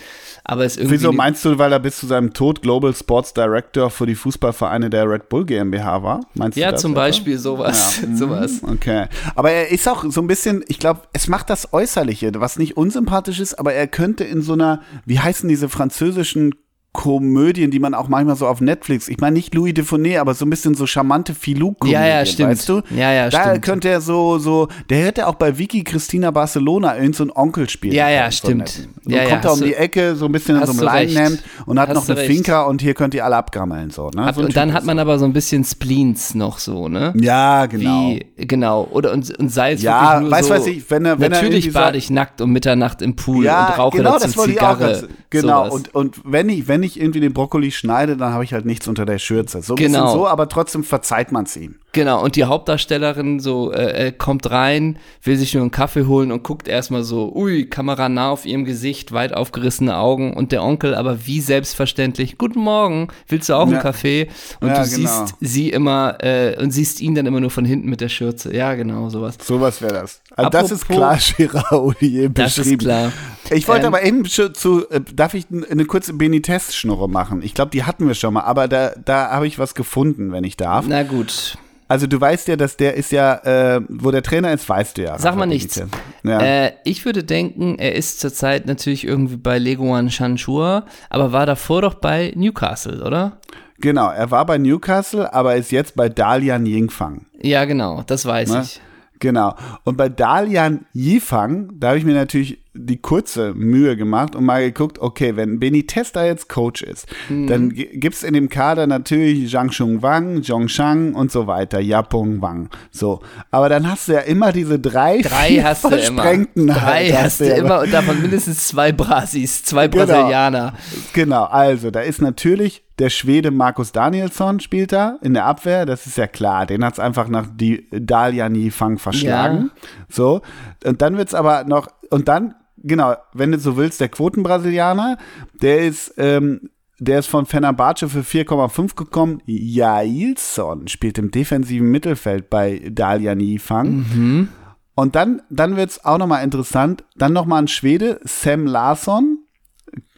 aber 0.44 0.66
es 0.66 0.78
irgendwie. 0.78 0.96
Wieso 0.96 1.12
meinst 1.12 1.44
du, 1.46 1.58
weil 1.58 1.72
er 1.72 1.80
bis 1.80 1.98
zu 2.00 2.08
seinem 2.08 2.34
Tod 2.34 2.62
Global 2.62 2.94
Sports 2.94 3.34
Director 3.34 3.90
für 3.90 4.06
die 4.06 4.16
Fußballvereine 4.16 4.90
der 4.90 5.10
Red 5.10 5.30
Bull 5.30 5.46
GmbH 5.46 6.04
war? 6.04 6.22
Meinst 6.34 6.58
ja, 6.58 6.72
du 6.72 6.78
zum 6.78 6.92
etwa? 6.92 7.02
Beispiel 7.02 7.38
sowas. 7.38 8.02
Ja. 8.02 8.16
sowas. 8.16 8.62
Mhm, 8.62 8.70
okay. 8.70 9.06
Aber 9.36 9.52
er 9.52 9.70
ist 9.70 9.88
auch 9.88 10.04
so 10.10 10.22
ein 10.22 10.28
bisschen, 10.28 10.64
ich 10.68 10.80
glaube, 10.80 11.02
es 11.14 11.28
macht 11.28 11.50
das 11.50 11.74
Äußerliche, 11.74 12.32
was 12.36 12.58
nicht 12.58 12.78
unsympathisch 12.78 13.40
ist, 13.40 13.56
aber 13.56 13.74
er 13.74 13.88
könnte 13.88 14.24
in 14.24 14.42
so 14.42 14.54
einer, 14.54 14.82
wie 15.06 15.20
heißen 15.20 15.48
diese 15.48 15.70
französischen 15.70 16.56
Komödien, 16.94 17.72
die 17.72 17.80
man 17.80 17.94
auch 17.94 18.10
manchmal 18.10 18.36
so 18.36 18.48
auf 18.48 18.60
Netflix, 18.60 19.08
ich 19.08 19.18
meine 19.20 19.36
nicht 19.36 19.56
Louis 19.56 19.74
de 19.74 19.86
Funès, 19.86 20.20
aber 20.20 20.34
so 20.34 20.46
ein 20.46 20.50
bisschen 20.50 20.76
so 20.76 20.86
charmante 20.86 21.34
Filou-Komödien, 21.34 22.02
ja, 22.02 22.08
ja, 22.20 22.26
stimmt. 22.26 22.50
weißt 22.50 22.70
du? 22.70 22.82
Ja, 22.90 23.14
ja, 23.14 23.30
da 23.30 23.44
stimmt. 23.44 23.62
könnte 23.62 23.90
er 23.90 24.02
so, 24.02 24.40
so, 24.40 24.68
der 24.90 25.06
hätte 25.06 25.28
auch 25.28 25.36
bei 25.36 25.58
Vicky 25.58 25.86
Christina 25.86 26.32
Barcelona 26.32 26.98
irgend 26.98 27.16
so 27.16 27.24
ein 27.24 27.32
Onkel 27.32 27.70
spielen. 27.70 27.96
Ja, 27.96 28.10
ja, 28.10 28.30
stimmt. 28.30 28.90
So 29.04 29.10
ja, 29.10 29.24
kommt 29.24 29.44
ja, 29.46 29.50
er 29.50 29.54
um 29.54 29.62
die 29.62 29.74
Ecke, 29.74 30.16
so 30.16 30.26
ein 30.26 30.34
bisschen 30.34 30.60
in 30.60 30.66
so 30.66 30.74
einem 30.74 30.82
Leinenhemd 30.82 31.44
und 31.66 31.80
hat 31.80 31.90
hast 31.90 31.96
noch 31.96 32.10
eine 32.10 32.18
recht. 32.18 32.30
Finca 32.30 32.64
und 32.64 32.82
hier 32.82 32.94
könnt 32.94 33.14
ihr 33.14 33.24
alle 33.24 33.38
abgammeln, 33.38 33.90
so, 33.90 34.10
ne? 34.10 34.30
so 34.36 34.42
und 34.42 34.56
dann 34.58 34.74
hat 34.74 34.84
man 34.84 35.00
aber 35.00 35.18
so 35.18 35.24
ein 35.24 35.34
bisschen 35.34 35.64
Spleens 35.64 36.36
noch 36.36 36.60
so, 36.60 36.90
ne? 36.90 37.14
Ja, 37.16 37.68
genau. 37.68 38.10
Wie, 38.10 38.26
genau. 38.36 38.88
Oder, 38.92 39.14
und, 39.14 39.38
und 39.40 39.50
sei 39.50 39.74
es 39.74 39.82
ja, 39.82 40.20
wirklich 40.20 40.22
nur 40.22 40.32
weiß, 40.32 40.48
so, 40.48 40.54
weiß 40.54 40.68
ich, 40.68 40.92
wenn 40.92 41.06
er, 41.06 41.20
wenn 41.22 41.32
natürlich 41.32 41.72
bade 41.72 41.98
ich 41.98 42.10
nackt 42.10 42.42
um 42.42 42.52
Mitternacht 42.52 43.02
im 43.02 43.16
Pool 43.16 43.46
ja, 43.46 43.68
und 43.68 43.78
rauche 43.80 43.98
genau, 43.98 44.20
dazu 44.20 44.28
das 44.28 44.46
Zigarre. 44.46 44.98
Auch 44.98 45.08
genau, 45.30 45.72
und, 45.72 45.96
und 45.96 46.22
wenn 46.26 46.50
ich, 46.50 46.68
wenn 46.68 46.81
ich 46.84 47.00
irgendwie 47.00 47.20
den 47.20 47.34
Brokkoli 47.34 47.52
Brokkoli 47.52 47.72
schneide, 47.72 48.18
dann 48.18 48.34
habe 48.34 48.44
ich 48.44 48.54
halt 48.54 48.66
nichts 48.66 48.88
unter 48.88 49.06
der 49.06 49.20
Schürze. 49.20 49.62
So 49.62 49.74
ein 49.74 49.78
genau. 49.78 50.04
bisschen 50.04 50.20
so, 50.20 50.28
aber 50.28 50.48
trotzdem 50.48 50.84
verzeiht 50.84 51.32
man 51.32 51.46
es 51.46 51.58
ihm. 51.58 51.76
Genau, 51.94 52.24
und 52.24 52.38
die 52.38 52.46
Hauptdarstellerin 52.46 53.42
so 53.42 53.74
äh, 53.74 54.08
äh, 54.08 54.12
kommt 54.14 54.50
rein, 54.50 54.98
will 55.24 55.36
sich 55.36 55.54
nur 55.54 55.62
einen 55.62 55.72
Kaffee 55.72 56.06
holen 56.06 56.32
und 56.32 56.42
guckt 56.42 56.70
erstmal 56.70 57.04
so, 57.04 57.34
ui, 57.36 57.66
Kamera 57.66 58.08
nah 58.08 58.30
auf 58.30 58.46
ihrem 58.46 58.64
Gesicht, 58.64 59.12
weit 59.12 59.34
aufgerissene 59.34 59.98
Augen 59.98 60.34
und 60.34 60.54
der 60.54 60.64
Onkel 60.64 60.96
aber 60.96 61.26
wie 61.28 61.42
selbstverständlich, 61.42 62.38
guten 62.38 62.60
Morgen, 62.60 63.10
willst 63.28 63.50
du 63.50 63.56
auch 63.56 63.68
ja. 63.68 63.74
einen 63.74 63.82
Kaffee? 63.82 64.30
Und 64.62 64.70
ja, 64.70 64.84
du 64.84 64.90
genau. 64.90 65.10
siehst 65.10 65.36
sie 65.42 65.70
immer 65.70 66.18
äh, 66.24 66.56
und 66.62 66.72
siehst 66.72 67.02
ihn 67.02 67.14
dann 67.14 67.26
immer 67.26 67.42
nur 67.42 67.52
von 67.52 67.66
hinten 67.66 67.90
mit 67.90 68.00
der 68.00 68.10
Schürze. 68.10 68.56
Ja, 68.56 68.74
genau, 68.76 69.10
sowas. 69.10 69.38
Sowas 69.44 69.82
wäre 69.82 69.94
das. 69.94 70.22
Also 70.34 70.50
das 70.50 70.72
ist 70.72 70.88
klar, 70.88 71.16
Gérard 71.16 72.00
beschrieben. 72.00 72.34
Das 72.34 72.58
ist 72.58 72.80
klar. 72.80 73.12
Ich 73.50 73.68
wollte 73.68 73.88
ähm, 73.88 73.94
aber 73.94 74.04
eben 74.04 74.24
zu, 74.24 74.90
äh, 74.90 75.02
darf 75.14 75.34
ich 75.34 75.48
eine 75.52 75.84
kurze 75.84 76.14
Benitez-Schnurre 76.14 77.10
machen? 77.10 77.42
Ich 77.42 77.54
glaube, 77.54 77.72
die 77.72 77.84
hatten 77.84 78.08
wir 78.08 78.14
schon 78.14 78.34
mal, 78.34 78.44
aber 78.44 78.70
da, 78.70 78.94
da 79.04 79.32
habe 79.32 79.46
ich 79.46 79.60
was 79.60 79.76
gefunden, 79.76 80.32
wenn 80.32 80.46
ich 80.46 80.56
darf. 80.56 80.86
Na 80.88 81.04
gut. 81.04 81.58
Also 81.92 82.08
du 82.08 82.22
weißt 82.22 82.48
ja, 82.48 82.56
dass 82.56 82.78
der 82.78 82.94
ist 82.94 83.12
ja, 83.12 83.34
äh, 83.44 83.82
wo 83.90 84.12
der 84.12 84.24
Trainer 84.24 84.54
ist, 84.54 84.70
weißt 84.70 84.98
du 84.98 85.02
ja. 85.02 85.20
Sag 85.20 85.36
mal 85.36 85.46
nichts. 85.46 85.84
Ja. 86.24 86.40
Äh, 86.40 86.72
ich 86.86 87.04
würde 87.04 87.26
denken, 87.26 87.78
er 87.80 87.96
ist 87.96 88.22
zurzeit 88.22 88.66
natürlich 88.66 89.06
irgendwie 89.06 89.36
bei 89.36 89.58
Leguan 89.60 90.10
Shanshua, 90.10 90.86
aber 91.10 91.34
war 91.34 91.46
davor 91.46 91.82
doch 91.82 91.96
bei 91.96 92.32
Newcastle, 92.34 93.04
oder? 93.04 93.40
Genau, 93.80 94.10
er 94.10 94.32
war 94.32 94.46
bei 94.46 94.58
Newcastle, 94.58 95.34
aber 95.34 95.58
ist 95.58 95.74
jetzt 95.74 95.98
bei 95.98 96.08
Dalian 96.08 96.66
Yingfang. 96.66 97.26
Ja, 97.42 97.66
genau, 97.66 98.04
das 98.08 98.26
weiß 98.26 98.52
ne? 98.52 98.62
ich. 98.62 98.80
Genau. 99.20 99.56
Und 99.84 99.98
bei 99.98 100.08
Dalian 100.08 100.86
Yifang, 100.94 101.74
da 101.78 101.90
habe 101.90 101.98
ich 101.98 102.06
mir 102.06 102.16
natürlich 102.16 102.61
die 102.74 103.02
kurze 103.02 103.54
Mühe 103.54 103.98
gemacht 103.98 104.36
und 104.36 104.46
mal 104.46 104.62
geguckt, 104.62 105.00
okay, 105.00 105.36
wenn 105.36 105.60
Benitez 105.60 106.14
da 106.14 106.26
jetzt 106.26 106.48
Coach 106.48 106.82
ist, 106.84 107.06
mhm. 107.28 107.48
dann 107.48 107.70
gibt 107.70 108.16
es 108.16 108.24
in 108.24 108.34
dem 108.34 108.48
Kader 108.48 108.88
natürlich 108.88 109.52
Zhang 109.52 109.72
Shung 109.72 110.02
Wang, 110.02 110.42
Zhong 110.42 110.70
Shang 110.70 111.14
und 111.14 111.32
so 111.32 111.48
weiter, 111.48 111.80
Yapong 111.80 112.42
Wang. 112.42 112.70
So. 112.90 113.22
Aber 113.52 113.68
dann 113.68 113.90
hast 113.90 114.08
du 114.08 114.14
ja 114.14 114.20
immer 114.20 114.54
diese 114.54 114.80
drei, 114.80 115.22
drei 115.22 115.58
hast 115.62 115.84
du 115.84 115.90
immer. 115.90 116.46
Drei 116.56 117.10
hast, 117.12 117.24
hast 117.24 117.42
du 117.42 117.46
immer. 117.46 117.58
immer 117.58 117.80
und 117.82 117.94
davon 117.94 118.22
mindestens 118.22 118.68
zwei 118.68 118.92
Brasis, 118.92 119.64
zwei 119.64 119.88
genau. 119.88 120.06
Brasilianer. 120.06 120.74
Genau, 121.14 121.44
also 121.44 121.92
da 121.92 122.00
ist 122.00 122.22
natürlich 122.22 122.84
der 123.02 123.10
Schwede 123.10 123.50
Markus 123.50 123.92
Danielsson 123.92 124.60
spielt 124.60 124.92
da 124.92 125.18
in 125.22 125.34
der 125.34 125.46
Abwehr, 125.46 125.86
das 125.88 126.06
ist 126.06 126.18
ja 126.18 126.28
klar. 126.28 126.68
Den 126.68 126.86
hat 126.86 126.94
es 126.94 127.00
einfach 127.00 127.28
nach 127.28 127.48
die 127.52 127.88
Daliani 127.90 128.70
Fang 128.70 129.00
verschlagen. 129.00 129.72
Ja. 129.74 129.90
So. 130.08 130.42
Und 130.86 131.02
dann 131.02 131.18
wird 131.18 131.30
es 131.30 131.34
aber 131.34 131.64
noch, 131.64 131.88
und 132.12 132.28
dann, 132.28 132.54
genau, 132.84 133.16
wenn 133.34 133.52
du 133.52 133.60
so 133.60 133.78
willst, 133.78 134.00
der 134.02 134.10
Quotenbrasilianer, 134.10 135.18
der 135.62 135.86
ist, 135.86 136.14
ähm, 136.18 136.70
der 137.00 137.20
ist 137.20 137.28
von 137.28 137.46
Fenerbahce 137.46 138.10
für 138.10 138.22
4,5 138.22 138.96
gekommen. 138.96 139.42
Jailson 139.46 140.88
spielt 140.88 141.18
im 141.18 141.32
defensiven 141.32 141.90
Mittelfeld 141.90 142.50
bei 142.50 142.82
Daliani 142.92 143.58
Fang. 143.58 144.06
Mhm. 144.14 144.50
Und 144.94 145.16
dann, 145.16 145.42
dann 145.50 145.78
wird 145.78 145.90
es 145.90 146.06
auch 146.06 146.20
nochmal 146.20 146.44
interessant. 146.44 147.04
Dann 147.16 147.34
nochmal 147.34 147.64
ein 147.64 147.68
Schwede, 147.68 148.20
Sam 148.24 148.68
Larsson. 148.68 149.40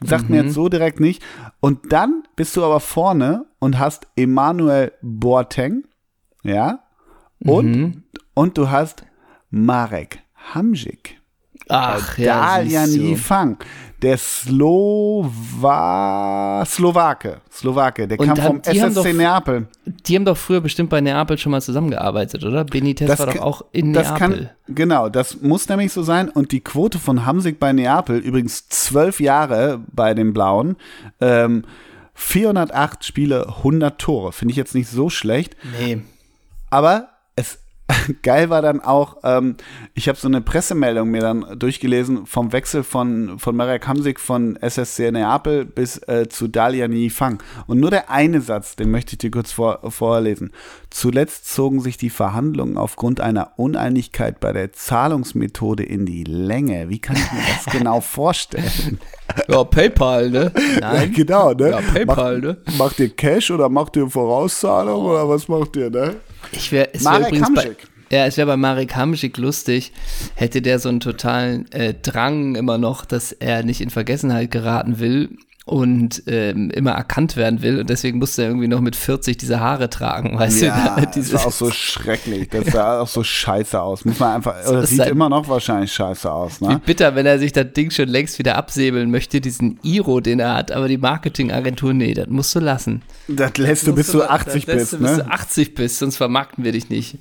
Sagt 0.02 0.28
mhm. 0.28 0.36
mir 0.36 0.42
jetzt 0.44 0.54
so 0.54 0.68
direkt 0.68 1.00
nicht. 1.00 1.22
Und 1.60 1.92
dann 1.92 2.24
bist 2.36 2.56
du 2.56 2.64
aber 2.64 2.80
vorne 2.80 3.46
und 3.60 3.78
hast 3.78 4.06
Emanuel 4.16 4.92
Boateng. 5.00 5.84
Ja. 6.42 6.80
Und, 7.38 7.70
mhm. 7.70 8.02
und 8.34 8.58
du 8.58 8.70
hast 8.70 9.04
Marek 9.50 10.18
Hamzik. 10.52 11.20
Ach, 11.68 12.18
ja. 12.18 12.58
Dalian 12.58 13.16
Fang 13.16 13.58
der 14.04 14.18
Slova 14.18 15.42
Slowake, 16.66 17.40
Slowake, 17.50 18.06
der 18.06 18.20
und 18.20 18.26
kam 18.26 18.36
vom 18.36 18.60
SSC 18.62 18.94
doch, 18.94 19.06
Neapel. 19.06 19.66
Die 19.86 20.14
haben 20.14 20.26
doch 20.26 20.36
früher 20.36 20.60
bestimmt 20.60 20.90
bei 20.90 21.00
Neapel 21.00 21.38
schon 21.38 21.52
mal 21.52 21.62
zusammengearbeitet, 21.62 22.44
oder? 22.44 22.64
Benitez 22.64 23.08
das 23.08 23.20
war 23.20 23.28
doch 23.28 23.40
auch 23.40 23.64
in 23.72 23.92
Neapel. 23.92 24.18
Kann, 24.18 24.50
genau, 24.68 25.08
das 25.08 25.40
muss 25.40 25.66
nämlich 25.70 25.90
so 25.92 26.02
sein. 26.02 26.28
Und 26.28 26.52
die 26.52 26.60
Quote 26.60 26.98
von 26.98 27.24
Hamsik 27.24 27.58
bei 27.58 27.72
Neapel, 27.72 28.18
übrigens 28.18 28.68
zwölf 28.68 29.20
Jahre 29.20 29.80
bei 29.90 30.12
den 30.12 30.34
Blauen, 30.34 30.76
ähm, 31.22 31.64
408 32.12 33.06
Spiele, 33.06 33.48
100 33.48 33.98
Tore. 33.98 34.32
Finde 34.32 34.52
ich 34.52 34.56
jetzt 34.58 34.74
nicht 34.74 34.90
so 34.90 35.08
schlecht. 35.08 35.56
Nee. 35.80 36.02
Aber 36.68 37.08
es 37.36 37.58
geil 38.22 38.48
war 38.50 38.62
dann 38.62 38.80
auch, 38.80 39.18
ähm, 39.24 39.56
ich 39.94 40.08
habe 40.08 40.18
so 40.18 40.26
eine 40.26 40.40
Pressemeldung 40.40 41.10
mir 41.10 41.20
dann 41.20 41.58
durchgelesen 41.58 42.26
vom 42.26 42.52
Wechsel 42.52 42.82
von, 42.82 43.38
von 43.38 43.54
Marek 43.54 43.86
Hamsik 43.86 44.20
von 44.20 44.56
SSC 44.56 45.10
Neapel 45.10 45.64
bis 45.64 45.98
äh, 46.08 46.28
zu 46.28 46.48
Dalian 46.48 47.10
Fang. 47.10 47.42
Und 47.66 47.80
nur 47.80 47.90
der 47.90 48.10
eine 48.10 48.40
Satz, 48.40 48.76
den 48.76 48.90
möchte 48.90 49.12
ich 49.12 49.18
dir 49.18 49.30
kurz 49.30 49.52
vor, 49.52 49.80
vorlesen. 49.90 50.52
Zuletzt 50.94 51.52
zogen 51.52 51.80
sich 51.80 51.96
die 51.96 52.08
Verhandlungen 52.08 52.78
aufgrund 52.78 53.20
einer 53.20 53.54
Uneinigkeit 53.56 54.38
bei 54.38 54.52
der 54.52 54.72
Zahlungsmethode 54.72 55.82
in 55.82 56.06
die 56.06 56.22
Länge. 56.22 56.88
Wie 56.88 57.00
kann 57.00 57.16
ich 57.16 57.32
mir 57.32 57.40
das 57.52 57.64
genau 57.72 58.00
vorstellen? 58.00 59.00
Ja, 59.48 59.64
PayPal, 59.64 60.30
ne? 60.30 60.52
Nein. 60.80 61.10
Ja, 61.10 61.16
genau, 61.16 61.52
ne? 61.52 61.70
Ja, 61.70 61.80
PayPal, 61.80 62.38
ne? 62.38 62.58
Macht 62.78 63.00
ihr 63.00 63.08
Cash 63.08 63.50
oder 63.50 63.68
macht 63.68 63.96
ihr 63.96 64.08
Vorauszahlung 64.08 65.02
oh. 65.02 65.10
oder 65.10 65.28
was 65.28 65.48
macht 65.48 65.74
ihr, 65.74 65.90
ne? 65.90 66.14
Ich 66.52 66.70
wär, 66.70 66.94
es 66.94 67.02
Marek 67.02 67.22
wär 67.22 67.28
übrigens 67.28 67.48
Hamsik. 67.48 67.88
Bei, 68.10 68.16
ja, 68.16 68.26
es 68.26 68.36
wäre 68.36 68.46
bei 68.46 68.56
Marek 68.56 68.94
Hamsik 68.94 69.36
lustig, 69.36 69.90
hätte 70.36 70.62
der 70.62 70.78
so 70.78 70.90
einen 70.90 71.00
totalen 71.00 71.70
äh, 71.72 71.94
Drang 71.94 72.54
immer 72.54 72.78
noch, 72.78 73.04
dass 73.04 73.32
er 73.32 73.64
nicht 73.64 73.80
in 73.80 73.90
Vergessenheit 73.90 74.52
geraten 74.52 75.00
will 75.00 75.38
und 75.66 76.22
ähm, 76.26 76.70
immer 76.70 76.90
erkannt 76.90 77.36
werden 77.36 77.62
will 77.62 77.80
und 77.80 77.88
deswegen 77.88 78.18
musste 78.18 78.42
er 78.42 78.48
irgendwie 78.48 78.68
noch 78.68 78.82
mit 78.82 78.96
40 78.96 79.38
diese 79.38 79.60
Haare 79.60 79.88
tragen, 79.88 80.38
weißt 80.38 80.62
ja, 80.62 80.96
du? 81.00 81.06
Das 81.06 81.28
sah 81.28 81.38
auch 81.38 81.52
so 81.52 81.70
schrecklich, 81.70 82.50
das 82.50 82.66
sah 82.66 83.00
auch 83.00 83.08
so 83.08 83.24
scheiße 83.24 83.80
aus. 83.80 84.04
Muss 84.04 84.18
man 84.18 84.36
einfach, 84.36 84.54
oder 84.68 84.86
sieht 84.86 85.06
immer 85.06 85.30
noch 85.30 85.48
wahrscheinlich 85.48 85.92
scheiße 85.92 86.30
aus, 86.30 86.60
ne? 86.60 86.68
Wie 86.68 86.78
bitter, 86.86 87.14
wenn 87.14 87.24
er 87.24 87.38
sich 87.38 87.52
das 87.52 87.72
Ding 87.72 87.90
schon 87.90 88.08
längst 88.08 88.38
wieder 88.38 88.56
absäbeln 88.56 89.10
möchte, 89.10 89.40
diesen 89.40 89.78
Iro, 89.82 90.20
den 90.20 90.38
er 90.40 90.54
hat, 90.54 90.70
aber 90.70 90.86
die 90.86 90.98
Marketingagentur, 90.98 91.94
nee, 91.94 92.12
das 92.12 92.28
musst 92.28 92.54
du 92.54 92.60
lassen. 92.60 93.00
Das 93.28 93.56
lässt 93.56 93.86
du 93.86 93.94
bis 93.94 94.12
du 94.12 94.22
80 94.22 94.66
bist, 94.66 94.92
du, 94.92 94.98
ne? 94.98 95.08
Bis 95.08 95.16
du 95.16 95.30
80 95.30 95.74
bist, 95.74 95.98
sonst 95.98 96.18
vermarkten 96.18 96.64
wir 96.64 96.72
dich 96.72 96.90
nicht. 96.90 97.18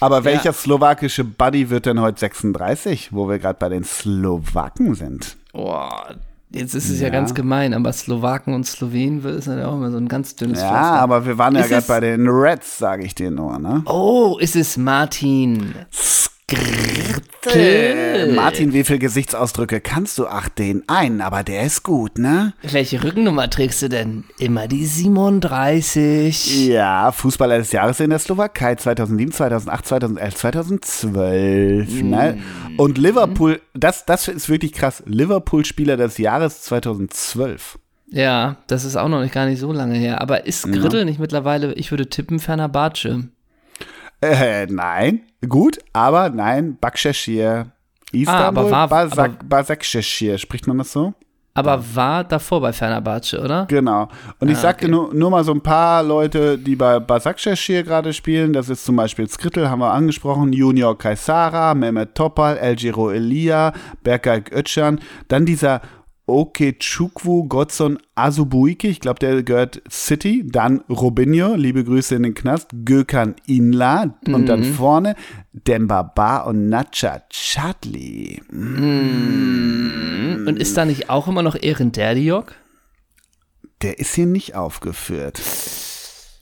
Aber 0.00 0.24
welcher 0.24 0.46
ja. 0.46 0.52
slowakische 0.52 1.24
Buddy 1.24 1.68
wird 1.68 1.86
denn 1.86 2.00
heute 2.00 2.20
36, 2.20 3.12
wo 3.12 3.28
wir 3.28 3.38
gerade 3.38 3.58
bei 3.58 3.68
den 3.68 3.84
Slowaken 3.84 4.94
sind? 4.94 5.36
Boah, 5.52 6.14
Jetzt 6.54 6.74
ist 6.74 6.88
es 6.88 7.00
ja. 7.00 7.06
ja, 7.08 7.12
ganz 7.12 7.34
gemein, 7.34 7.74
aber 7.74 7.92
Slowaken 7.92 8.54
und 8.54 8.64
Slowenen 8.64 9.24
ist 9.24 9.46
ja 9.46 9.66
auch 9.66 9.74
immer 9.74 9.90
so 9.90 9.96
ein 9.96 10.08
ganz 10.08 10.36
dünnes 10.36 10.60
Ja, 10.60 10.68
Pflaster. 10.68 11.00
aber 11.00 11.26
wir 11.26 11.36
waren 11.36 11.56
ja 11.56 11.66
gerade 11.66 11.86
bei 11.86 12.00
den 12.00 12.28
Reds, 12.28 12.78
sage 12.78 13.04
ich 13.04 13.14
dir 13.14 13.30
nur, 13.30 13.58
ne? 13.58 13.82
Oh, 13.86 14.38
ist 14.40 14.54
es 14.54 14.76
Martin? 14.76 15.74
Skrtel. 16.50 18.32
Martin, 18.34 18.72
wie 18.72 18.84
viele 18.84 18.98
Gesichtsausdrücke 18.98 19.80
kannst 19.80 20.18
du? 20.18 20.26
Ach, 20.26 20.48
den 20.48 20.82
einen, 20.88 21.20
aber 21.20 21.42
der 21.42 21.62
ist 21.64 21.82
gut, 21.82 22.18
ne? 22.18 22.52
Welche 22.62 23.02
Rückennummer 23.02 23.48
trägst 23.50 23.82
du 23.82 23.88
denn? 23.88 24.24
Immer 24.38 24.68
die 24.68 24.84
37. 24.84 26.68
Ja, 26.68 27.12
Fußballer 27.12 27.58
des 27.58 27.72
Jahres 27.72 28.00
in 28.00 28.10
der 28.10 28.18
Slowakei 28.18 28.74
2007, 28.74 29.32
2008, 29.32 29.86
2011, 29.86 30.34
2012, 30.34 31.88
mm. 31.88 32.10
ne? 32.10 32.38
Und 32.76 32.98
Liverpool, 32.98 33.60
das, 33.74 34.04
das 34.04 34.28
ist 34.28 34.48
wirklich 34.48 34.72
krass. 34.72 35.02
Liverpool-Spieler 35.06 35.96
des 35.96 36.18
Jahres 36.18 36.62
2012. 36.62 37.78
Ja, 38.10 38.56
das 38.66 38.84
ist 38.84 38.96
auch 38.96 39.08
noch 39.08 39.22
nicht 39.22 39.34
gar 39.34 39.46
nicht 39.46 39.60
so 39.60 39.72
lange 39.72 39.96
her. 39.96 40.20
Aber 40.20 40.46
ist 40.46 40.64
Grittel 40.64 41.00
ja. 41.00 41.04
nicht 41.04 41.18
mittlerweile, 41.18 41.72
ich 41.74 41.90
würde 41.90 42.08
tippen, 42.08 42.38
ferner 42.38 42.68
Bartsche? 42.68 43.28
Äh, 44.24 44.66
nein, 44.70 45.20
gut, 45.46 45.78
aber 45.92 46.30
nein, 46.30 46.78
Bakshashir. 46.80 47.66
Istanbul, 48.12 48.72
ah, 48.72 48.84
aber 48.84 49.16
war, 49.16 49.28
Basak, 49.28 49.84
spricht 49.84 50.66
man 50.66 50.78
das 50.78 50.92
so? 50.92 51.14
Aber 51.56 51.82
war 51.94 52.24
davor 52.24 52.60
bei 52.60 52.72
Fenerbahce, 52.72 53.40
oder? 53.40 53.66
Genau. 53.66 54.08
Und 54.40 54.48
ich 54.48 54.58
ah, 54.58 54.62
sagte 54.62 54.86
okay. 54.86 54.92
nur, 54.92 55.14
nur 55.14 55.30
mal 55.30 55.44
so 55.44 55.52
ein 55.52 55.60
paar 55.60 56.02
Leute, 56.02 56.58
die 56.58 56.74
bei 56.74 56.98
Basakshashir 56.98 57.84
gerade 57.84 58.12
spielen. 58.12 58.52
Das 58.52 58.68
ist 58.68 58.84
zum 58.84 58.96
Beispiel 58.96 59.28
Skrittel, 59.28 59.70
haben 59.70 59.78
wir 59.78 59.92
angesprochen, 59.92 60.52
Junior 60.52 60.98
Kaisara, 60.98 61.74
Mehmet 61.74 62.16
Topal, 62.16 62.56
El 62.56 62.74
Giro 62.74 63.10
Elia, 63.10 63.72
Berkay 64.02 64.42
Özcan. 64.52 65.00
Dann 65.28 65.46
dieser 65.46 65.80
Okechukwu 66.26 67.44
Godson 67.48 67.98
Azubuike, 68.14 68.88
ich 68.88 69.00
glaube, 69.00 69.18
der 69.18 69.42
gehört 69.42 69.82
City, 69.90 70.42
dann 70.46 70.80
Robinho, 70.88 71.54
liebe 71.54 71.84
Grüße 71.84 72.14
in 72.14 72.22
den 72.22 72.34
Knast, 72.34 72.70
Gökhan 72.84 73.34
Inla 73.46 74.06
mhm. 74.26 74.34
und 74.34 74.46
dann 74.46 74.60
mhm. 74.60 74.74
vorne 74.74 75.16
Demba 75.52 76.02
Ba 76.02 76.38
und 76.38 76.70
Nacha 76.70 77.22
Chadli. 77.28 78.42
Mhm. 78.50 80.44
Und 80.48 80.58
ist 80.58 80.76
da 80.76 80.86
nicht 80.86 81.10
auch 81.10 81.28
immer 81.28 81.42
noch 81.42 81.56
Ehren 81.60 81.92
Derdiok? 81.92 82.54
Der 83.82 83.98
ist 83.98 84.14
hier 84.14 84.26
nicht 84.26 84.54
aufgeführt. 84.54 85.42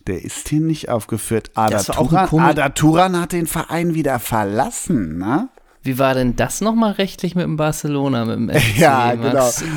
Der 0.07 0.25
ist 0.25 0.49
hier 0.49 0.61
nicht 0.61 0.91
aufgeführt. 0.91 1.51
Ada 1.55 1.83
Turan, 1.83 2.29
Ada 2.41 2.69
Turan 2.69 3.21
hat 3.21 3.33
den 3.33 3.47
Verein 3.47 3.95
wieder 3.95 4.21
verlassen, 4.21 5.19
ne? 5.19 5.49
Wie 5.83 5.99
war 5.99 6.15
denn 6.15 6.37
das 6.37 6.61
nochmal 6.61 6.93
rechtlich 6.93 7.35
mit 7.35 7.45
dem 7.45 7.57
Barcelona, 7.57 8.25
mit 8.25 8.37
dem 8.37 8.51
FC, 8.51 8.79
Ja, 8.79 9.15
Max? 9.17 9.61
genau. 9.61 9.73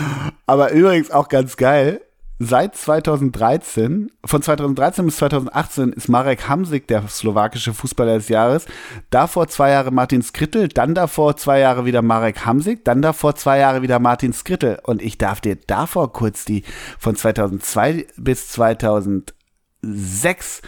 Aber 0.46 0.72
übrigens 0.72 1.12
auch 1.12 1.30
ganz 1.30 1.58
geil. 1.58 2.02
Seit 2.38 2.76
2013, 2.76 4.12
von 4.26 4.42
2013 4.42 5.06
bis 5.06 5.16
2018 5.16 5.94
ist 5.94 6.10
Marek 6.10 6.50
Hamsik 6.50 6.86
der 6.90 7.08
slowakische 7.08 7.74
Fußballer 7.74 8.16
des 8.16 8.28
Jahres. 8.28 8.66
Davor 9.10 9.48
zwei 9.48 9.70
Jahre 9.72 9.92
Martin 9.92 10.22
Skrittel, 10.22 10.68
dann 10.68 10.96
davor 10.96 11.38
zwei 11.38 11.60
Jahre 11.60 11.86
wieder 11.86 12.02
Marek 12.02 12.46
Hamsik, 12.46 12.84
dann 12.84 13.02
davor 13.02 13.36
zwei 13.36 13.60
Jahre 13.60 13.84
wieder 13.84 14.00
Martin 14.00 14.34
Skrittel. 14.34 14.80
Und 14.84 15.02
ich 15.02 15.18
darf 15.18 15.40
dir 15.40 15.56
davor 15.56 16.12
kurz 16.12 16.44
die 16.44 16.64
von 17.00 17.16
2002 17.16 18.06
bis 18.18 18.50
2006 18.50 20.62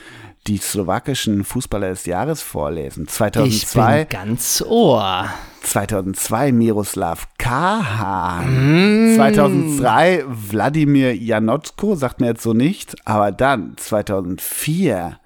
die 0.47 0.57
slowakischen 0.57 1.43
Fußballer 1.43 1.89
des 1.89 2.05
Jahres 2.05 2.41
vorlesen. 2.41 3.07
2002. 3.07 4.01
Ich 4.01 4.07
bin 4.07 4.19
ganz 4.19 4.63
Ohr. 4.65 5.29
2002 5.63 6.53
Miroslav 6.53 7.27
Kaha. 7.37 8.43
Mm. 8.43 9.15
2003 9.15 10.23
Wladimir 10.27 11.13
Janotko, 11.15 11.95
sagt 11.95 12.21
mir 12.21 12.27
jetzt 12.27 12.43
so 12.43 12.53
nicht. 12.53 12.95
Aber 13.05 13.33
dann 13.33 13.73
2004 13.75 15.19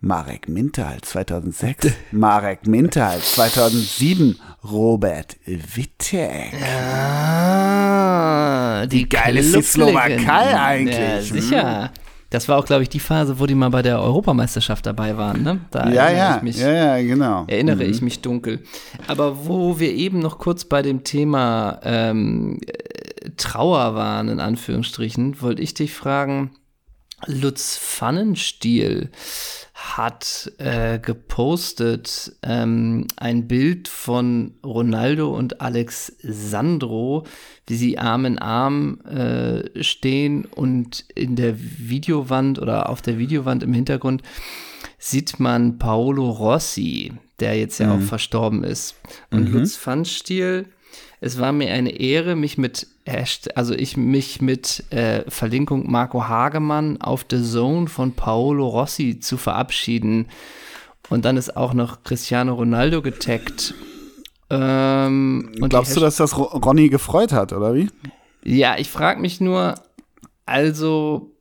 Marek 0.00 0.48
Mintal. 0.48 1.00
2006 1.00 1.88
Marek 2.12 2.68
Mintal. 2.68 3.18
2007 3.18 4.38
Robert 4.62 5.36
Wittek. 5.44 6.52
Ja, 6.60 8.86
die 8.86 8.98
Wie 8.98 9.08
geil 9.08 9.38
ist 9.38 9.56
die 9.56 9.62
Slowakei 9.62 10.56
eigentlich? 10.56 10.98
Ja, 10.98 11.22
sicher. 11.22 11.90
Das 12.30 12.46
war 12.48 12.58
auch, 12.58 12.66
glaube 12.66 12.82
ich, 12.82 12.90
die 12.90 13.00
Phase, 13.00 13.40
wo 13.40 13.46
die 13.46 13.54
mal 13.54 13.70
bei 13.70 13.80
der 13.80 14.00
Europameisterschaft 14.02 14.84
dabei 14.84 15.16
waren. 15.16 15.42
Ne? 15.42 15.60
Da 15.70 15.88
ja, 15.88 16.10
ja, 16.10 16.40
mich, 16.42 16.58
ja, 16.58 16.72
ja, 16.72 17.02
genau. 17.02 17.44
Erinnere 17.46 17.84
mhm. 17.84 17.90
ich 17.90 18.02
mich 18.02 18.20
dunkel. 18.20 18.62
Aber 19.06 19.46
wo 19.46 19.78
wir 19.78 19.92
eben 19.92 20.18
noch 20.18 20.38
kurz 20.38 20.66
bei 20.66 20.82
dem 20.82 21.04
Thema 21.04 21.80
ähm, 21.82 22.60
Trauer 23.38 23.94
waren, 23.94 24.28
in 24.28 24.40
Anführungsstrichen, 24.40 25.40
wollte 25.40 25.62
ich 25.62 25.72
dich 25.72 25.94
fragen, 25.94 26.50
Lutz 27.26 27.76
Pfannenstiel 27.78 29.10
hat 29.74 30.52
äh, 30.58 30.98
gepostet 30.98 32.32
ähm, 32.42 33.06
ein 33.16 33.48
Bild 33.48 33.88
von 33.88 34.54
Ronaldo 34.64 35.34
und 35.36 35.60
Alexandro, 35.60 37.24
wie 37.66 37.76
sie 37.76 37.98
Arm 37.98 38.24
in 38.24 38.38
Arm 38.38 39.00
äh, 39.02 39.82
stehen 39.82 40.46
und 40.46 41.04
in 41.14 41.36
der 41.36 41.56
Videowand 41.58 42.58
oder 42.58 42.88
auf 42.88 43.02
der 43.02 43.18
Videowand 43.18 43.62
im 43.62 43.72
Hintergrund 43.72 44.22
sieht 44.98 45.38
man 45.38 45.78
Paolo 45.78 46.28
Rossi, 46.28 47.12
der 47.38 47.56
jetzt 47.56 47.78
ja 47.78 47.94
mhm. 47.94 48.02
auch 48.02 48.06
verstorben 48.06 48.64
ist. 48.64 48.96
Und 49.30 49.48
mhm. 49.48 49.52
Lutz 49.52 49.76
Pfannstiel 49.76 50.66
es 51.20 51.40
war 51.40 51.52
mir 51.52 51.72
eine 51.72 51.90
Ehre, 51.90 52.36
mich 52.36 52.58
mit 52.58 52.86
also 53.54 53.74
ich 53.74 53.96
mich 53.96 54.42
mit 54.42 54.84
äh, 54.90 55.22
Verlinkung 55.28 55.90
Marco 55.90 56.28
Hagemann 56.28 57.00
auf 57.00 57.24
The 57.30 57.42
Zone 57.42 57.88
von 57.88 58.12
Paolo 58.12 58.68
Rossi 58.68 59.18
zu 59.18 59.36
verabschieden. 59.36 60.26
Und 61.08 61.24
dann 61.24 61.38
ist 61.38 61.56
auch 61.56 61.72
noch 61.72 62.02
Cristiano 62.02 62.54
Ronaldo 62.54 63.00
getaggt. 63.00 63.74
Ähm, 64.50 65.50
Glaubst 65.68 65.96
du, 65.96 66.00
dass 66.00 66.16
das 66.16 66.36
Ronny 66.36 66.90
gefreut 66.90 67.32
hat, 67.32 67.52
oder 67.52 67.74
wie? 67.74 67.88
Ja, 68.44 68.76
ich 68.78 68.90
frage 68.90 69.20
mich 69.20 69.40
nur, 69.40 69.74
also 70.44 71.32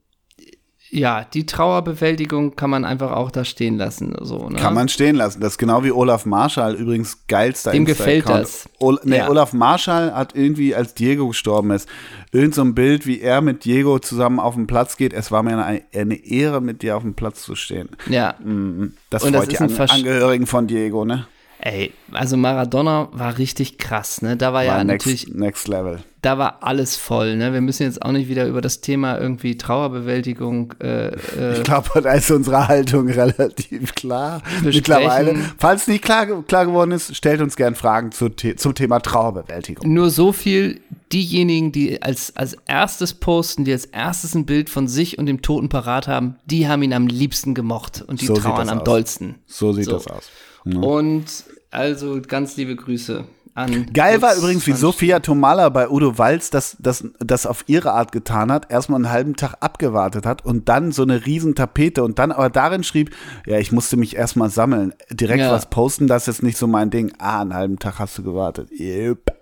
ja, 0.89 1.25
die 1.25 1.45
Trauerbewältigung 1.45 2.55
kann 2.55 2.69
man 2.69 2.85
einfach 2.85 3.11
auch 3.11 3.29
da 3.29 3.43
stehen 3.43 3.77
lassen. 3.77 4.15
So, 4.21 4.49
ne? 4.49 4.57
Kann 4.57 4.73
man 4.73 4.87
stehen 4.87 5.15
lassen. 5.15 5.41
Das 5.41 5.53
ist 5.53 5.57
genau 5.57 5.83
wie 5.83 5.91
Olaf 5.91 6.25
Marschall, 6.25 6.75
übrigens 6.75 7.27
geilster 7.27 7.71
Dem 7.71 7.85
gefällt 7.85 8.27
das. 8.29 8.69
Ol 8.79 8.99
nee, 9.03 9.17
ja. 9.17 9.29
Olaf 9.29 9.51
Marschall 9.51 10.13
hat 10.13 10.35
irgendwie, 10.35 10.73
als 10.75 10.93
Diego 10.93 11.27
gestorben 11.27 11.71
ist, 11.71 11.89
irgend 12.31 12.55
so 12.55 12.61
ein 12.61 12.73
Bild, 12.73 13.05
wie 13.05 13.19
er 13.19 13.41
mit 13.41 13.65
Diego 13.65 13.99
zusammen 13.99 14.39
auf 14.39 14.55
den 14.55 14.67
Platz 14.67 14.95
geht. 14.95 15.11
Es 15.11 15.31
war 15.31 15.43
mir 15.43 15.57
eine, 15.57 15.81
eine 15.93 16.25
Ehre, 16.25 16.61
mit 16.61 16.81
dir 16.81 16.95
auf 16.95 17.03
dem 17.03 17.15
Platz 17.15 17.43
zu 17.43 17.55
stehen. 17.55 17.89
Ja. 18.09 18.35
Mhm. 18.43 18.93
Das 19.09 19.23
Und 19.23 19.35
freut 19.35 19.51
das 19.51 19.73
die 19.73 19.81
An 19.81 19.89
Angehörigen 19.89 20.47
von 20.47 20.67
Diego, 20.67 21.03
ne? 21.03 21.27
Ey, 21.59 21.91
also 22.11 22.37
Maradona 22.37 23.09
war 23.11 23.37
richtig 23.37 23.77
krass, 23.77 24.21
ne? 24.21 24.37
Da 24.37 24.47
war, 24.47 24.53
war 24.53 24.63
ja 24.63 24.83
next, 24.83 25.05
natürlich. 25.05 25.33
Next 25.33 25.67
Level. 25.67 25.99
Da 26.27 26.37
war 26.37 26.57
alles 26.59 26.97
voll, 26.97 27.37
ne? 27.37 27.53
Wir 27.53 27.61
müssen 27.61 27.83
jetzt 27.83 28.01
auch 28.01 28.11
nicht 28.11 28.27
wieder 28.27 28.47
über 28.47 28.59
das 28.59 28.81
Thema 28.81 29.17
irgendwie 29.17 29.55
Trauerbewältigung. 29.55 30.73
Äh, 30.83 31.11
äh, 31.39 31.53
ich 31.55 31.63
glaube, 31.63 32.01
da 32.01 32.11
ist 32.11 32.29
unsere 32.29 32.67
Haltung 32.67 33.07
relativ 33.07 33.95
klar. 33.95 34.41
Mittlerweile. 34.61 35.37
Falls 35.57 35.87
nicht 35.87 36.03
klar, 36.03 36.25
klar 36.43 36.65
geworden 36.65 36.91
ist, 36.91 37.15
stellt 37.15 37.39
uns 37.39 37.55
gern 37.55 37.75
Fragen 37.75 38.11
zu, 38.11 38.27
zum 38.27 38.75
Thema 38.75 38.99
Trauerbewältigung. 38.99 39.89
Nur 39.89 40.09
so 40.09 40.33
viel, 40.33 40.81
diejenigen, 41.13 41.71
die 41.71 42.01
als, 42.01 42.35
als 42.35 42.57
erstes 42.65 43.13
posten, 43.13 43.63
die 43.63 43.71
als 43.71 43.85
erstes 43.85 44.35
ein 44.35 44.45
Bild 44.45 44.69
von 44.69 44.89
sich 44.89 45.17
und 45.17 45.27
dem 45.27 45.41
Toten 45.41 45.69
parat 45.69 46.09
haben, 46.09 46.35
die 46.45 46.67
haben 46.67 46.83
ihn 46.83 46.91
am 46.91 47.07
liebsten 47.07 47.53
gemocht 47.53 48.03
und 48.05 48.19
die 48.19 48.25
so 48.25 48.33
trauern 48.33 48.67
am 48.67 48.79
aus. 48.79 48.83
dollsten. 48.83 49.35
So 49.45 49.71
sieht 49.71 49.85
so. 49.85 49.93
das 49.93 50.07
aus. 50.07 50.29
Ne? 50.65 50.77
Und 50.77 51.23
also 51.71 52.21
ganz 52.21 52.57
liebe 52.57 52.75
Grüße 52.75 53.23
an. 53.57 53.87
Geil 53.93 54.21
war 54.21 54.35
übrigens, 54.35 54.67
wie 54.67 54.73
Sophia 54.73 55.19
Tomala 55.19 55.69
bei 55.69 55.89
Udo 55.89 56.17
Walz 56.17 56.49
das, 56.49 56.77
das, 56.79 57.03
das 57.19 57.45
auf 57.45 57.63
ihre 57.67 57.93
Art 57.93 58.11
getan 58.11 58.51
hat, 58.51 58.71
erstmal 58.71 58.97
einen 58.97 59.11
halben 59.11 59.35
Tag 59.35 59.55
abgewartet 59.59 60.25
hat 60.25 60.45
und 60.45 60.69
dann 60.69 60.91
so 60.91 61.03
eine 61.03 61.25
riesen 61.25 61.55
Tapete 61.55 62.03
und 62.03 62.19
dann 62.19 62.31
aber 62.31 62.49
darin 62.49 62.83
schrieb, 62.83 63.15
ja, 63.45 63.57
ich 63.57 63.71
musste 63.71 63.97
mich 63.97 64.15
erstmal 64.15 64.49
sammeln. 64.49 64.93
Direkt 65.09 65.39
ja. 65.39 65.51
was 65.51 65.69
posten, 65.69 66.07
das 66.07 66.27
ist 66.27 66.43
nicht 66.43 66.57
so 66.57 66.67
mein 66.67 66.89
Ding. 66.89 67.11
Ah, 67.17 67.41
einen 67.41 67.53
halben 67.53 67.79
Tag 67.79 67.99
hast 67.99 68.17
du 68.17 68.23
gewartet. 68.23 68.69
Yep. 68.71 69.37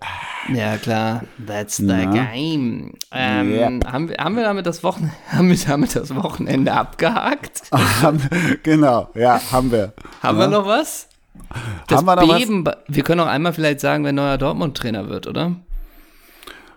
Ja, 0.52 0.76
klar. 0.76 1.22
That's 1.46 1.76
the 1.76 1.84
Na. 1.84 2.04
game. 2.06 2.94
Ähm, 3.12 3.50
yep. 3.50 3.86
haben, 3.86 4.08
wir, 4.08 4.16
haben 4.16 4.36
wir 4.36 4.44
damit 4.44 4.66
das 4.66 4.82
Wochenende, 4.82 5.14
haben 5.32 5.48
wir 5.50 5.58
damit 5.66 5.94
das 5.94 6.14
Wochenende 6.14 6.72
abgehakt? 6.72 7.62
genau, 8.62 9.08
ja, 9.14 9.40
haben 9.52 9.70
wir. 9.70 9.92
Haben 10.22 10.38
ja. 10.38 10.44
wir 10.44 10.48
noch 10.48 10.66
was? 10.66 11.08
Das 11.88 11.98
Haben 11.98 12.06
wir, 12.06 12.38
Beben, 12.38 12.64
wir 12.88 13.02
können 13.02 13.20
auch 13.20 13.26
einmal 13.26 13.52
vielleicht 13.52 13.80
sagen, 13.80 14.04
wer 14.04 14.12
neuer 14.12 14.38
Dortmund-Trainer 14.38 15.08
wird, 15.08 15.26
oder? 15.26 15.56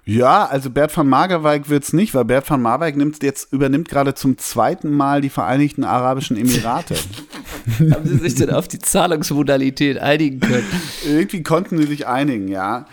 Ja, 0.06 0.46
also 0.46 0.72
Bert 0.72 0.96
van 0.98 1.08
Marwijk 1.08 1.70
wird 1.70 1.84
es 1.84 1.94
nicht, 1.94 2.16
weil 2.16 2.26
Bert 2.26 2.50
van 2.50 2.64
Marwijk 2.64 2.96
nimmt 2.96 3.22
jetzt, 3.22 3.54
übernimmt 3.54 3.90
gerade 3.90 4.16
zum 4.16 4.40
zweiten 4.40 4.92
Mal 4.92 5.22
die 5.22 5.30
Vereinigten 5.30 5.84
Arabischen 5.84 6.36
Emirate. 6.36 6.96
Haben 7.92 8.08
Sie 8.08 8.18
sich 8.18 8.34
denn 8.34 8.50
auf 8.50 8.68
die 8.68 8.80
Zahlungsmodalität 8.80 10.00
einigen 10.00 10.40
können? 10.40 10.66
Irgendwie 11.06 11.44
konnten 11.44 11.78
sie 11.78 11.86
sich 11.86 12.08
einigen, 12.08 12.48
ja. 12.48 12.88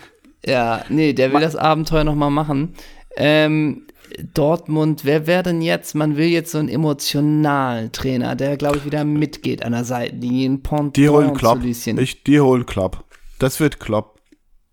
Ja, 0.45 0.83
nee, 0.89 1.13
der 1.13 1.29
will 1.29 1.39
Ma 1.39 1.39
das 1.39 1.55
Abenteuer 1.55 2.03
nochmal 2.03 2.29
machen. 2.29 2.75
Ähm, 3.15 3.86
Dortmund, 4.33 5.05
wer 5.05 5.27
wäre 5.27 5.43
denn 5.43 5.61
jetzt? 5.61 5.93
Man 5.95 6.17
will 6.17 6.27
jetzt 6.27 6.51
so 6.51 6.57
einen 6.57 6.69
emotionalen 6.69 7.91
Trainer, 7.91 8.35
der, 8.35 8.57
glaube 8.57 8.77
ich, 8.77 8.85
wieder 8.85 9.03
mitgeht 9.03 9.63
an 9.63 9.73
der 9.73 9.83
Seitenlinie. 9.83 10.49
Ein 10.49 10.63
Pendant 10.63 10.97
die 10.97 11.09
holen 11.09 11.33
Klopp. 11.33 11.63
Ich, 11.63 12.23
die 12.23 12.39
holen 12.39 12.65
Klopp. 12.65 13.03
Das 13.39 13.59
wird 13.59 13.79
Klopp. 13.79 14.19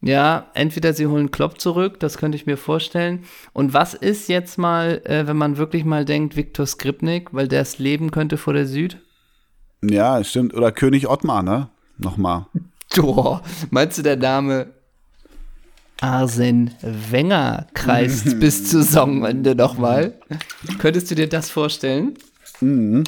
Ja, 0.00 0.50
entweder 0.52 0.92
sie 0.92 1.06
holen 1.06 1.30
Klopp 1.30 1.58
zurück, 1.60 1.98
das 1.98 2.18
könnte 2.18 2.36
ich 2.36 2.44
mir 2.44 2.58
vorstellen. 2.58 3.24
Und 3.54 3.72
was 3.72 3.94
ist 3.94 4.28
jetzt 4.28 4.58
mal, 4.58 5.00
äh, 5.04 5.26
wenn 5.26 5.38
man 5.38 5.56
wirklich 5.56 5.86
mal 5.86 6.04
denkt, 6.04 6.36
Viktor 6.36 6.66
Skripnik, 6.66 7.32
weil 7.32 7.48
der 7.48 7.62
es 7.62 7.78
leben 7.78 8.10
könnte 8.10 8.36
vor 8.36 8.52
der 8.52 8.66
Süd? 8.66 8.98
Ja, 9.82 10.22
stimmt. 10.22 10.52
Oder 10.52 10.72
König 10.72 11.08
Ottmar, 11.08 11.42
ne? 11.42 11.70
Nochmal. 11.96 12.46
Boah, 12.94 13.42
meinst 13.70 13.96
du, 13.96 14.02
der 14.02 14.16
Name 14.16 14.74
Arsen 16.00 16.72
Wenger 16.82 17.66
kreist 17.74 18.40
bis 18.40 18.68
zur 18.68 18.82
Saisonende 18.82 19.54
nochmal. 19.54 20.14
Könntest 20.78 21.10
du 21.10 21.14
dir 21.14 21.28
das 21.28 21.50
vorstellen? 21.50 22.14
Mhm. 22.60 23.04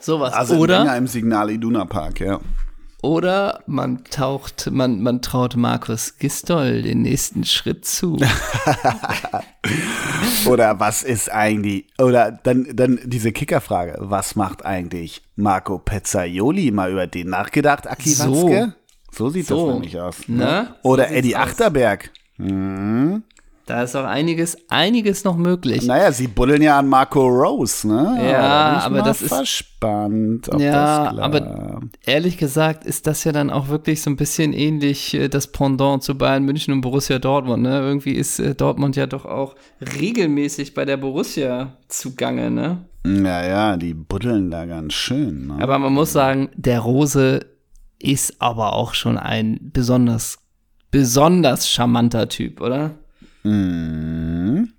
Sowas. 0.00 0.32
Arsen 0.32 0.58
oder, 0.58 0.80
Wenger 0.80 0.96
im 0.96 1.06
Signal 1.06 1.50
Iduna 1.50 1.84
Park, 1.84 2.20
ja. 2.20 2.40
Oder 3.02 3.62
man 3.66 4.02
taucht, 4.04 4.70
man, 4.72 5.02
man 5.02 5.22
traut 5.22 5.54
Markus 5.54 6.18
Gistol 6.18 6.82
den 6.82 7.02
nächsten 7.02 7.44
Schritt 7.44 7.84
zu. 7.84 8.16
oder 10.46 10.80
was 10.80 11.02
ist 11.02 11.30
eigentlich, 11.30 11.86
oder 11.98 12.32
dann, 12.32 12.74
dann 12.74 12.98
diese 13.04 13.32
Kickerfrage, 13.32 13.96
was 14.00 14.34
macht 14.34 14.64
eigentlich 14.64 15.22
Marco 15.36 15.78
Pezzaioli 15.78 16.72
mal 16.72 16.90
über 16.90 17.06
den 17.06 17.28
nachgedacht, 17.28 17.86
Aki 17.86 18.10
so. 18.10 18.48
Watzke? 18.48 18.74
So 19.16 19.30
sieht 19.30 19.46
so, 19.46 19.66
das 19.66 19.74
nämlich 19.74 20.00
aus. 20.00 20.28
Ne? 20.28 20.36
ne? 20.36 20.74
Oder 20.82 21.08
so 21.08 21.14
Eddie 21.14 21.36
Achterberg. 21.36 22.10
Mhm. 22.36 23.22
Da 23.66 23.82
ist 23.82 23.96
auch 23.96 24.04
einiges, 24.04 24.56
einiges 24.68 25.24
noch 25.24 25.36
möglich. 25.36 25.84
Naja, 25.84 26.12
sie 26.12 26.28
buddeln 26.28 26.62
ja 26.62 26.78
an 26.78 26.86
Marco 26.86 27.26
Rose, 27.26 27.88
ne? 27.88 28.16
Ja, 28.30 28.80
aber 28.84 29.02
das 29.02 29.22
ist 29.22 29.34
verspannt. 29.34 30.48
ja, 30.56 31.12
aber 31.18 31.80
ehrlich 32.04 32.38
gesagt 32.38 32.84
ist 32.84 33.08
das 33.08 33.24
ja 33.24 33.32
dann 33.32 33.50
auch 33.50 33.66
wirklich 33.68 34.02
so 34.02 34.10
ein 34.10 34.14
bisschen 34.14 34.52
ähnlich 34.52 35.14
äh, 35.14 35.28
das 35.28 35.48
Pendant 35.48 36.04
zu 36.04 36.16
Bayern 36.16 36.44
München 36.44 36.74
und 36.74 36.80
Borussia 36.80 37.18
Dortmund. 37.18 37.64
Ne? 37.64 37.80
Irgendwie 37.80 38.12
ist 38.12 38.38
äh, 38.38 38.54
Dortmund 38.54 38.94
ja 38.94 39.08
doch 39.08 39.24
auch 39.24 39.56
regelmäßig 40.00 40.74
bei 40.74 40.84
der 40.84 40.98
Borussia 40.98 41.72
zugange, 41.88 42.52
ne? 42.52 42.84
Ja, 43.04 43.44
ja, 43.44 43.76
die 43.76 43.94
buddeln 43.94 44.52
da 44.52 44.64
ganz 44.66 44.92
schön. 44.92 45.48
Ne? 45.48 45.56
Aber 45.60 45.80
man 45.80 45.92
muss 45.92 46.12
sagen, 46.12 46.50
der 46.54 46.78
Rose 46.80 47.40
ist 47.98 48.40
aber 48.40 48.74
auch 48.74 48.94
schon 48.94 49.18
ein 49.18 49.58
besonders, 49.72 50.38
besonders 50.90 51.70
charmanter 51.70 52.28
Typ, 52.28 52.60
oder? 52.60 52.94
Mhm. 53.42 54.72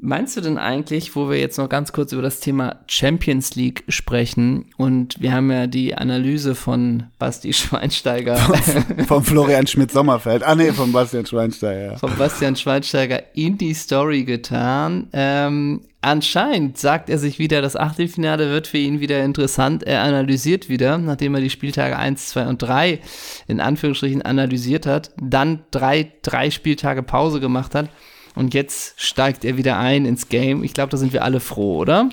Meinst 0.00 0.36
du 0.36 0.40
denn 0.40 0.58
eigentlich, 0.58 1.16
wo 1.16 1.28
wir 1.28 1.40
jetzt 1.40 1.58
noch 1.58 1.68
ganz 1.68 1.90
kurz 1.90 2.12
über 2.12 2.22
das 2.22 2.38
Thema 2.38 2.84
Champions 2.86 3.56
League 3.56 3.82
sprechen 3.88 4.66
und 4.76 5.20
wir 5.20 5.32
haben 5.32 5.50
ja 5.50 5.66
die 5.66 5.96
Analyse 5.96 6.54
von 6.54 7.08
Basti 7.18 7.52
Schweinsteiger. 7.52 8.36
Von, 8.36 9.04
von 9.06 9.24
Florian 9.24 9.66
Schmidt-Sommerfeld. 9.66 10.44
Ah 10.44 10.54
nee, 10.54 10.70
von 10.70 10.92
Bastian 10.92 11.26
Schweinsteiger. 11.26 11.98
Von 11.98 12.14
Bastian 12.16 12.54
Schweinsteiger 12.54 13.34
in 13.34 13.58
die 13.58 13.74
Story 13.74 14.22
getan. 14.22 15.08
Ähm, 15.12 15.80
anscheinend 16.00 16.78
sagt 16.78 17.10
er 17.10 17.18
sich 17.18 17.38
wieder, 17.38 17.62
das 17.62 17.76
Achtelfinale 17.76 18.50
wird 18.50 18.66
für 18.66 18.78
ihn 18.78 19.00
wieder 19.00 19.22
interessant. 19.24 19.82
Er 19.82 20.02
analysiert 20.02 20.68
wieder, 20.68 20.98
nachdem 20.98 21.34
er 21.34 21.40
die 21.40 21.50
Spieltage 21.50 21.96
1, 21.96 22.28
2 22.28 22.46
und 22.46 22.62
3 22.62 23.00
in 23.46 23.60
Anführungsstrichen 23.60 24.22
analysiert 24.22 24.86
hat, 24.86 25.10
dann 25.20 25.60
drei, 25.70 26.12
drei 26.22 26.50
Spieltage 26.50 27.02
Pause 27.02 27.40
gemacht 27.40 27.74
hat 27.74 27.88
und 28.34 28.54
jetzt 28.54 29.00
steigt 29.00 29.44
er 29.44 29.56
wieder 29.56 29.78
ein 29.78 30.06
ins 30.06 30.28
Game. 30.28 30.62
Ich 30.62 30.72
glaube, 30.72 30.90
da 30.90 30.96
sind 30.96 31.12
wir 31.12 31.24
alle 31.24 31.40
froh, 31.40 31.78
oder? 31.78 32.08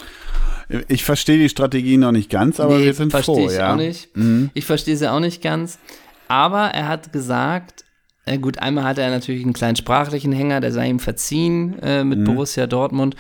Ich 0.88 1.06
verstehe 1.06 1.38
die 1.38 1.50
Strategie 1.50 1.98
noch 1.98 2.12
nicht 2.12 2.32
ganz, 2.32 2.60
aber 2.60 2.80
nee, 2.80 2.86
wir 2.86 2.94
sind 2.96 3.12
froh, 3.12 3.48
ich 3.48 3.56
ja. 3.56 3.74
Auch 3.74 3.78
nicht. 3.78 4.16
Mhm. 4.18 4.50
Ich 4.56 4.66
verstehe 4.66 4.98
sie 4.98 5.12
auch 5.12 5.20
nicht 5.20 5.44
ganz. 5.44 5.78
Aber 6.28 6.70
er 6.70 6.88
hat 6.88 7.14
gesagt, 7.14 7.85
gut, 8.38 8.60
einmal 8.60 8.86
hatte 8.86 9.02
er 9.02 9.12
natürlich 9.12 9.44
einen 9.44 9.54
kleinen 9.54 9.76
sprachlichen 9.76 10.32
Hänger, 10.32 10.60
der 10.60 10.72
sei 10.72 10.90
ihm 10.90 11.00
verziehen 11.00 11.78
äh, 11.80 12.04
mit 12.04 12.20
mhm. 12.20 12.24
Borussia 12.26 12.66
Dortmund. 12.68 13.16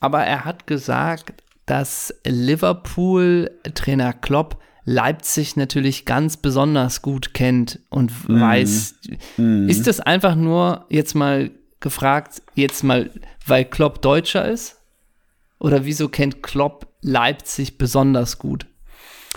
Aber 0.00 0.24
er 0.24 0.44
hat 0.44 0.66
gesagt, 0.66 1.32
dass 1.66 2.14
Liverpool-Trainer 2.24 4.12
Klopp 4.12 4.58
Leipzig 4.84 5.56
natürlich 5.56 6.04
ganz 6.04 6.36
besonders 6.36 7.02
gut 7.02 7.34
kennt 7.34 7.78
und 7.88 8.10
mm. 8.28 8.40
weiß. 8.40 8.94
Mm. 9.36 9.68
Ist 9.68 9.86
das 9.86 10.00
einfach 10.00 10.34
nur 10.34 10.86
jetzt 10.88 11.14
mal 11.14 11.52
gefragt, 11.78 12.42
jetzt 12.54 12.82
mal, 12.82 13.10
weil 13.46 13.64
Klopp 13.64 14.02
Deutscher 14.02 14.48
ist? 14.48 14.80
Oder 15.60 15.84
wieso 15.84 16.08
kennt 16.08 16.42
Klopp 16.42 16.88
Leipzig 17.00 17.78
besonders 17.78 18.38
gut? 18.38 18.66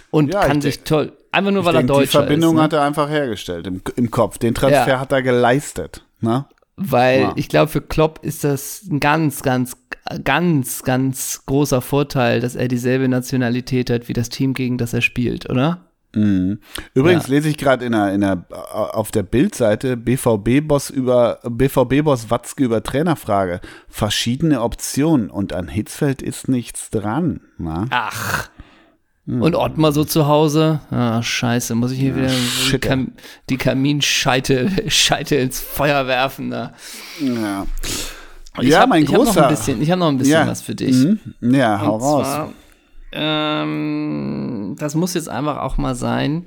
Und 0.10 0.34
ja, 0.34 0.48
kann 0.48 0.62
sich 0.62 0.80
toll, 0.80 1.14
einfach 1.36 1.52
nur 1.52 1.66
weil 1.66 1.76
er 1.76 1.84
Deutscher 1.84 2.04
ist. 2.04 2.14
Die 2.14 2.18
Verbindung 2.18 2.56
ist, 2.56 2.58
ne? 2.58 2.64
hat 2.64 2.74
er 2.74 2.82
einfach 2.84 3.10
hergestellt 3.10 3.68
im, 3.68 3.82
im 3.96 4.12
Kopf. 4.12 4.38
Den 4.38 4.54
Transfer 4.54 4.88
ja. 4.88 5.00
hat 5.00 5.12
er 5.12 5.22
geleistet. 5.22 6.06
Ne? 6.22 6.46
Weil 6.78 7.22
ja. 7.22 7.34
ich 7.36 7.50
glaube, 7.50 7.70
für 7.70 7.82
Klopp 7.82 8.20
ist 8.24 8.44
das 8.44 8.84
ein 8.90 9.00
ganz, 9.00 9.42
ganz, 9.44 9.78
ganz, 10.24 10.84
ganz 10.84 11.44
großer 11.46 11.82
Vorteil, 11.82 12.42
dass 12.42 12.56
er 12.56 12.68
dieselbe 12.68 13.08
Nationalität 13.08 13.90
hat 13.90 14.08
wie 14.10 14.14
das 14.14 14.30
Team, 14.30 14.54
gegen 14.54 14.78
das 14.78 14.94
er 14.94 15.02
spielt, 15.02 15.50
oder? 15.50 15.86
Mhm. 16.16 16.60
Übrigens 16.94 17.28
ja. 17.28 17.36
lese 17.36 17.50
ich 17.50 17.58
gerade 17.58 17.86
in 17.86 17.92
der, 17.92 18.14
in 18.14 18.22
der, 18.22 18.46
auf 18.50 19.12
der 19.12 19.24
Bildseite 19.24 19.98
BVB-Boss 19.98 20.90
über 20.90 21.40
BVB-Boss 21.44 22.30
Watzke 22.30 22.64
über 22.64 22.82
Trainerfrage. 22.84 23.60
Verschiedene 23.90 24.62
Optionen 24.62 25.30
und 25.30 25.54
an 25.54 25.68
Hitzfeld 25.68 26.22
ist 26.22 26.48
nichts 26.48 26.90
dran. 26.90 27.42
Na? 27.58 27.86
Ach. 27.90 28.50
Hm. 29.28 29.42
Und 29.42 29.56
Ottmar 29.56 29.92
so 29.92 30.04
zu 30.04 30.28
Hause. 30.28 30.82
Ah, 30.92 31.22
scheiße, 31.22 31.74
muss 31.76 31.92
ich 31.92 32.00
hier 32.00 32.16
wieder 32.16 32.30
die, 32.72 32.78
Kam 32.80 33.12
die 33.50 33.58
Kaminscheite 33.58 34.72
Scheite 34.88 35.36
ins 35.36 35.60
Feuer 35.60 36.08
werfen. 36.08 36.52
Da. 36.52 36.74
Ja. 37.20 37.66
Ich 38.62 38.70
ja, 38.70 38.82
hab, 38.82 38.90
mein 38.90 39.04
ich 39.04 39.10
großer. 39.10 39.42
Hab 39.42 39.50
bisschen, 39.50 39.82
ich 39.82 39.92
habe 39.92 40.00
noch 40.00 40.10
ein 40.10 40.18
bisschen 40.18 40.34
ja. 40.34 40.48
was 40.48 40.62
für 40.62 40.76
dich. 40.76 40.96
Mhm. 40.96 41.20
Ja, 41.42 41.82
hau 41.82 41.98
raus. 41.98 42.28
Zwar, 42.28 42.54
ähm, 43.12 44.76
das 44.78 44.94
muss 44.96 45.14
jetzt 45.14 45.30
einfach 45.30 45.58
auch 45.58 45.78
mal 45.78 45.96
sein, 45.96 46.46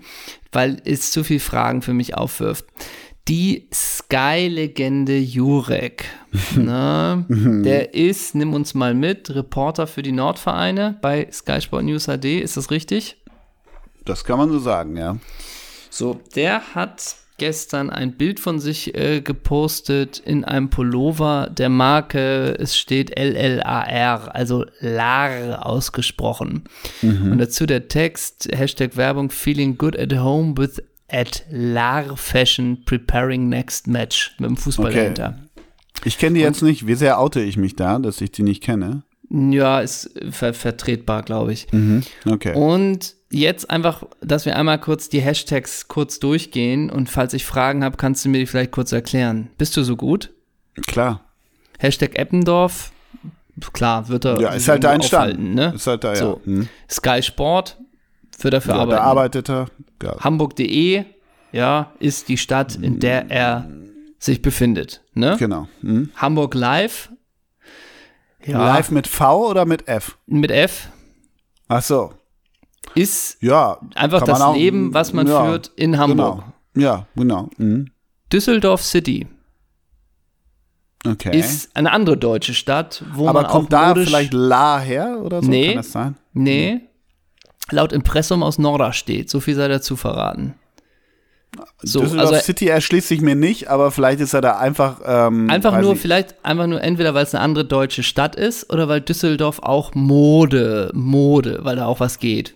weil 0.52 0.80
es 0.84 1.10
zu 1.10 1.24
viele 1.24 1.40
Fragen 1.40 1.82
für 1.82 1.94
mich 1.94 2.14
aufwirft. 2.16 2.64
Die 3.28 3.68
Sky-Legende 3.74 5.18
Jurek, 5.18 6.06
ne, 6.56 7.26
der 7.28 7.92
ist, 7.92 8.34
nimm 8.34 8.54
uns 8.54 8.72
mal 8.72 8.94
mit, 8.94 9.34
Reporter 9.34 9.86
für 9.86 10.00
die 10.00 10.12
Nordvereine 10.12 10.98
bei 11.02 11.28
Sky 11.30 11.60
Sport 11.60 11.84
News 11.84 12.06
HD, 12.06 12.40
ist 12.40 12.56
das 12.56 12.70
richtig? 12.70 13.18
Das 14.06 14.24
kann 14.24 14.38
man 14.38 14.48
so 14.50 14.58
sagen, 14.58 14.96
ja. 14.96 15.18
So, 15.90 16.18
der 16.34 16.74
hat 16.74 17.16
gestern 17.36 17.90
ein 17.90 18.16
Bild 18.16 18.40
von 18.40 18.60
sich 18.60 18.94
äh, 18.94 19.20
gepostet 19.20 20.18
in 20.18 20.46
einem 20.46 20.70
Pullover 20.70 21.50
der 21.50 21.68
Marke, 21.68 22.56
es 22.58 22.78
steht 22.78 23.18
LLAR, 23.18 24.34
also 24.34 24.64
LAR 24.80 25.66
ausgesprochen. 25.66 26.64
Mhm. 27.02 27.32
Und 27.32 27.38
dazu 27.38 27.66
der 27.66 27.88
Text, 27.88 28.48
Hashtag 28.52 28.96
Werbung, 28.96 29.30
Feeling 29.30 29.76
good 29.76 29.98
at 29.98 30.14
home 30.14 30.54
with 30.56 30.82
at 31.08 31.44
LAR 31.50 32.16
Fashion 32.16 32.84
preparing 32.84 33.48
next 33.48 33.86
match 33.86 34.34
mit 34.38 34.50
dem 34.50 34.56
Fußball 34.56 34.86
okay. 34.86 34.96
dahinter. 34.96 35.38
Ich 36.04 36.18
kenne 36.18 36.38
die 36.38 36.42
jetzt 36.42 36.62
nicht. 36.62 36.86
Wie 36.86 36.94
sehr 36.94 37.18
oute 37.18 37.40
ich 37.40 37.56
mich 37.56 37.74
da, 37.74 37.98
dass 37.98 38.20
ich 38.20 38.30
die 38.30 38.42
nicht 38.42 38.62
kenne? 38.62 39.02
Ja, 39.30 39.80
ist 39.80 40.10
ver 40.30 40.54
vertretbar, 40.54 41.22
glaube 41.22 41.52
ich. 41.52 41.70
Mhm, 41.72 42.02
okay. 42.26 42.54
Und 42.54 43.14
jetzt 43.30 43.68
einfach, 43.68 44.04
dass 44.20 44.46
wir 44.46 44.56
einmal 44.56 44.80
kurz 44.80 45.08
die 45.08 45.20
Hashtags 45.20 45.88
kurz 45.88 46.18
durchgehen 46.18 46.88
und 46.88 47.10
falls 47.10 47.34
ich 47.34 47.44
Fragen 47.44 47.84
habe, 47.84 47.96
kannst 47.96 48.24
du 48.24 48.30
mir 48.30 48.38
die 48.38 48.46
vielleicht 48.46 48.70
kurz 48.70 48.92
erklären. 48.92 49.50
Bist 49.58 49.76
du 49.76 49.82
so 49.82 49.96
gut? 49.96 50.30
Klar. 50.86 51.24
Hashtag 51.78 52.18
Eppendorf, 52.18 52.92
klar, 53.72 54.08
wird 54.08 54.24
er. 54.24 54.40
Ja, 54.40 54.50
ist 54.50 54.68
halt 54.68 54.84
dein 54.84 55.02
Stand. 55.02 55.54
Ne? 55.54 55.72
Ist 55.74 55.86
halt 55.86 56.04
da, 56.04 56.14
ja. 56.14 56.16
So. 56.16 56.40
Hm. 56.44 56.68
Sky 56.90 57.22
Sport, 57.22 57.78
wird 58.44 58.54
dafür 58.54 58.74
ja, 58.74 58.80
arbeiten. 58.80 58.96
Da 58.96 59.02
arbeitet 59.02 59.50
er. 59.50 59.66
Ja. 60.02 60.20
Hamburg.de, 60.20 61.04
ja, 61.52 61.92
ist 61.98 62.28
die 62.28 62.36
Stadt, 62.36 62.76
in 62.76 63.00
der 63.00 63.30
er 63.30 63.68
sich 64.18 64.42
befindet. 64.42 65.02
Ne? 65.14 65.36
Genau. 65.38 65.68
Hm. 65.80 66.10
Hamburg 66.16 66.54
Live. 66.54 67.10
Ja. 68.44 68.74
Live 68.74 68.90
mit 68.90 69.06
V 69.06 69.50
oder 69.50 69.64
mit 69.64 69.88
F? 69.88 70.18
Mit 70.26 70.50
F. 70.50 70.88
Ach 71.68 71.82
so 71.82 72.12
ist 72.94 73.42
ja, 73.42 73.78
einfach 73.94 74.22
das 74.22 74.40
auch, 74.40 74.54
Leben, 74.54 74.94
was 74.94 75.12
man 75.12 75.26
ja, 75.26 75.44
führt 75.44 75.70
in 75.76 75.98
Hamburg. 75.98 76.42
Genau. 76.74 76.86
Ja, 76.86 77.06
genau. 77.16 77.50
Mhm. 77.56 77.90
Düsseldorf 78.32 78.82
City. 78.82 79.26
Okay. 81.06 81.38
Ist 81.38 81.74
eine 81.76 81.92
andere 81.92 82.16
deutsche 82.16 82.54
Stadt, 82.54 83.04
wo 83.14 83.28
Aber 83.28 83.42
man 83.42 83.50
kommt 83.50 83.72
da 83.72 83.94
vielleicht 83.94 84.32
La 84.32 84.80
her 84.80 85.20
oder 85.22 85.42
so? 85.42 85.48
Nee, 85.48 85.68
Kann 85.68 85.76
das 85.76 85.92
sein? 85.92 86.16
Nee. 86.32 86.80
Laut 87.70 87.92
Impressum 87.92 88.42
aus 88.42 88.58
steht. 88.92 89.30
So 89.30 89.40
viel 89.40 89.54
sei 89.54 89.68
dazu 89.68 89.96
verraten. 89.96 90.54
So, 91.82 92.00
Düsseldorf 92.00 92.30
also, 92.30 92.40
City 92.42 92.68
erschließt 92.68 93.08
sich 93.08 93.20
mir 93.20 93.34
nicht, 93.34 93.68
aber 93.68 93.90
vielleicht 93.90 94.20
ist 94.20 94.34
er 94.34 94.42
da 94.42 94.58
einfach. 94.58 95.00
Ähm, 95.04 95.48
einfach 95.48 95.80
nur, 95.80 95.96
vielleicht 95.96 96.44
einfach 96.44 96.66
nur 96.66 96.82
entweder, 96.82 97.14
weil 97.14 97.24
es 97.24 97.34
eine 97.34 97.42
andere 97.42 97.64
deutsche 97.64 98.02
Stadt 98.02 98.36
ist 98.36 98.70
oder 98.70 98.88
weil 98.88 99.00
Düsseldorf 99.00 99.60
auch 99.60 99.94
Mode, 99.94 100.90
Mode, 100.94 101.60
weil 101.62 101.76
da 101.76 101.86
auch 101.86 102.00
was 102.00 102.18
geht 102.18 102.54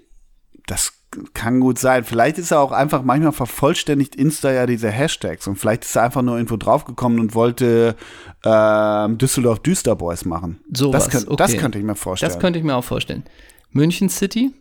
das 0.66 0.92
kann 1.34 1.60
gut 1.60 1.78
sein. 1.78 2.04
Vielleicht 2.04 2.38
ist 2.38 2.50
er 2.50 2.60
auch 2.60 2.72
einfach, 2.72 3.02
manchmal 3.02 3.32
vervollständigt 3.32 4.16
Insta 4.16 4.50
ja 4.52 4.66
diese 4.66 4.88
Hashtags 4.90 5.46
und 5.46 5.56
vielleicht 5.56 5.84
ist 5.84 5.94
er 5.96 6.04
einfach 6.04 6.22
nur 6.22 6.36
irgendwo 6.36 6.56
draufgekommen 6.56 7.20
und 7.20 7.34
wollte 7.34 7.96
ähm, 8.44 9.18
Düsseldorf 9.18 9.60
Düsterboys 9.60 10.24
machen. 10.24 10.60
So 10.72 10.90
das, 10.90 11.10
könnt, 11.10 11.28
okay. 11.28 11.36
das 11.36 11.56
könnte 11.56 11.78
ich 11.78 11.84
mir 11.84 11.94
vorstellen. 11.94 12.32
Das 12.32 12.40
könnte 12.40 12.58
ich 12.58 12.64
mir 12.64 12.74
auch 12.74 12.84
vorstellen. 12.84 13.24
München 13.70 14.08
City? 14.08 14.52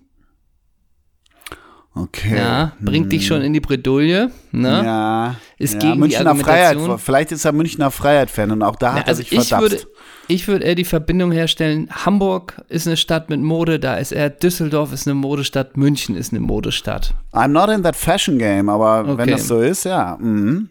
Okay. 1.94 2.38
Ja, 2.38 2.72
bringt 2.80 3.06
hm. 3.06 3.10
dich 3.10 3.28
schon 3.28 3.42
in 3.42 3.52
die 3.52 3.60
Bredouille. 3.60 4.32
Ne? 4.54 4.82
Ja. 4.84 5.36
Ist 5.58 5.74
ja, 5.74 5.80
gegen 5.80 6.00
Münchner 6.00 6.34
die 6.34 6.40
Freiheit. 6.40 6.78
Vielleicht 6.98 7.34
ist 7.34 7.44
er 7.44 7.52
Münchner 7.52 7.92
Freiheit-Fan 7.92 8.52
und 8.52 8.64
auch 8.64 8.78
da 8.78 8.88
ja, 8.88 8.94
hat 8.94 9.04
er 9.04 9.08
also 9.10 9.24
sich 9.24 9.32
ich 9.34 9.52
Würde, 9.52 9.82
ich 10.30 10.48
würde 10.48 10.66
eher 10.66 10.76
die 10.76 10.86
Verbindung 10.86 11.34
herstellen, 11.34 11.90
Hamburg 11.92 12.64
ist 12.70 12.88
eine 12.88 12.96
Stadt 12.96 13.30
mit 13.30 13.42
Mode, 13.42 13.78
da 13.78 13.96
ist 13.96 14.14
er, 14.14 14.30
Düsseldorf 14.30 14.94
ist 14.94 15.06
eine 15.06 15.16
Modestadt, 15.16 15.76
München 15.76 16.16
ist 16.16 16.32
eine 16.32 16.40
Modestadt. 16.40 17.14
I'm 17.34 17.50
not 17.50 17.70
in 17.70 17.84
that 17.84 17.98
fashion 17.98 18.38
game, 18.38 18.70
aber 18.70 19.02
okay. 19.02 19.18
wenn 19.18 19.32
das 19.32 19.48
so 19.48 19.60
ist, 19.60 19.84
ja. 19.84 20.18
Mhm. 20.18 20.70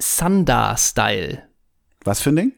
Sundar-Style. 0.00 1.42
Was 2.04 2.22
für 2.22 2.30
ein 2.30 2.36
Ding? 2.36 2.52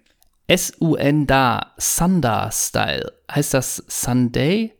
S-U-N-Da, 0.46 1.72
Sundar-Style. 1.78 3.12
Heißt 3.34 3.54
das 3.54 3.82
Sunday? 3.88 4.73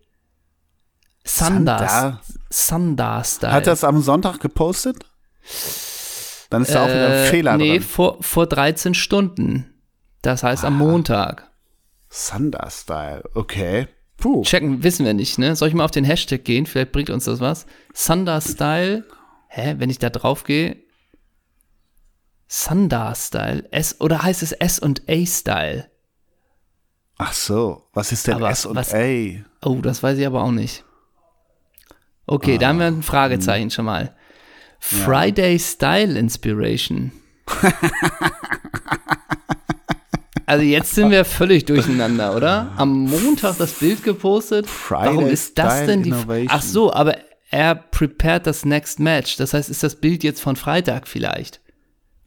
Sundar. 1.25 2.21
Sundar-Style. 2.51 3.53
Hat 3.53 3.67
er 3.67 3.73
es 3.73 3.83
am 3.83 4.01
Sonntag 4.03 4.41
gepostet? 4.41 5.07
Dann 6.51 6.63
ist 6.63 6.75
da 6.75 6.85
auch 6.85 6.89
wieder 6.89 7.07
ein 7.07 7.13
äh, 7.13 7.27
Fehler 7.27 7.57
nee, 7.57 7.65
drin. 7.65 7.73
Nee, 7.75 7.81
vor, 7.81 8.23
vor 8.23 8.47
13 8.47 8.95
Stunden. 8.95 9.75
Das 10.23 10.43
heißt 10.43 10.65
am 10.65 10.79
Montag. 10.79 11.51
Sunder-Style, 12.11 13.25
okay. 13.35 13.89
Puh. 14.19 14.43
Checken, 14.43 14.83
wissen 14.83 15.05
wir 15.05 15.15
nicht, 15.15 15.39
ne? 15.39 15.57
Soll 15.57 15.69
ich 15.69 15.75
mal 15.75 15.85
auf 15.85 15.91
den 15.91 16.05
Hashtag 16.05 16.45
gehen? 16.45 16.67
Vielleicht 16.67 16.93
bringt 16.93 17.11
uns 17.11 17.25
das 17.25 17.41
was. 17.41 17.67
Sunder-Style. 17.93 19.05
Hä, 19.49 19.75
wenn 19.79 19.91
ich 19.91 19.99
da 19.99 20.11
drauf 20.11 20.45
gehe. 20.45 20.77
Sunder-Style. 22.49 23.69
S, 23.73 24.01
oder 24.01 24.23
heißt 24.23 24.43
es 24.43 24.53
S 24.53 24.79
und 24.79 25.03
A-Style? 25.09 25.91
Ach 27.17 27.33
so, 27.33 27.89
was 27.93 28.13
ist 28.13 28.27
denn 28.27 28.35
aber 28.35 28.51
S 28.51 28.67
und 28.67 28.77
was, 28.77 28.95
A? 28.95 29.45
Oh, 29.63 29.81
das 29.81 30.03
weiß 30.03 30.19
ich 30.19 30.27
aber 30.27 30.43
auch 30.43 30.51
nicht. 30.51 30.85
Okay, 32.27 32.57
ah. 32.57 32.59
da 32.59 32.69
haben 32.69 32.79
wir 32.79 32.87
ein 32.87 33.03
Fragezeichen 33.03 33.65
hm. 33.65 33.71
schon 33.71 33.85
mal. 33.85 34.15
Friday 34.79 35.53
ja. 35.55 35.59
Style 35.59 36.19
Inspiration. 36.19 37.13
Also 40.47 40.65
jetzt 40.65 40.95
sind 40.95 41.11
wir 41.11 41.25
völlig 41.25 41.65
durcheinander, 41.65 42.37
oder? 42.37 42.73
Am 42.77 43.05
Montag 43.05 43.57
das 43.59 43.73
Bild 43.75 44.03
gepostet. 44.03 44.67
Friday 44.67 45.17
Warum 45.17 45.27
ist 45.27 45.59
das 45.59 45.73
Style 45.73 45.87
denn 45.87 46.03
die? 46.03 46.11
Innovation. 46.11 46.49
Ach 46.51 46.63
so, 46.63 46.93
aber 46.93 47.17
er 47.51 47.75
prepared 47.75 48.47
das 48.47 48.65
Next 48.65 49.01
Match. 49.01 49.37
Das 49.37 49.55
heißt, 49.55 49.71
ist 49.71 49.83
das 49.83 49.97
Bild 49.97 50.23
jetzt 50.23 50.43
von 50.43 50.57
Freitag 50.57 51.09
vielleicht? 51.09 51.61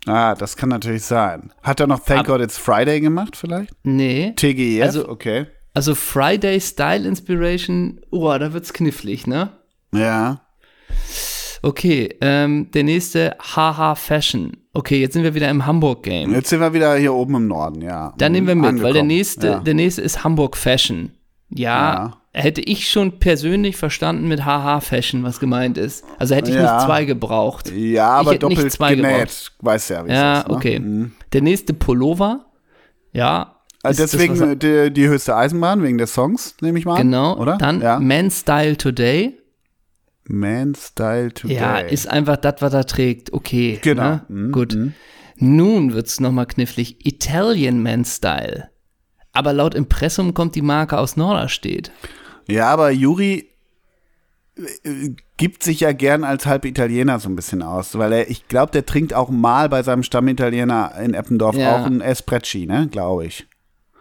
Ah, 0.08 0.36
das 0.36 0.56
kann 0.56 0.70
natürlich 0.70 1.04
sein. 1.04 1.52
Hat 1.62 1.80
er 1.80 1.88
noch 1.88 2.00
Thank 2.00 2.22
Ab 2.22 2.28
God 2.28 2.41
It's 2.41 2.58
Friday 2.58 3.02
gemacht 3.02 3.36
vielleicht? 3.36 3.74
Nee. 3.84 4.34
TGF, 4.36 4.84
also, 4.84 5.10
okay. 5.10 5.48
Also 5.74 5.93
Friday 5.93 6.60
Style 6.60 7.08
Inspiration, 7.08 8.00
oh, 8.10 8.36
da 8.38 8.54
wird's 8.54 8.74
knifflig, 8.74 9.28
ne? 9.28 9.52
Ja. 9.94 10.42
Okay, 11.64 12.16
ähm, 12.22 12.70
der 12.72 12.84
nächste 12.84 13.36
Haha 13.40 13.96
Fashion. 13.96 14.58
Okay, 14.74 15.00
jetzt 15.02 15.14
sind 15.14 15.24
wir 15.24 15.34
wieder 15.34 15.50
im 15.50 15.66
Hamburg-Game. 15.66 16.34
Jetzt 16.34 16.50
sind 16.50 16.60
wir 16.60 16.74
wieder 16.74 16.96
hier 16.96 17.14
oben 17.14 17.36
im 17.36 17.48
Norden, 17.48 17.82
ja. 17.82 18.14
Dann 18.18 18.32
nehmen 18.32 18.48
wir 18.48 18.56
mit, 18.56 18.66
Angekommen. 18.66 18.84
weil 18.84 18.94
der 18.94 19.04
nächste, 19.04 19.48
ja. 19.48 19.60
der 19.60 19.74
nächste 19.74 20.02
ist 20.02 20.24
Hamburg 20.24 20.56
Fashion. 20.56 21.12
Ja, 21.50 21.94
ja, 21.94 22.18
hätte 22.34 22.62
ich 22.62 22.90
schon 22.90 23.20
persönlich 23.20 23.78
verstanden 23.78 24.28
mit 24.28 24.46
Haha 24.46 24.82
Fashion, 24.82 25.24
was 25.24 25.40
gemeint 25.40 25.78
ist. 25.78 26.06
Also 26.20 26.36
hätte 26.36 26.52
ich 26.52 26.58
ja. 26.58 26.76
nicht 26.76 26.86
zwei 26.86 27.06
gebraucht. 27.06 27.72
Ja, 27.72 28.10
aber 28.10 28.38
doppelt 28.38 28.72
zwei 28.72 28.96
genäht, 28.96 29.12
gebraucht. 29.12 29.54
weiß 29.62 29.90
ja, 29.90 30.06
wie 30.06 30.12
Ja, 30.12 30.40
ist, 30.40 30.48
ne? 30.48 30.54
okay. 30.54 30.80
Mhm. 30.80 31.14
Der 31.34 31.42
nächste 31.42 31.74
Pullover, 31.74 32.46
ja. 33.14 33.56
Also 33.82 34.04
deswegen 34.04 34.38
das, 34.38 34.58
die, 34.60 34.92
die, 34.92 35.08
höchste 35.08 35.36
Eisenbahn, 35.36 35.82
wegen 35.82 35.98
des 35.98 36.14
Songs, 36.14 36.56
nehme 36.62 36.78
ich 36.78 36.86
mal 36.86 36.98
Genau, 36.98 37.38
oder? 37.38 37.58
Dann 37.58 37.82
ja. 37.82 38.00
Man 38.00 38.30
Style 38.30 38.76
Today. 38.76 39.38
Man 40.30 40.75
Style 40.75 41.34
Today. 41.34 41.55
Ja, 41.55 41.80
ist 41.80 42.07
einfach 42.07 42.38
das, 42.38 42.55
was 42.59 42.73
er 42.73 42.86
trägt. 42.86 43.34
Okay. 43.34 43.80
Genau. 43.82 44.03
Ne? 44.03 44.25
Mhm. 44.28 44.51
Gut. 44.51 44.75
Mhm. 44.75 44.93
Nun 45.39 45.93
wird 45.93 46.07
es 46.07 46.19
nochmal 46.19 46.47
knifflig. 46.47 47.05
Italian 47.05 47.82
Man 47.82 48.05
Style. 48.05 48.69
Aber 49.34 49.53
laut 49.53 49.75
Impressum 49.75 50.34
kommt 50.34 50.55
die 50.55 50.61
Marke 50.61 50.97
aus 50.97 51.15
Norderstedt. 51.15 51.91
Ja, 52.47 52.69
aber 52.69 52.91
Juri 52.91 53.49
äh, 54.55 55.09
gibt 55.38 55.61
sich 55.61 55.82
ja 55.82 55.91
gern 55.91 56.23
als 56.23 56.45
halb 56.47 56.65
Italiener 56.65 57.19
so 57.19 57.30
ein 57.30 57.36
bisschen 57.36 57.61
aus, 57.61 57.97
weil 57.97 58.11
er, 58.13 58.30
ich 58.30 58.47
glaube, 58.47 58.71
der 58.71 58.86
trinkt 58.86 59.13
auch 59.13 59.30
mal 59.30 59.69
bei 59.69 59.84
seinem 59.84 60.01
Stammitaliener 60.01 60.93
in 61.03 61.13
Eppendorf 61.13 61.55
ja. 61.55 61.75
auch 61.75 61.86
ein 61.86 62.01
Espressci, 62.01 62.65
ne, 62.65 62.88
glaube 62.89 63.28
ich. 63.28 63.45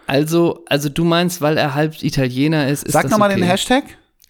Also, 0.07 0.65
also 0.69 0.89
du 0.89 1.05
meinst, 1.05 1.43
weil 1.43 1.59
er 1.59 1.75
halb 1.75 2.03
Italiener 2.03 2.69
ist, 2.69 2.85
ist 2.85 2.93
Sag 2.93 3.11
nochmal 3.11 3.31
okay. 3.31 3.41
den 3.41 3.49
Hashtag. 3.49 3.85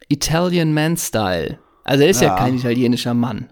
Italian 0.08 0.72
Man 0.72 0.96
Style. 0.96 1.58
Also 1.86 2.02
er 2.02 2.10
ist 2.10 2.20
ja, 2.20 2.28
ja 2.28 2.36
kein 2.36 2.56
italienischer 2.56 3.14
Mann. 3.14 3.46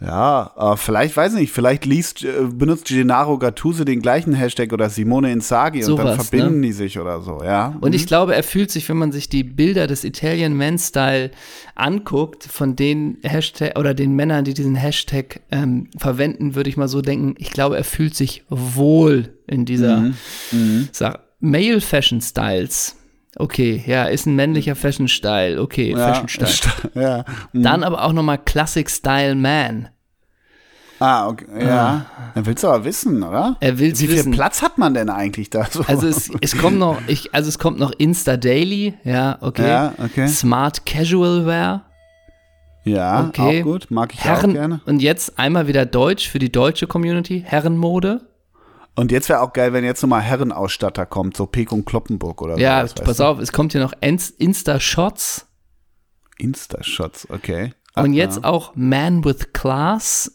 Ja, 0.00 0.50
äh, 0.56 0.76
vielleicht, 0.76 1.16
weiß 1.16 1.34
nicht, 1.34 1.52
vielleicht 1.52 1.84
liest, 1.84 2.24
äh, 2.24 2.32
benutzt 2.52 2.88
Gennaro 2.88 3.38
Gattuso 3.38 3.84
den 3.84 4.02
gleichen 4.02 4.34
Hashtag 4.34 4.72
oder 4.72 4.90
Simone 4.90 5.30
Inzaghi 5.32 5.82
so 5.82 5.92
und 5.92 5.98
dann 5.98 6.18
was, 6.18 6.28
verbinden 6.28 6.60
ne? 6.60 6.66
die 6.66 6.72
sich 6.72 6.98
oder 6.98 7.20
so, 7.20 7.42
ja. 7.44 7.76
Und 7.80 7.90
mhm. 7.90 7.94
ich 7.94 8.06
glaube, 8.06 8.34
er 8.34 8.42
fühlt 8.42 8.70
sich, 8.70 8.88
wenn 8.88 8.96
man 8.96 9.12
sich 9.12 9.28
die 9.28 9.44
Bilder 9.44 9.86
des 9.86 10.02
Italian 10.04 10.56
Man 10.56 10.78
Style 10.78 11.30
anguckt, 11.74 12.44
von 12.44 12.74
den 12.74 13.18
Hashtag 13.22 13.78
oder 13.78 13.94
den 13.94 14.14
Männern, 14.14 14.44
die 14.44 14.54
diesen 14.54 14.74
Hashtag 14.74 15.40
ähm, 15.50 15.88
verwenden, 15.96 16.54
würde 16.54 16.70
ich 16.70 16.76
mal 16.76 16.88
so 16.88 17.00
denken, 17.00 17.34
ich 17.38 17.50
glaube, 17.50 17.76
er 17.76 17.84
fühlt 17.84 18.16
sich 18.16 18.44
wohl 18.48 19.34
in 19.46 19.64
dieser 19.64 19.98
mhm. 19.98 20.14
Mhm. 20.50 20.88
Sache. 20.92 21.20
Male 21.40 21.80
Fashion 21.80 22.20
Styles. 22.20 22.96
Okay, 23.36 23.82
ja, 23.86 24.04
ist 24.04 24.26
ein 24.26 24.36
männlicher 24.36 24.76
Fashion 24.76 25.08
Style. 25.08 25.60
Okay, 25.60 25.90
ja, 25.92 26.14
Fashion 26.14 26.46
Style. 26.46 26.90
Ja. 26.94 27.24
Mhm. 27.52 27.62
Dann 27.62 27.82
aber 27.82 28.04
auch 28.04 28.12
nochmal 28.12 28.38
Classic 28.38 28.88
Style 28.88 29.34
Man. 29.34 29.88
Ah, 31.00 31.28
okay, 31.28 31.46
ja. 31.58 32.06
Ah. 32.16 32.30
Dann 32.34 32.46
willst 32.46 32.62
du 32.62 32.68
aber 32.68 32.84
wissen, 32.84 33.22
oder? 33.22 33.56
Er 33.60 33.78
will 33.78 33.98
Wie 33.98 34.06
viel 34.06 34.30
Platz 34.30 34.62
hat 34.62 34.78
man 34.78 34.94
denn 34.94 35.10
eigentlich 35.10 35.50
da? 35.50 35.66
So? 35.70 35.82
Also 35.86 36.06
es, 36.06 36.30
es 36.40 36.56
kommt 36.56 36.78
noch, 36.78 36.98
ich, 37.08 37.34
also 37.34 37.48
es 37.48 37.58
kommt 37.58 37.78
noch 37.78 37.92
Insta 37.98 38.36
Daily, 38.36 38.94
ja, 39.02 39.38
okay. 39.40 39.68
Ja, 39.68 39.94
okay. 40.02 40.28
Smart 40.28 40.86
Casual 40.86 41.46
Wear. 41.46 41.84
Ja, 42.84 43.26
okay. 43.28 43.60
auch 43.60 43.64
gut, 43.64 43.90
mag 43.90 44.12
ich 44.14 44.22
Herren, 44.22 44.50
auch 44.50 44.54
gerne. 44.54 44.80
Und 44.86 45.00
jetzt 45.00 45.38
einmal 45.38 45.66
wieder 45.66 45.84
Deutsch 45.86 46.28
für 46.28 46.38
die 46.38 46.52
deutsche 46.52 46.86
Community, 46.86 47.42
Herrenmode. 47.44 48.20
Und 48.96 49.10
jetzt 49.10 49.28
wäre 49.28 49.40
auch 49.40 49.52
geil, 49.52 49.72
wenn 49.72 49.84
jetzt 49.84 50.02
nochmal 50.02 50.22
Herrenausstatter 50.22 51.04
kommt, 51.04 51.36
so 51.36 51.46
Peek 51.46 51.72
und 51.72 51.84
Kloppenburg 51.84 52.40
oder 52.42 52.54
so. 52.54 52.60
Ja, 52.60 52.86
pass 53.04 53.20
auf, 53.20 53.40
es 53.40 53.52
kommt 53.52 53.72
hier 53.72 53.80
noch 53.80 53.92
Insta-Shots. 54.00 55.46
Insta-Shots, 56.38 57.28
okay. 57.30 57.72
und 57.96 58.12
jetzt 58.12 58.44
auch 58.44 58.72
Man 58.74 59.24
with 59.24 59.52
Class. 59.52 60.30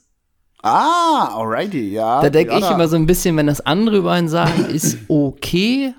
Ah, 0.62 1.36
alrighty, 1.36 1.91
ja. 1.91 2.22
Da 2.22 2.30
denke 2.30 2.51
ja, 2.51 2.60
ich 2.60 2.66
da. 2.66 2.76
immer 2.76 2.88
so 2.88 2.97
ein 2.97 3.05
bisschen, 3.05 3.38
wenn 3.38 3.47
das 3.47 3.62
andere 3.62 3.97
über 3.97 4.12
einen 4.12 4.28
sagen, 4.28 4.66
ist 4.70 4.97
okay, 5.07 5.93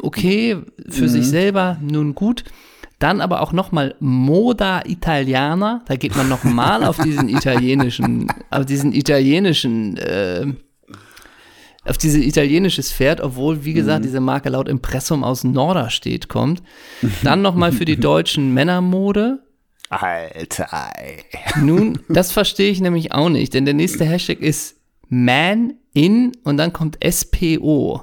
okay, 0.00 0.58
für 0.88 1.04
mhm. 1.04 1.08
sich 1.08 1.28
selber, 1.28 1.78
nun 1.80 2.14
gut. 2.14 2.44
Dann 2.98 3.20
aber 3.20 3.42
auch 3.42 3.52
nochmal 3.52 3.94
Moda 4.00 4.82
Italiana, 4.86 5.82
da 5.86 5.96
geht 5.96 6.16
man 6.16 6.28
nochmal 6.28 6.82
auf 6.84 6.98
diesen 6.98 7.28
italienischen, 7.36 8.28
auf 8.50 8.64
diesen 8.64 8.92
italienischen, 8.94 9.98
äh, 9.98 10.46
auf 11.88 11.98
dieses 11.98 12.24
italienisches 12.24 12.92
Pferd, 12.92 13.20
obwohl, 13.20 13.64
wie 13.64 13.72
gesagt, 13.72 14.00
mhm. 14.00 14.06
diese 14.06 14.20
Marke 14.20 14.48
laut 14.48 14.68
Impressum 14.68 15.24
aus 15.24 15.44
Norderstedt 15.44 16.28
kommt. 16.28 16.62
Dann 17.22 17.42
nochmal 17.42 17.72
für 17.72 17.84
die 17.84 17.98
deutschen 17.98 18.54
Männermode, 18.54 19.40
Alter, 19.88 20.90
ey. 20.98 21.22
Nun, 21.60 22.00
das 22.08 22.32
verstehe 22.32 22.70
ich 22.70 22.80
nämlich 22.80 23.12
auch 23.12 23.28
nicht, 23.28 23.54
denn 23.54 23.64
der 23.64 23.74
nächste 23.74 24.04
Hashtag 24.04 24.40
ist 24.40 24.76
Man 25.08 25.74
in 25.94 26.32
und 26.42 26.56
dann 26.56 26.72
kommt 26.72 26.98
SPO. 27.08 28.02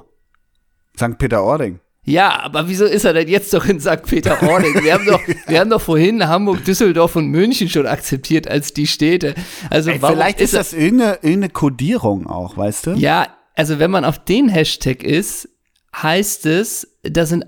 St. 0.96 1.18
Peter-Ording. 1.18 1.80
Ja, 2.06 2.40
aber 2.40 2.68
wieso 2.68 2.84
ist 2.84 3.04
er 3.04 3.14
denn 3.14 3.28
jetzt 3.28 3.52
doch 3.54 3.66
in 3.66 3.80
St. 3.80 4.02
Peter-Ording? 4.02 4.82
Wir 4.82 4.94
haben 4.94 5.06
doch, 5.06 5.20
wir 5.46 5.60
haben 5.60 5.70
doch 5.70 5.80
vorhin 5.80 6.26
Hamburg, 6.26 6.64
Düsseldorf 6.64 7.16
und 7.16 7.28
München 7.28 7.68
schon 7.68 7.86
akzeptiert 7.86 8.48
als 8.48 8.72
die 8.72 8.86
Städte. 8.86 9.34
Also 9.70 9.90
Ey, 9.90 9.98
vielleicht 10.00 10.40
ist, 10.40 10.52
ist 10.52 10.58
das 10.58 10.72
irgendeine, 10.72 11.14
irgendeine 11.16 11.50
Kodierung 11.50 12.26
auch, 12.26 12.56
weißt 12.56 12.88
du? 12.88 12.90
Ja, 12.92 13.28
also 13.54 13.78
wenn 13.78 13.90
man 13.90 14.04
auf 14.04 14.18
den 14.18 14.48
Hashtag 14.48 15.02
ist, 15.02 15.48
heißt 15.94 16.46
es, 16.46 16.96
da 17.02 17.26
sind 17.26 17.44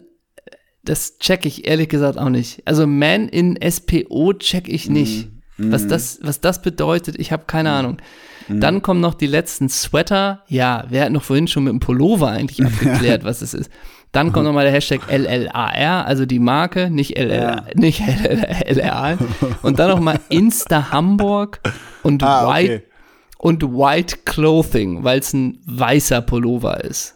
das 0.85 1.19
check 1.19 1.45
ich 1.45 1.67
ehrlich 1.67 1.89
gesagt 1.89 2.17
auch 2.17 2.29
nicht. 2.29 2.63
Also 2.65 2.87
Man 2.87 3.29
in 3.29 3.59
SPO 3.69 4.33
check 4.35 4.69
ich 4.69 4.89
nicht. 4.89 5.29
Mm. 5.57 5.73
Was, 5.73 5.87
das, 5.87 6.21
was 6.23 6.41
das 6.41 6.63
bedeutet, 6.63 7.19
ich 7.19 7.33
habe 7.33 7.45
keine 7.47 7.71
mm. 7.71 7.73
Ahnung. 7.73 7.97
Mm. 8.49 8.61
Dann 8.61 8.83
kommen 8.83 9.01
noch 9.01 9.15
die 9.15 9.27
letzten 9.27 9.69
Sweater. 9.69 10.45
Ja, 10.49 10.85
wir 10.89 11.03
hatten 11.03 11.15
noch 11.15 11.25
vorhin 11.25 11.49
schon 11.49 11.65
mit 11.65 11.73
dem 11.73 11.81
Pullover 11.81 12.29
eigentlich 12.29 12.65
abgeklärt, 12.65 13.25
was 13.25 13.43
es 13.43 13.53
ist. 13.53 13.71
Dann 14.13 14.33
kommt 14.33 14.47
nochmal 14.47 14.65
der 14.65 14.73
Hashtag 14.73 15.01
LLAR, 15.11 16.07
also 16.07 16.25
die 16.25 16.39
Marke, 16.39 16.89
nicht 16.89 17.19
LL, 17.19 17.35
ja. 17.35 17.65
nicht 17.75 18.01
LLAR. 18.01 19.19
Und 19.63 19.79
dann 19.79 19.91
nochmal 19.91 20.21
Insta 20.31 20.91
Hamburg 20.91 21.61
und 22.03 22.23
ah, 22.23 22.49
White 22.49 22.75
okay. 22.77 22.83
Und 23.39 23.63
White 23.63 24.19
Clothing, 24.25 25.05
weil 25.05 25.19
es 25.19 25.33
ein 25.33 25.59
weißer 25.67 26.23
Pullover 26.23 26.83
ist. 26.85 27.15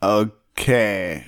Okay. 0.00 1.22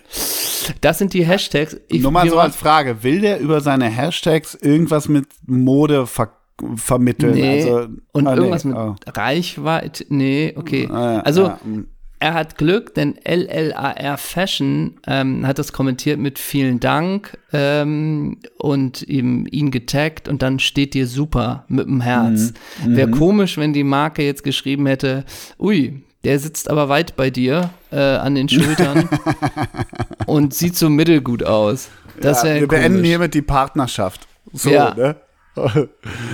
Das 0.80 0.98
sind 0.98 1.14
die 1.14 1.24
Hashtags. 1.24 1.76
Ich, 1.88 2.02
Nur 2.02 2.12
mal 2.12 2.28
so 2.28 2.38
als 2.38 2.56
Frage, 2.56 3.02
will 3.02 3.20
der 3.20 3.40
über 3.40 3.60
seine 3.60 3.86
Hashtags 3.88 4.54
irgendwas 4.54 5.08
mit 5.08 5.26
Mode 5.46 6.06
ver 6.06 6.32
vermitteln? 6.76 7.34
Nee. 7.34 7.62
Also, 7.62 7.88
und 8.12 8.26
ah, 8.26 8.34
irgendwas 8.34 8.64
nee. 8.64 8.72
mit 8.72 8.78
oh. 8.78 8.94
Reichweite? 9.06 10.06
Nee, 10.08 10.54
okay. 10.56 10.88
Ah, 10.90 11.20
also 11.20 11.48
ja. 11.48 11.60
Er 12.18 12.32
hat 12.32 12.56
Glück, 12.56 12.94
denn 12.94 13.14
LLAR 13.26 14.16
Fashion 14.16 14.94
ähm, 15.06 15.46
hat 15.46 15.58
das 15.58 15.74
kommentiert 15.74 16.18
mit 16.18 16.38
vielen 16.38 16.80
Dank 16.80 17.36
ähm, 17.52 18.38
und 18.56 19.02
ihm 19.02 19.46
ihn 19.50 19.70
getaggt 19.70 20.26
und 20.26 20.40
dann 20.40 20.58
steht 20.58 20.94
dir 20.94 21.06
super 21.06 21.66
mit 21.68 21.86
dem 21.86 22.00
Herz. 22.00 22.54
Mhm. 22.84 22.96
Wäre 22.96 23.08
mhm. 23.08 23.18
komisch, 23.18 23.58
wenn 23.58 23.74
die 23.74 23.84
Marke 23.84 24.22
jetzt 24.22 24.44
geschrieben 24.44 24.86
hätte, 24.86 25.24
ui, 25.58 26.02
der 26.24 26.38
sitzt 26.38 26.70
aber 26.70 26.88
weit 26.88 27.16
bei 27.16 27.30
dir 27.30 27.70
äh, 27.92 27.98
an 27.98 28.34
den 28.34 28.48
Schultern 28.48 29.08
und 30.26 30.54
sieht 30.54 30.74
so 30.74 30.88
mittelgut 30.88 31.44
aus. 31.44 31.88
Das 32.20 32.42
ja, 32.42 32.54
wir 32.54 32.66
komisch. 32.66 32.82
beenden 32.82 33.04
hiermit 33.04 33.34
die 33.34 33.42
Partnerschaft. 33.42 34.26
So, 34.52 34.70
ja. 34.70 34.94
ne? 34.94 35.16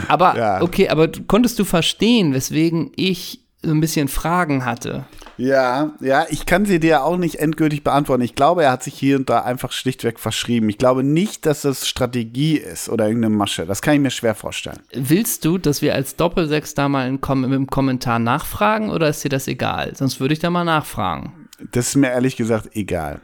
aber, 0.09 0.37
ja. 0.37 0.63
okay, 0.63 0.89
aber 0.89 1.09
konntest 1.27 1.59
du 1.59 1.65
verstehen, 1.65 2.35
weswegen 2.35 2.93
ich 2.97 3.41
so 3.63 3.71
ein 3.71 3.81
bisschen 3.81 4.09
Fragen 4.09 4.65
hatte? 4.65 5.05
Ja, 5.37 5.93
ja, 6.01 6.27
ich 6.29 6.47
kann 6.47 6.67
sie 6.67 6.79
dir 6.79 7.05
auch 7.05 7.17
nicht 7.17 7.37
endgültig 7.37 7.83
beantworten. 7.83 8.23
Ich 8.23 8.35
glaube, 8.35 8.65
er 8.65 8.73
hat 8.73 8.83
sich 8.83 8.95
hier 8.95 9.17
und 9.17 9.31
da 9.31 9.43
einfach 9.43 9.73
schlichtweg 9.73 10.21
verschrieben. 10.21 10.69
Ich 10.69 10.79
glaube 10.79 11.03
nicht, 11.03 11.47
dass 11.47 11.63
das 11.63 11.89
Strategie 11.89 12.57
ist 12.57 12.89
oder 12.89 13.07
irgendeine 13.09 13.35
Masche. 13.35 13.67
Das 13.67 13.83
kann 13.83 13.95
ich 13.95 14.01
mir 14.01 14.11
schwer 14.11 14.35
vorstellen. 14.35 14.81
Willst 14.93 15.45
du, 15.45 15.59
dass 15.59 15.83
wir 15.83 15.95
als 15.95 16.17
Doppelsechs 16.17 16.75
da 16.75 16.89
mal 16.89 17.09
im 17.09 17.21
Kommentar 17.67 18.19
nachfragen 18.19 18.91
oder 18.91 19.09
ist 19.09 19.25
dir 19.25 19.31
das 19.31 19.49
egal? 19.49 19.97
Sonst 19.97 20.21
würde 20.21 20.35
ich 20.35 20.41
da 20.41 20.51
mal 20.51 20.65
nachfragen. 20.65 21.49
Das 21.73 21.89
ist 21.89 21.97
mir 21.97 22.11
ehrlich 22.11 22.37
gesagt 22.37 22.77
egal. 22.77 23.21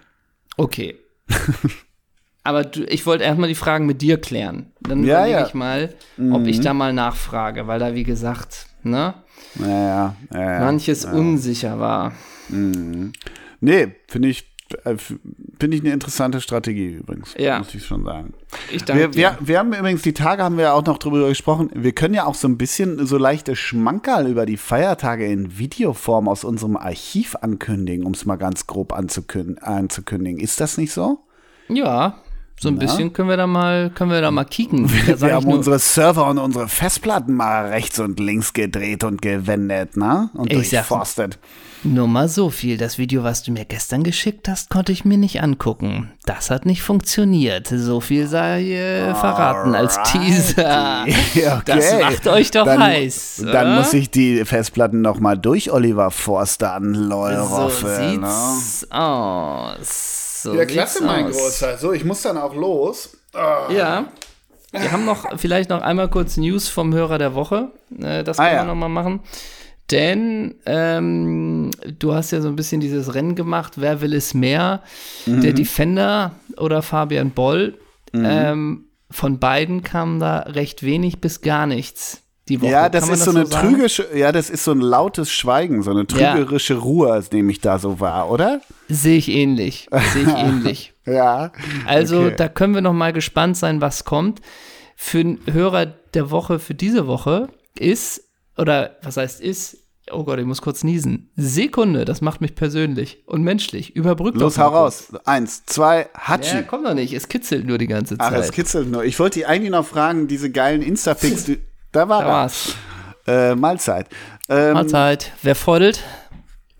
Okay. 0.56 0.96
Aber 2.44 2.64
du, 2.64 2.84
ich 2.84 3.04
wollte 3.04 3.24
erstmal 3.24 3.48
die 3.48 3.54
Fragen 3.54 3.84
mit 3.84 4.00
dir 4.00 4.18
klären. 4.18 4.72
Dann 4.80 5.04
ja, 5.04 5.18
überlege 5.18 5.38
ja. 5.38 5.46
ich 5.46 5.54
mal, 5.54 5.94
ob 6.16 6.40
mhm. 6.40 6.48
ich 6.48 6.60
da 6.60 6.72
mal 6.72 6.94
nachfrage, 6.94 7.66
weil 7.66 7.78
da, 7.78 7.94
wie 7.94 8.04
gesagt, 8.04 8.68
ne? 8.82 9.14
Ja, 9.58 10.14
ja, 10.32 10.60
manches 10.60 11.04
unsicher 11.04 11.78
war. 11.78 12.12
Mhm. 12.48 13.12
Nee, 13.60 13.88
finde 14.06 14.28
ich, 14.28 14.46
äh, 14.84 14.96
finde 14.96 15.76
ich 15.76 15.82
eine 15.82 15.92
interessante 15.92 16.40
Strategie 16.40 16.90
übrigens, 16.90 17.34
ja. 17.36 17.58
muss 17.58 17.74
ich 17.74 17.84
schon 17.84 18.04
sagen. 18.04 18.34
Ich 18.70 18.84
danke 18.84 19.02
wir, 19.02 19.14
wir, 19.14 19.38
wir, 19.40 19.58
haben 19.58 19.72
übrigens, 19.72 20.02
die 20.02 20.12
Tage 20.12 20.42
haben 20.42 20.58
wir 20.58 20.74
auch 20.74 20.84
noch 20.84 20.98
drüber 20.98 21.28
gesprochen, 21.28 21.70
wir 21.74 21.92
können 21.92 22.14
ja 22.14 22.26
auch 22.26 22.34
so 22.34 22.46
ein 22.46 22.58
bisschen 22.58 23.04
so 23.06 23.18
leichte 23.18 23.56
Schmankerl 23.56 24.28
über 24.28 24.46
die 24.46 24.56
Feiertage 24.56 25.26
in 25.26 25.58
Videoform 25.58 26.28
aus 26.28 26.44
unserem 26.44 26.76
Archiv 26.76 27.36
ankündigen, 27.40 28.06
um 28.06 28.12
es 28.12 28.24
mal 28.24 28.36
ganz 28.36 28.66
grob 28.66 28.92
anzukündigen. 28.92 30.38
Ist 30.38 30.60
das 30.60 30.78
nicht 30.78 30.92
so? 30.92 31.18
Ja, 31.68 32.22
So 32.60 32.68
ein 32.68 32.74
Na? 32.74 32.80
bisschen 32.80 33.12
können 33.12 33.28
wir 33.28 33.36
da 33.36 33.46
mal, 33.46 33.90
können 33.90 34.10
wir 34.10 34.20
da 34.20 34.30
mal 34.30 34.44
kicken. 34.44 34.90
Da 35.06 35.20
wir 35.20 35.34
haben 35.34 35.46
unsere 35.46 35.78
Server 35.78 36.28
und 36.28 36.38
unsere 36.38 36.68
Festplatten 36.68 37.34
mal 37.34 37.68
rechts 37.68 37.98
und 37.98 38.18
links 38.20 38.52
gedreht 38.52 39.04
und 39.04 39.22
gewendet, 39.22 39.96
ne? 39.96 40.30
Und 40.34 40.52
durchforstet. 40.52 41.38
Nur 41.84 42.08
mal 42.08 42.28
so 42.28 42.50
viel. 42.50 42.76
Das 42.76 42.98
Video, 42.98 43.22
was 43.22 43.44
du 43.44 43.52
mir 43.52 43.64
gestern 43.64 44.02
geschickt 44.02 44.48
hast, 44.48 44.68
konnte 44.68 44.90
ich 44.90 45.04
mir 45.04 45.16
nicht 45.16 45.42
angucken. 45.42 46.10
Das 46.24 46.50
hat 46.50 46.66
nicht 46.66 46.82
funktioniert. 46.82 47.68
So 47.68 48.00
viel 48.00 48.26
sei 48.26 48.72
äh, 48.72 49.14
verraten 49.14 49.74
als 49.74 49.98
Teaser. 50.04 51.06
Okay. 51.38 51.62
Das 51.66 52.00
macht 52.00 52.26
euch 52.26 52.50
doch 52.50 52.64
dann, 52.64 52.82
heiß. 52.82 53.42
Dann 53.44 53.68
oder? 53.68 53.76
muss 53.76 53.92
ich 53.92 54.10
die 54.10 54.44
Festplatten 54.44 55.00
noch 55.00 55.20
mal 55.20 55.36
durch 55.36 55.70
Oliver 55.70 56.10
Forster 56.10 56.74
anleuroffen. 56.74 57.88
So 57.88 58.10
sieht's 58.10 58.86
ne? 58.90 58.98
aus. 58.98 60.27
So 60.42 60.54
ja, 60.54 60.64
klasse, 60.64 61.04
mein 61.04 61.26
aus. 61.26 61.36
Großer. 61.36 61.78
So, 61.78 61.92
ich 61.92 62.04
muss 62.04 62.22
dann 62.22 62.38
auch 62.38 62.54
los. 62.54 63.16
Oh. 63.34 63.72
Ja. 63.72 64.06
Wir 64.72 64.92
haben 64.92 65.04
noch 65.04 65.38
vielleicht 65.38 65.70
noch 65.70 65.80
einmal 65.80 66.08
kurz 66.08 66.36
News 66.36 66.68
vom 66.68 66.92
Hörer 66.92 67.18
der 67.18 67.34
Woche. 67.34 67.72
Äh, 67.98 68.22
das 68.22 68.38
ah, 68.38 68.44
können 68.44 68.54
ah, 68.54 68.60
ja. 68.60 68.62
wir 68.64 68.66
noch 68.66 68.74
mal 68.74 68.88
machen. 68.88 69.20
Denn 69.90 70.56
ähm, 70.66 71.70
du 71.98 72.12
hast 72.12 72.30
ja 72.30 72.42
so 72.42 72.48
ein 72.48 72.56
bisschen 72.56 72.80
dieses 72.80 73.14
Rennen 73.14 73.34
gemacht, 73.34 73.74
wer 73.76 74.02
will 74.02 74.12
es 74.12 74.34
mehr? 74.34 74.82
Mhm. 75.24 75.40
Der 75.40 75.54
Defender 75.54 76.32
oder 76.58 76.82
Fabian 76.82 77.30
Boll? 77.30 77.78
Mhm. 78.12 78.24
Ähm, 78.26 78.84
von 79.10 79.38
beiden 79.38 79.82
kam 79.82 80.20
da 80.20 80.40
recht 80.40 80.82
wenig 80.82 81.20
bis 81.20 81.40
gar 81.40 81.66
nichts. 81.66 82.22
Die 82.48 82.60
Woche. 82.60 82.70
Ja, 82.70 82.88
das 82.88 83.04
ist 83.04 83.10
das 83.10 83.24
so 83.24 83.30
eine 83.30 83.46
so 83.46 83.58
trügerische, 83.58 84.06
ja, 84.14 84.32
das 84.32 84.50
ist 84.50 84.64
so 84.64 84.72
ein 84.72 84.80
lautes 84.80 85.30
Schweigen, 85.30 85.82
so 85.82 85.90
eine 85.90 86.06
trügerische 86.06 86.74
ja. 86.74 86.80
Ruhe, 86.80 87.12
als 87.12 87.28
dem 87.28 87.48
ich 87.50 87.60
da 87.60 87.78
so 87.78 88.00
war, 88.00 88.30
oder? 88.30 88.60
Sehe 88.88 89.18
ich 89.18 89.28
ähnlich. 89.30 89.88
Sehe 90.12 90.22
ich 90.22 90.28
ähnlich. 90.36 90.94
ja. 91.04 91.52
Also 91.86 92.20
okay. 92.20 92.34
da 92.36 92.48
können 92.48 92.74
wir 92.74 92.80
noch 92.80 92.94
mal 92.94 93.12
gespannt 93.12 93.56
sein, 93.56 93.80
was 93.80 94.04
kommt. 94.04 94.40
Für 94.96 95.22
den 95.22 95.40
Hörer 95.50 95.86
der 95.86 96.30
Woche, 96.30 96.58
für 96.58 96.74
diese 96.74 97.06
Woche 97.06 97.48
ist 97.78 98.24
oder 98.56 98.96
was 99.02 99.16
heißt 99.16 99.40
ist, 99.40 99.76
oh 100.10 100.24
Gott, 100.24 100.38
ich 100.38 100.46
muss 100.46 100.62
kurz 100.62 100.84
niesen. 100.84 101.30
Sekunde, 101.36 102.04
das 102.04 102.20
macht 102.20 102.40
mich 102.40 102.54
persönlich 102.54 103.22
und 103.26 103.42
menschlich. 103.42 103.94
Überbrückt 103.94 104.38
Los, 104.38 104.58
hau 104.58 104.68
raus. 104.68 105.12
Eins, 105.24 105.64
zwei, 105.66 106.08
Hatschi. 106.14 106.56
Ja, 106.56 106.62
komm 106.62 106.84
doch 106.84 106.94
nicht, 106.94 107.12
es 107.12 107.28
kitzelt 107.28 107.66
nur 107.66 107.78
die 107.78 107.86
ganze 107.86 108.18
Zeit. 108.18 108.32
Ach, 108.32 108.36
es 108.36 108.52
kitzelt 108.52 108.90
nur. 108.90 109.04
Ich 109.04 109.18
wollte 109.18 109.38
dich 109.38 109.46
eigentlich 109.46 109.70
noch 109.70 109.86
fragen, 109.86 110.28
diese 110.28 110.50
geilen 110.50 110.82
Insta-Pics, 110.82 111.52
da 111.92 112.08
war 112.08 112.22
da 112.22 112.28
war's. 112.28 112.74
Äh, 113.26 113.54
Mahlzeit. 113.54 114.06
Ähm, 114.48 114.74
Mahlzeit. 114.74 115.32
Wer 115.42 115.54
feudelt? 115.54 116.02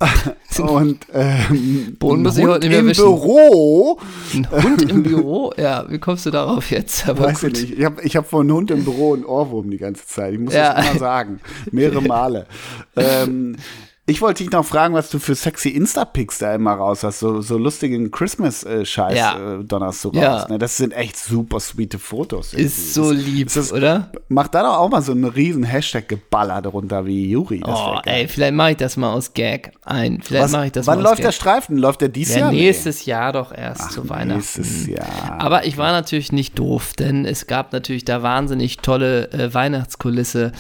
und 0.59 1.07
ähm, 1.13 1.97
Boden 1.99 2.23
muss 2.23 2.39
ich 2.39 2.47
heute 2.47 2.61
nicht 2.61 2.71
mehr 2.71 2.79
im 2.81 2.87
wischen. 2.87 3.05
Büro. 3.05 3.99
Ein 4.33 4.49
Hund 4.63 4.83
im 4.91 5.03
Büro? 5.03 5.53
Ja, 5.57 5.87
wie 5.89 5.99
kommst 5.99 6.25
du 6.25 6.31
darauf 6.31 6.71
jetzt? 6.71 7.09
Aber 7.09 7.25
Weiß 7.25 7.41
gut. 7.41 7.57
ich 7.59 7.63
nicht. 7.71 7.79
Ich 7.79 7.85
habe 7.85 8.03
ich 8.03 8.17
hab 8.17 8.29
vor 8.29 8.41
einem 8.41 8.53
Hund 8.53 8.71
im 8.71 8.85
Büro 8.85 9.15
einen 9.15 9.25
Ohrwurm 9.25 9.71
die 9.71 9.77
ganze 9.77 10.07
Zeit. 10.07 10.35
Ich 10.35 10.39
muss 10.39 10.55
ja. 10.55 10.75
das 10.75 10.91
immer 10.91 10.99
sagen. 11.01 11.41
Mehrere 11.73 12.01
Male. 12.09 12.47
ähm, 12.97 13.57
ich 14.09 14.23
wollte 14.23 14.43
dich 14.43 14.51
noch 14.51 14.65
fragen, 14.65 14.95
was 14.95 15.11
du 15.11 15.19
für 15.19 15.35
sexy 15.35 15.69
Insta-Pics 15.69 16.39
da 16.39 16.55
immer 16.55 16.73
raus 16.73 17.05
hast. 17.05 17.19
So, 17.19 17.43
so 17.43 17.59
lustigen 17.59 18.11
Christmas-Scheiß 18.11 19.19
ja. 19.19 19.59
äh, 19.59 19.65
donnerst 19.65 20.03
du 20.03 20.09
raus. 20.09 20.17
Ja. 20.17 20.47
Ne? 20.49 20.59
Das 20.59 20.79
sind 20.79 20.95
echt 20.95 21.19
super 21.19 21.61
sweete 21.61 21.99
Fotos. 21.99 22.55
Irgendwie. 22.55 22.67
Ist 22.67 22.95
so 22.95 23.11
lieb, 23.11 23.53
das, 23.53 23.71
oder? 23.71 24.11
Mach 24.29 24.49
da 24.49 24.63
doch 24.63 24.79
auch 24.79 24.89
mal 24.89 25.03
so 25.03 25.13
einen 25.13 25.27
riesen 25.27 25.63
Hashtag-Geballer 25.63 26.63
drunter 26.63 27.05
wie 27.05 27.29
Juri. 27.31 27.61
oh, 27.67 27.99
ey, 28.07 28.27
vielleicht 28.29 28.55
mache 28.55 28.71
ich 28.71 28.77
das 28.79 28.97
mal 28.97 29.13
aus 29.13 29.35
Gag 29.35 29.73
ein. 29.85 30.23
Vielleicht 30.23 30.53
mache 30.53 30.67
ich 30.67 30.73
das 30.73 30.87
Wann 30.87 31.03
mal 31.03 31.11
läuft 31.11 31.23
der 31.23 31.33
Streifen? 31.33 31.77
Läuft 31.77 32.01
der 32.01 32.09
dieses 32.09 32.37
ja, 32.37 32.41
Jahr? 32.41 32.53
nächstes 32.53 33.05
nee. 33.05 33.11
Jahr 33.11 33.35
doch 33.35 33.53
erst 33.53 33.83
Ach, 33.85 33.91
zu 33.91 34.09
Weihnachten. 34.09 34.37
Nächstes 34.37 34.87
Jahr. 34.87 35.37
Aber 35.37 35.67
ich 35.67 35.77
war 35.77 35.93
natürlich 35.93 36.33
nicht 36.33 36.59
doof, 36.59 36.95
denn 36.99 37.27
es 37.27 37.47
gab 37.47 37.75
natürlich 37.75 38.07
da 38.07 38.23
wahnsinnig 38.23 38.79
tolle 38.79 39.31
äh, 39.33 39.53
Weihnachtskulisse. 39.53 40.53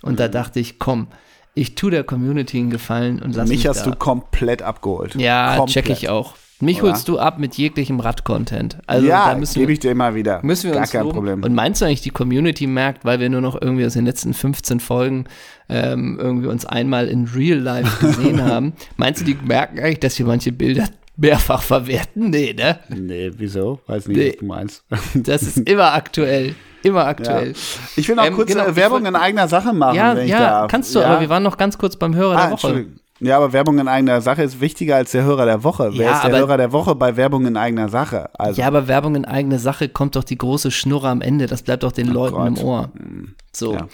Und 0.00 0.12
mhm. 0.12 0.16
da 0.16 0.28
dachte 0.28 0.58
ich, 0.58 0.78
komm, 0.78 1.08
ich 1.54 1.74
tue 1.74 1.90
der 1.90 2.04
Community 2.04 2.58
einen 2.58 2.70
Gefallen 2.70 3.22
und 3.22 3.34
lass 3.34 3.48
mich. 3.48 3.58
Mich 3.58 3.66
hast 3.68 3.86
da. 3.86 3.90
du 3.90 3.96
komplett 3.96 4.62
abgeholt. 4.62 5.14
Ja, 5.14 5.56
komplett. 5.56 5.86
check 5.86 5.90
ich 5.90 6.08
auch. 6.08 6.34
Mich 6.60 6.82
Oder? 6.82 6.92
holst 6.92 7.08
du 7.08 7.18
ab 7.18 7.38
mit 7.38 7.56
jeglichem 7.56 7.98
Rad-Content. 8.00 8.78
Also, 8.86 9.06
ja, 9.06 9.34
gebe 9.34 9.72
ich 9.72 9.80
dir 9.80 9.90
immer 9.90 10.14
wieder. 10.14 10.40
Müssen 10.42 10.68
wir 10.68 10.72
Gar 10.72 10.82
uns 10.82 10.92
kein 10.92 11.02
loben. 11.02 11.14
Problem. 11.14 11.42
Und 11.42 11.54
meinst 11.54 11.80
du 11.80 11.84
eigentlich, 11.84 12.00
die 12.00 12.10
Community 12.10 12.66
merkt, 12.66 13.04
weil 13.04 13.18
wir 13.18 13.28
nur 13.28 13.40
noch 13.40 13.60
irgendwie 13.60 13.84
aus 13.84 13.94
den 13.94 14.06
letzten 14.06 14.34
15 14.34 14.78
Folgen 14.78 15.24
ähm, 15.68 16.16
irgendwie 16.20 16.46
uns 16.46 16.64
einmal 16.64 17.08
in 17.08 17.24
Real 17.26 17.58
Life 17.58 18.06
gesehen 18.06 18.42
haben, 18.48 18.72
meinst 18.96 19.20
du, 19.20 19.24
die 19.24 19.34
merken 19.34 19.78
eigentlich, 19.78 20.00
dass 20.00 20.18
wir 20.18 20.26
manche 20.26 20.52
Bilder 20.52 20.88
mehrfach 21.16 21.62
verwerten? 21.62 22.30
Nee, 22.30 22.54
ne? 22.54 22.80
Nee, 22.88 23.30
wieso? 23.36 23.80
Weiß 23.86 24.08
nicht, 24.08 24.16
nee. 24.16 24.30
was 24.30 24.36
du 24.38 24.44
meinst. 24.44 24.84
Das 25.14 25.42
ist 25.42 25.58
immer 25.58 25.92
aktuell. 25.92 26.54
Immer 26.82 27.06
aktuell. 27.06 27.52
Ja. 27.52 27.58
Ich 27.96 28.08
will 28.08 28.16
noch 28.16 28.26
ähm, 28.26 28.34
kurz 28.34 28.50
genau, 28.50 28.76
Werbung 28.76 29.06
in 29.06 29.16
eigener 29.16 29.48
Sache 29.48 29.72
machen. 29.72 29.96
Ja, 29.96 30.14
ja, 30.18 30.66
kannst 30.68 30.94
du, 30.94 31.00
ja. 31.00 31.06
aber 31.06 31.20
wir 31.20 31.28
waren 31.30 31.42
noch 31.42 31.56
ganz 31.56 31.78
kurz 31.78 31.96
beim 31.96 32.14
Hörer 32.14 32.36
ah, 32.36 32.42
der 32.42 32.50
Woche. 32.52 32.86
Ja, 33.20 33.36
aber 33.38 33.52
Werbung 33.52 33.78
in 33.78 33.88
eigener 33.88 34.20
Sache 34.20 34.42
ist 34.42 34.60
wichtiger 34.60 34.96
als 34.96 35.12
der 35.12 35.22
Hörer 35.22 35.46
der 35.46 35.62
Woche. 35.62 35.90
Ja, 35.92 35.98
Wer 35.98 36.12
ist 36.12 36.24
der 36.24 36.36
Hörer 36.36 36.56
der 36.56 36.72
Woche 36.72 36.94
bei 36.94 37.16
Werbung 37.16 37.46
in 37.46 37.56
eigener 37.56 37.88
Sache? 37.88 38.28
Also. 38.38 38.60
Ja, 38.60 38.66
aber 38.66 38.88
Werbung 38.88 39.14
in 39.14 39.24
eigener 39.24 39.58
Sache 39.58 39.88
kommt 39.88 40.16
doch 40.16 40.24
die 40.24 40.36
große 40.36 40.70
Schnurre 40.70 41.08
am 41.08 41.22
Ende. 41.22 41.46
Das 41.46 41.62
bleibt 41.62 41.84
doch 41.84 41.92
den 41.92 42.10
oh 42.10 42.12
Leuten 42.12 42.36
Gott. 42.36 42.46
im 42.48 42.58
Ohr. 42.58 42.90
Hm. 42.96 43.34
So. 43.52 43.74
Ja. 43.74 43.88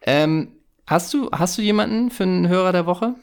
Ähm, 0.00 0.48
hast, 0.86 1.12
du, 1.12 1.30
hast 1.30 1.58
du 1.58 1.62
jemanden 1.62 2.10
für 2.10 2.24
einen 2.24 2.48
Hörer 2.48 2.72
der 2.72 2.86
Woche? 2.86 3.14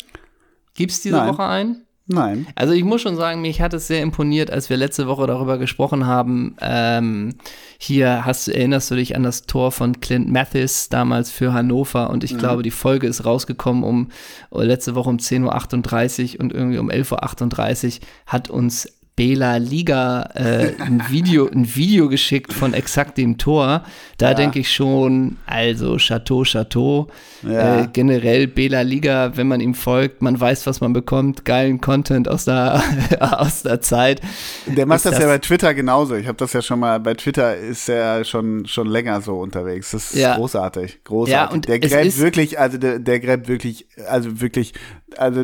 Gibst 0.76 1.04
diese 1.04 1.18
Nein. 1.18 1.30
Woche 1.30 1.44
ein? 1.44 1.82
Nein. 2.12 2.48
Also 2.56 2.74
ich 2.74 2.84
muss 2.84 3.02
schon 3.02 3.16
sagen, 3.16 3.42
mich 3.42 3.62
hat 3.62 3.74
es 3.76 3.86
sehr 3.86 4.02
imponiert, 4.02 4.50
als 4.50 4.70
wir 4.72 4.78
letzte 4.78 5.08
Woche 5.08 5.28
darüber 5.28 5.60
gesprochen 5.60 6.08
haben. 6.08 6.56
Ähm, 6.60 7.36
hier 7.78 8.26
hast, 8.26 8.48
erinnerst 8.48 8.90
du 8.90 8.96
dich 8.96 9.16
an 9.16 9.22
das 9.22 9.44
Tor 9.44 9.72
von 9.72 10.02
Clint 10.02 10.28
Mathis 10.28 10.90
damals 10.90 11.30
für 11.30 11.54
Hannover 11.54 12.10
und 12.10 12.24
ich 12.24 12.34
mhm. 12.34 12.40
glaube, 12.40 12.64
die 12.64 12.72
Folge 12.72 13.06
ist 13.06 13.26
rausgekommen 13.26 13.84
um 13.84 14.10
letzte 14.52 14.96
Woche 14.96 15.10
um 15.10 15.18
10.38 15.18 16.34
Uhr 16.34 16.40
und 16.42 16.52
irgendwie 16.52 16.80
um 16.80 16.90
11.38 16.90 18.00
Uhr 18.00 18.08
hat 18.26 18.50
uns 18.50 18.99
Bela 19.20 19.58
Liga 19.58 20.30
äh, 20.34 20.76
ein, 20.80 21.04
Video, 21.10 21.50
ein 21.50 21.76
Video 21.76 22.08
geschickt 22.08 22.54
von 22.54 22.74
exakt 22.74 23.18
dem 23.18 23.38
Tor. 23.38 23.84
Da 24.18 24.30
ja. 24.30 24.34
denke 24.34 24.60
ich 24.60 24.72
schon, 24.72 25.36
also 25.46 25.98
Chateau, 25.98 26.44
Chateau. 26.44 27.10
Ja. 27.44 27.82
Äh, 27.82 27.88
generell 27.92 28.48
Bela 28.48 28.80
Liga, 28.80 29.34
wenn 29.36 29.50
man 29.50 29.60
ihm 29.60 29.74
folgt, 29.74 30.22
man 30.22 30.40
weiß, 30.40 30.66
was 30.68 30.80
man 30.80 30.94
bekommt. 30.94 31.44
Geilen 31.44 31.82
Content 31.82 32.30
aus 32.30 32.46
der, 32.46 32.82
aus 33.20 33.64
der 33.64 33.82
Zeit. 33.82 34.22
Der 34.68 34.86
macht 34.86 35.04
das, 35.04 35.12
das, 35.12 35.20
ja 35.20 35.28
bei 35.28 35.40
Twitter 35.40 35.74
genauso. 35.74 36.16
Ich 36.16 36.28
habe 36.28 36.38
das 36.38 36.54
ja 36.54 36.62
schon 36.62 36.80
mal, 36.80 37.02
bei 37.02 37.14
Twitter 37.14 37.58
ist 37.58 37.90
er 37.90 38.24
schon, 38.24 38.68
schon 38.68 38.88
länger 38.88 39.20
so 39.20 39.38
unterwegs. 39.38 39.92
Das 39.92 40.14
ist 40.14 40.22
ja. 40.22 40.38
großartig. 40.38 41.04
Großartig. 41.04 41.34
Ja, 41.34 41.50
und 41.52 41.68
der 41.68 41.80
gräbt 41.80 42.18
wirklich, 42.20 42.58
also 42.58 42.78
der, 42.78 43.00
der 43.00 43.20
gräbt 43.20 43.50
wirklich, 43.50 43.86
also 44.08 44.40
wirklich, 44.40 44.74
also 45.18 45.44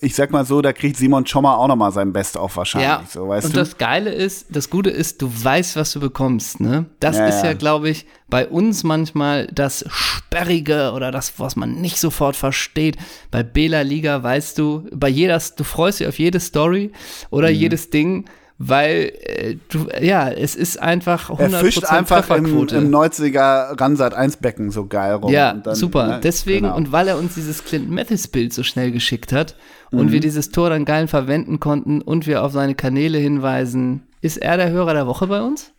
ich 0.00 0.14
sag 0.14 0.30
mal 0.30 0.44
so, 0.44 0.60
da 0.60 0.72
kriegt 0.72 0.96
Simon 0.96 1.26
Schommer 1.26 1.58
auch 1.58 1.68
nochmal 1.68 1.92
sein 1.92 2.12
Best-of 2.12 2.56
wahrscheinlich. 2.56 2.88
Ja, 2.88 3.04
so, 3.08 3.28
weißt 3.28 3.46
und 3.46 3.56
du? 3.56 3.60
das 3.60 3.78
Geile 3.78 4.12
ist, 4.12 4.46
das 4.50 4.70
Gute 4.70 4.90
ist, 4.90 5.22
du 5.22 5.30
weißt, 5.30 5.76
was 5.76 5.92
du 5.92 6.00
bekommst, 6.00 6.60
ne? 6.60 6.86
Das 7.00 7.16
ja, 7.16 7.26
ist 7.26 7.42
ja, 7.42 7.50
ja 7.50 7.52
glaube 7.54 7.88
ich, 7.88 8.06
bei 8.28 8.46
uns 8.46 8.84
manchmal 8.84 9.46
das 9.48 9.84
Sperrige 9.88 10.92
oder 10.94 11.10
das, 11.10 11.38
was 11.38 11.56
man 11.56 11.80
nicht 11.80 11.98
sofort 11.98 12.36
versteht. 12.36 12.96
Bei 13.30 13.42
Bela 13.42 13.82
Liga 13.82 14.22
weißt 14.22 14.58
du, 14.58 14.86
bei 14.92 15.08
jeder, 15.08 15.40
du 15.56 15.64
freust 15.64 16.00
dich 16.00 16.06
auf 16.06 16.18
jede 16.18 16.40
Story 16.40 16.92
oder 17.30 17.48
mhm. 17.48 17.54
jedes 17.54 17.90
Ding, 17.90 18.26
weil 18.58 19.12
äh, 19.20 19.56
du, 19.68 19.86
ja, 20.00 20.28
es 20.28 20.56
ist 20.56 20.82
einfach 20.82 21.30
100% 21.30 21.40
er 21.40 21.60
fischt 21.60 21.84
einfach 21.84 22.28
im, 22.30 22.44
im 22.46 22.90
90er 22.90 23.80
Ransat 23.80 24.14
1 24.14 24.38
Becken 24.38 24.72
so 24.72 24.86
geil 24.86 25.14
rum. 25.14 25.32
Ja, 25.32 25.54
dann, 25.54 25.76
super. 25.76 26.06
Ne, 26.08 26.20
Deswegen 26.22 26.64
genau. 26.64 26.76
und 26.76 26.90
weil 26.90 27.06
er 27.06 27.18
uns 27.18 27.34
dieses 27.34 27.64
Clinton 27.64 27.94
Mathis 27.94 28.26
Bild 28.26 28.52
so 28.52 28.64
schnell 28.64 28.90
geschickt 28.90 29.32
hat 29.32 29.54
und 29.92 30.06
mhm. 30.06 30.12
wir 30.12 30.20
dieses 30.20 30.50
Tor 30.50 30.70
dann 30.70 30.84
geil 30.84 31.06
verwenden 31.06 31.60
konnten 31.60 32.02
und 32.02 32.26
wir 32.26 32.42
auf 32.42 32.52
seine 32.52 32.74
Kanäle 32.74 33.18
hinweisen, 33.18 34.02
ist 34.22 34.38
er 34.38 34.56
der 34.56 34.70
Hörer 34.70 34.92
der 34.92 35.06
Woche 35.06 35.28
bei 35.28 35.40
uns? 35.40 35.70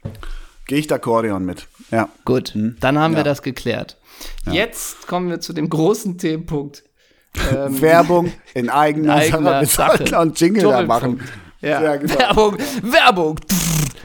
Gehe 0.65 0.77
ich 0.77 0.87
der 0.87 0.97
Akkordeon 0.97 1.43
mit. 1.43 1.67
Ja. 1.91 2.07
Gut, 2.23 2.53
mhm. 2.55 2.77
dann 2.79 2.97
haben 2.97 3.11
ja. 3.13 3.19
wir 3.19 3.23
das 3.25 3.41
geklärt. 3.41 3.97
Ja. 4.45 4.53
Jetzt 4.53 5.05
kommen 5.07 5.29
wir 5.29 5.41
zu 5.41 5.51
dem 5.51 5.69
großen 5.69 6.17
Themenpunkt. 6.17 6.83
Ähm, 7.55 7.79
Werbung 7.79 8.33
in 8.55 8.71
eigener, 8.71 9.13
eigener 9.13 9.63
Sache. 9.63 10.07
Sache. 10.07 10.19
Und 10.19 10.39
Jingle 10.39 10.63
da 10.63 10.81
machen. 10.81 11.21
Ja. 11.61 11.81
ja 11.81 11.95
genau. 11.97 12.17
Werbung, 12.17 12.57
Werbung, 12.83 13.39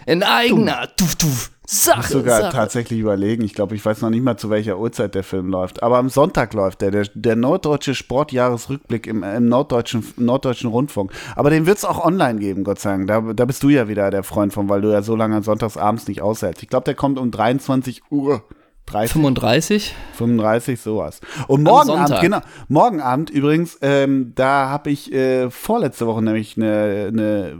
in 0.06 0.22
eigener 0.22 0.88
tuff, 0.96 1.14
tuff, 1.16 1.50
Sache. 1.66 2.00
Ich 2.00 2.02
muss 2.02 2.10
sogar 2.10 2.40
Sache. 2.40 2.56
tatsächlich 2.56 3.00
überlegen. 3.00 3.42
Ich 3.42 3.54
glaube, 3.54 3.74
ich 3.74 3.84
weiß 3.84 4.02
noch 4.02 4.10
nicht 4.10 4.22
mal, 4.22 4.36
zu 4.36 4.50
welcher 4.50 4.78
Uhrzeit 4.78 5.14
der 5.14 5.24
Film 5.24 5.48
läuft. 5.48 5.82
Aber 5.82 5.96
am 5.96 6.10
Sonntag 6.10 6.52
läuft 6.52 6.82
der, 6.82 6.90
der, 6.90 7.06
der 7.14 7.36
norddeutsche 7.36 7.94
Sportjahresrückblick 7.94 9.06
im, 9.06 9.22
im 9.22 9.48
norddeutschen, 9.48 10.04
norddeutschen 10.16 10.68
Rundfunk. 10.68 11.12
Aber 11.36 11.48
den 11.48 11.64
wird 11.64 11.78
es 11.78 11.84
auch 11.84 12.04
online 12.04 12.38
geben, 12.38 12.64
Gott 12.64 12.80
sei 12.80 12.90
Dank. 12.90 13.08
Da, 13.08 13.20
da 13.32 13.44
bist 13.46 13.62
du 13.62 13.70
ja 13.70 13.88
wieder 13.88 14.10
der 14.10 14.24
Freund 14.24 14.52
von, 14.52 14.68
weil 14.68 14.82
du 14.82 14.92
ja 14.92 15.00
so 15.00 15.16
lange 15.16 15.42
sonntags 15.42 15.76
abends 15.76 16.06
nicht 16.06 16.20
aushältst. 16.20 16.62
Ich 16.62 16.68
glaube, 16.68 16.84
der 16.84 16.94
kommt 16.94 17.18
um 17.18 17.30
23 17.30 18.02
Uhr 18.10 18.44
30? 18.86 19.12
35. 19.12 19.94
35, 20.12 20.80
sowas. 20.80 21.20
Und 21.48 21.62
morgen 21.62 21.90
Abend, 21.90 22.20
genau, 22.20 22.40
morgen 22.68 23.00
Abend 23.00 23.30
übrigens, 23.30 23.78
ähm, 23.80 24.32
da 24.34 24.68
habe 24.68 24.90
ich 24.90 25.12
äh, 25.12 25.50
vorletzte 25.50 26.06
Woche 26.06 26.22
nämlich 26.22 26.56
eine, 26.56 27.08
eine 27.08 27.58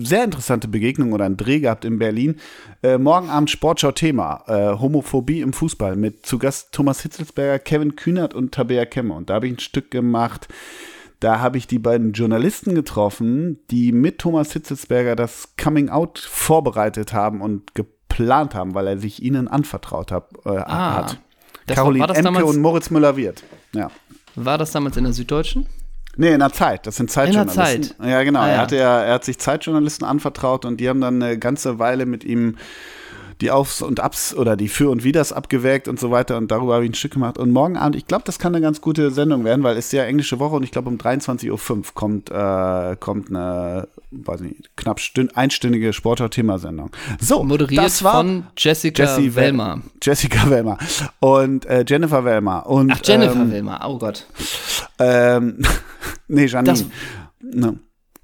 sehr 0.00 0.24
interessante 0.24 0.66
Begegnung 0.66 1.12
oder 1.12 1.24
einen 1.26 1.36
Dreh 1.36 1.60
gehabt 1.60 1.84
in 1.84 1.98
Berlin. 1.98 2.36
Äh, 2.82 2.98
morgen 2.98 3.30
Abend 3.30 3.50
Sportschau-Thema, 3.50 4.44
äh, 4.48 4.78
Homophobie 4.78 5.40
im 5.42 5.52
Fußball 5.52 5.94
mit 5.94 6.26
zu 6.26 6.38
Gast 6.38 6.72
Thomas 6.72 7.02
Hitzelsberger, 7.02 7.60
Kevin 7.60 7.94
Kühnert 7.94 8.34
und 8.34 8.52
Tabea 8.52 8.84
Kemme. 8.84 9.14
Und 9.14 9.30
da 9.30 9.34
habe 9.34 9.46
ich 9.46 9.54
ein 9.54 9.60
Stück 9.60 9.92
gemacht, 9.92 10.48
da 11.20 11.40
habe 11.40 11.56
ich 11.56 11.66
die 11.66 11.78
beiden 11.78 12.12
Journalisten 12.12 12.74
getroffen, 12.74 13.60
die 13.70 13.92
mit 13.92 14.18
Thomas 14.18 14.52
Hitzelsberger 14.52 15.16
das 15.16 15.54
Coming 15.56 15.88
Out 15.88 16.18
vorbereitet 16.18 17.12
haben 17.12 17.40
und 17.40 17.74
geplant 17.74 17.95
geplant 18.16 18.54
haben, 18.54 18.74
weil 18.74 18.86
er 18.86 18.98
sich 18.98 19.22
ihnen 19.22 19.48
anvertraut 19.48 20.10
hat. 20.10 20.28
Äh, 20.44 20.56
ah, 20.58 20.96
hat. 20.96 21.18
Caroline 21.66 22.08
war, 22.08 22.16
Emke 22.16 22.44
und 22.44 22.60
Moritz 22.60 22.90
Müller-Wirth. 22.90 23.42
Ja. 23.74 23.90
War 24.34 24.58
das 24.58 24.70
damals 24.72 24.96
in 24.96 25.04
der 25.04 25.12
Süddeutschen? 25.12 25.66
Nee, 26.16 26.32
in 26.32 26.40
der 26.40 26.52
Zeit. 26.52 26.86
Das 26.86 26.96
sind 26.96 27.10
Zeitjournalisten. 27.10 27.64
In 27.64 27.80
der 27.82 27.88
Zeit. 27.88 28.08
Ja, 28.08 28.22
genau. 28.22 28.40
Ah, 28.40 28.46
ja. 28.46 28.52
Er, 28.52 28.60
hatte 28.60 28.76
ja, 28.76 29.02
er 29.02 29.14
hat 29.14 29.24
sich 29.24 29.38
Zeitjournalisten 29.38 30.06
anvertraut 30.06 30.64
und 30.64 30.78
die 30.78 30.88
haben 30.88 31.00
dann 31.00 31.22
eine 31.22 31.38
ganze 31.38 31.78
Weile 31.78 32.06
mit 32.06 32.24
ihm 32.24 32.56
die 33.40 33.50
Aufs 33.50 33.82
und 33.82 34.00
Abs 34.00 34.34
oder 34.34 34.56
die 34.56 34.68
Für 34.68 34.90
und 34.90 35.04
Widers 35.04 35.32
abgewägt 35.32 35.88
und 35.88 36.00
so 36.00 36.10
weiter 36.10 36.36
und 36.36 36.50
darüber 36.50 36.74
habe 36.74 36.84
ich 36.84 36.90
ein 36.90 36.94
Stück 36.94 37.12
gemacht. 37.12 37.38
Und 37.38 37.52
morgen 37.52 37.76
Abend, 37.76 37.96
ich 37.96 38.06
glaube, 38.06 38.24
das 38.24 38.38
kann 38.38 38.54
eine 38.54 38.62
ganz 38.62 38.80
gute 38.80 39.10
Sendung 39.10 39.44
werden, 39.44 39.62
weil 39.62 39.76
es 39.76 39.86
ist 39.86 39.92
ja 39.92 40.04
englische 40.04 40.38
Woche 40.38 40.56
und 40.56 40.62
ich 40.62 40.70
glaube 40.70 40.88
um 40.88 40.96
23.05 40.96 41.50
Uhr 41.50 41.84
kommt, 41.94 42.30
äh, 42.30 42.96
kommt 42.96 43.30
eine, 43.30 43.88
weiß 44.10 44.40
nicht, 44.40 44.76
knapp 44.76 45.00
einstündige 45.34 45.92
Sporthaut-Thema-Sendung. 45.92 46.90
So, 47.20 47.44
moderiert 47.44 47.84
das 47.84 48.02
war 48.02 48.14
von 48.14 48.46
Jessica 48.56 49.04
Jessie 49.04 49.34
Wellmer. 49.34 49.82
Jessica 50.02 50.48
Wellmer 50.48 50.78
und 51.20 51.66
äh, 51.66 51.84
Jennifer 51.86 52.24
Wellmer. 52.24 52.66
Und, 52.66 52.90
Ach, 52.92 53.00
Jennifer 53.04 53.34
ähm, 53.34 53.50
Wellmer, 53.50 53.80
oh 53.86 53.98
Gott. 53.98 54.26
Ähm, 54.98 55.62
nee, 56.28 56.46
Janine. 56.46 56.72
Das, 56.72 56.84
no. 57.40 57.76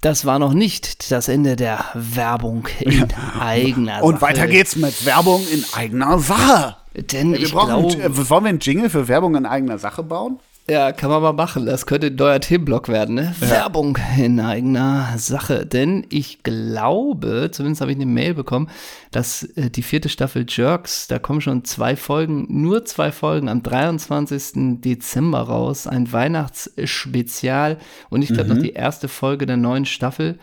Das 0.03 0.25
war 0.25 0.37
noch 0.37 0.53
nicht 0.53 1.13
das 1.13 1.29
Ende 1.29 1.55
der 1.55 1.85
Werbung 1.93 2.67
in 2.81 3.07
eigener 3.39 3.95
Sache. 3.95 4.03
Und 4.03 4.21
weiter 4.21 4.47
geht's 4.47 4.75
mit 4.75 5.05
Werbung 5.05 5.41
in 5.47 5.63
eigener 5.73 6.19
Sache. 6.19 6.75
Denn 6.93 7.31
wir 7.31 7.39
ich 7.39 7.51
glaube, 7.51 7.87
äh, 7.93 8.29
wollen 8.29 8.43
wir 8.43 8.49
einen 8.49 8.59
Jingle 8.59 8.89
für 8.89 9.07
Werbung 9.07 9.35
in 9.35 9.45
eigener 9.45 9.77
Sache 9.77 10.03
bauen? 10.03 10.39
Ja, 10.69 10.93
kann 10.93 11.09
man 11.09 11.21
mal 11.21 11.33
machen. 11.33 11.65
Das 11.65 11.85
könnte 11.85 12.07
ein 12.07 12.15
neuer 12.15 12.39
Themenblock 12.39 12.87
werden, 12.87 13.15
ne? 13.15 13.35
Ja. 13.41 13.49
Werbung 13.49 13.97
in 14.17 14.39
eigener 14.39 15.17
Sache. 15.17 15.65
Denn 15.65 16.05
ich 16.09 16.41
glaube, 16.41 17.49
zumindest 17.51 17.81
habe 17.81 17.91
ich 17.91 17.97
eine 17.97 18.05
Mail 18.05 18.33
bekommen, 18.33 18.69
dass 19.11 19.43
äh, 19.43 19.69
die 19.69 19.83
vierte 19.83 20.07
Staffel 20.07 20.45
Jerks, 20.47 21.07
da 21.07 21.19
kommen 21.19 21.41
schon 21.41 21.65
zwei 21.65 21.97
Folgen, 21.97 22.45
nur 22.49 22.85
zwei 22.85 23.11
Folgen 23.11 23.49
am 23.49 23.61
23. 23.61 24.79
Dezember 24.79 25.41
raus. 25.41 25.85
Ein 25.85 26.13
Weihnachtsspezial 26.13 27.77
und 28.09 28.21
ich 28.21 28.29
glaube 28.29 28.45
mhm. 28.45 28.55
noch 28.55 28.63
die 28.63 28.73
erste 28.73 29.09
Folge 29.09 29.45
der 29.45 29.57
neuen 29.57 29.85
Staffel. 29.85 30.39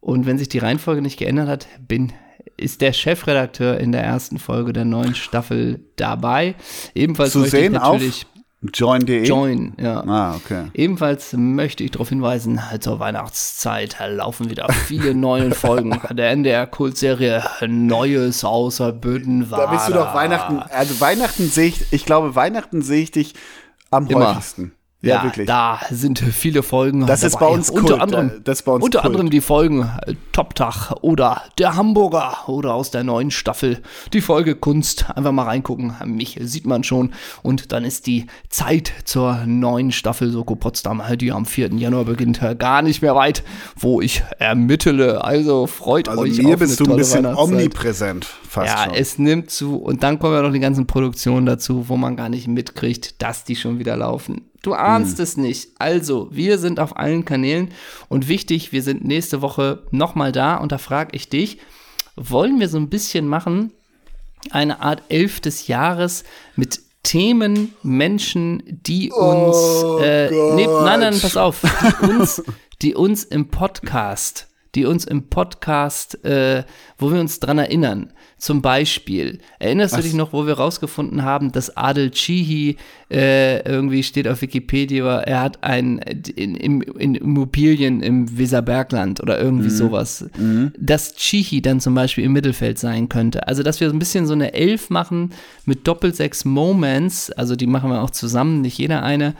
Und 0.00 0.26
wenn 0.26 0.38
sich 0.38 0.48
die 0.48 0.58
Reihenfolge 0.58 1.02
nicht 1.02 1.18
geändert 1.18 1.48
hat, 1.48 1.68
bin 1.86 2.12
ist 2.56 2.80
der 2.80 2.92
Chefredakteur 2.92 3.78
in 3.78 3.92
der 3.92 4.02
ersten 4.02 4.38
Folge 4.38 4.72
der 4.72 4.84
neuen 4.84 5.14
Staffel 5.14 5.80
dabei. 5.96 6.56
Ebenfalls 6.94 7.32
zu 7.32 7.44
sehen 7.44 7.72
natürlich 7.72 8.24
auf 8.24 8.39
Join.de? 8.62 9.24
Join, 9.24 9.72
ja. 9.80 10.04
Ah, 10.06 10.34
okay. 10.34 10.66
Ebenfalls 10.74 11.32
möchte 11.32 11.82
ich 11.82 11.92
darauf 11.92 12.10
hinweisen, 12.10 12.60
zur 12.80 12.98
Weihnachtszeit 12.98 13.96
laufen 14.06 14.50
wieder 14.50 14.70
viele 14.70 15.14
neue 15.14 15.54
Folgen 15.54 15.98
der 16.10 16.30
NDR-Kultserie 16.30 17.42
Neues 17.66 18.44
außer 18.44 18.92
Bödenwara. 18.92 19.64
Da 19.64 19.70
bist 19.70 19.88
du 19.88 19.92
doch 19.94 20.14
Weihnachten, 20.14 20.58
also 20.58 21.00
Weihnachten 21.00 21.48
sehe 21.48 21.68
ich, 21.68 21.90
ich 21.90 22.04
glaube, 22.04 22.34
Weihnachten 22.34 22.82
sehe 22.82 23.02
ich 23.02 23.10
dich 23.10 23.34
am 23.90 24.06
Immer. 24.08 24.30
häufigsten. 24.30 24.72
Ja, 25.02 25.16
ja, 25.16 25.24
wirklich. 25.24 25.46
Da 25.46 25.80
sind 25.90 26.18
viele 26.18 26.62
Folgen. 26.62 27.06
Das 27.06 27.20
dabei. 27.20 27.28
ist 27.28 27.38
bei 27.38 27.46
uns 27.46 27.68
Kult. 27.68 27.84
Unter 27.84 28.02
anderem, 28.02 28.32
das 28.44 28.58
ist 28.58 28.64
bei 28.64 28.72
uns 28.72 28.84
unter 28.84 29.00
Kult. 29.00 29.06
anderem 29.06 29.30
die 29.30 29.40
Folgen 29.40 29.90
äh, 30.06 30.14
Top-Tag 30.32 30.92
oder 31.00 31.42
Der 31.58 31.74
Hamburger 31.74 32.48
oder 32.48 32.74
aus 32.74 32.90
der 32.90 33.02
neuen 33.02 33.30
Staffel 33.30 33.80
die 34.12 34.20
Folge 34.20 34.56
Kunst. 34.56 35.06
Einfach 35.08 35.32
mal 35.32 35.44
reingucken. 35.44 35.94
Mich 36.04 36.38
sieht 36.42 36.66
man 36.66 36.84
schon. 36.84 37.14
Und 37.42 37.72
dann 37.72 37.84
ist 37.84 38.06
die 38.06 38.26
Zeit 38.50 38.92
zur 39.04 39.46
neuen 39.46 39.90
Staffel 39.90 40.30
Soko 40.30 40.54
Potsdam, 40.54 41.02
die 41.16 41.32
am 41.32 41.46
4. 41.46 41.72
Januar 41.76 42.04
beginnt, 42.04 42.40
gar 42.58 42.82
nicht 42.82 43.00
mehr 43.00 43.14
weit, 43.14 43.42
wo 43.76 44.02
ich 44.02 44.22
ermittele. 44.38 45.24
Also 45.24 45.66
freut 45.66 46.10
also 46.10 46.22
euch 46.22 46.36
mir 46.42 46.54
auf 46.54 46.60
bist 46.60 46.78
du 46.78 46.84
ein 46.84 46.96
bisschen 46.96 47.24
omnipräsent. 47.24 48.26
Fast 48.26 48.66
ja, 48.66 48.84
schon. 48.84 48.94
es 48.94 49.18
nimmt 49.18 49.50
zu. 49.50 49.76
Und 49.76 50.02
dann 50.02 50.18
kommen 50.18 50.34
ja 50.34 50.42
noch 50.42 50.52
die 50.52 50.60
ganzen 50.60 50.86
Produktionen 50.86 51.46
dazu, 51.46 51.88
wo 51.88 51.96
man 51.96 52.16
gar 52.16 52.28
nicht 52.28 52.48
mitkriegt, 52.48 53.22
dass 53.22 53.44
die 53.44 53.56
schon 53.56 53.78
wieder 53.78 53.96
laufen. 53.96 54.49
Du 54.62 54.74
ahnst 54.74 55.18
hm. 55.18 55.22
es 55.22 55.36
nicht. 55.36 55.68
Also, 55.78 56.28
wir 56.30 56.58
sind 56.58 56.80
auf 56.80 56.96
allen 56.96 57.24
Kanälen 57.24 57.70
und 58.08 58.28
wichtig, 58.28 58.72
wir 58.72 58.82
sind 58.82 59.04
nächste 59.04 59.42
Woche 59.42 59.82
nochmal 59.90 60.32
da 60.32 60.56
und 60.56 60.72
da 60.72 60.78
frage 60.78 61.16
ich 61.16 61.28
dich, 61.28 61.58
wollen 62.16 62.60
wir 62.60 62.68
so 62.68 62.76
ein 62.78 62.90
bisschen 62.90 63.26
machen, 63.26 63.72
eine 64.50 64.80
Art 64.80 65.02
Elf 65.08 65.40
des 65.40 65.66
Jahres 65.66 66.24
mit 66.56 66.80
Themen, 67.02 67.74
Menschen, 67.82 68.62
die 68.66 69.10
uns, 69.10 69.56
oh 69.56 70.00
äh, 70.02 70.30
nee, 70.54 70.66
nein, 70.66 71.00
nein, 71.00 71.18
pass 71.20 71.36
auf, 71.36 71.62
die 72.02 72.06
uns, 72.06 72.42
die 72.82 72.94
uns 72.94 73.24
im 73.24 73.48
Podcast, 73.48 74.49
die 74.74 74.84
uns 74.84 75.04
im 75.04 75.28
Podcast, 75.28 76.24
äh, 76.24 76.64
wo 76.98 77.12
wir 77.12 77.20
uns 77.20 77.40
dran 77.40 77.58
erinnern. 77.58 78.12
Zum 78.38 78.62
Beispiel, 78.62 79.40
erinnerst 79.58 79.92
Was? 79.92 80.00
du 80.00 80.06
dich 80.06 80.14
noch, 80.14 80.32
wo 80.32 80.46
wir 80.46 80.54
rausgefunden 80.54 81.24
haben, 81.24 81.52
dass 81.52 81.76
Adel 81.76 82.10
Chihi 82.10 82.76
äh, 83.10 83.60
irgendwie 83.68 84.02
steht 84.02 84.26
auf 84.28 84.40
Wikipedia, 84.40 85.20
er 85.20 85.40
hat 85.42 85.62
ein 85.62 85.98
in, 85.98 86.54
in, 86.54 86.80
in 86.80 87.14
Immobilien 87.16 88.02
im 88.02 88.38
Weserbergland 88.38 89.20
oder 89.20 89.38
irgendwie 89.38 89.68
mhm. 89.68 89.74
sowas, 89.74 90.24
mhm. 90.38 90.72
dass 90.78 91.14
Chihi 91.16 91.60
dann 91.60 91.80
zum 91.80 91.94
Beispiel 91.94 92.24
im 92.24 92.32
Mittelfeld 92.32 92.78
sein 92.78 93.08
könnte. 93.08 93.46
Also, 93.46 93.62
dass 93.62 93.80
wir 93.80 93.88
so 93.90 93.94
ein 93.94 93.98
bisschen 93.98 94.26
so 94.26 94.32
eine 94.32 94.54
Elf 94.54 94.88
machen 94.88 95.34
mit 95.66 95.86
Doppelsechs 95.86 96.44
Moments, 96.44 97.30
also 97.32 97.56
die 97.56 97.66
machen 97.66 97.90
wir 97.90 98.00
auch 98.00 98.10
zusammen, 98.10 98.62
nicht 98.62 98.78
jeder 98.78 99.02
eine. 99.02 99.34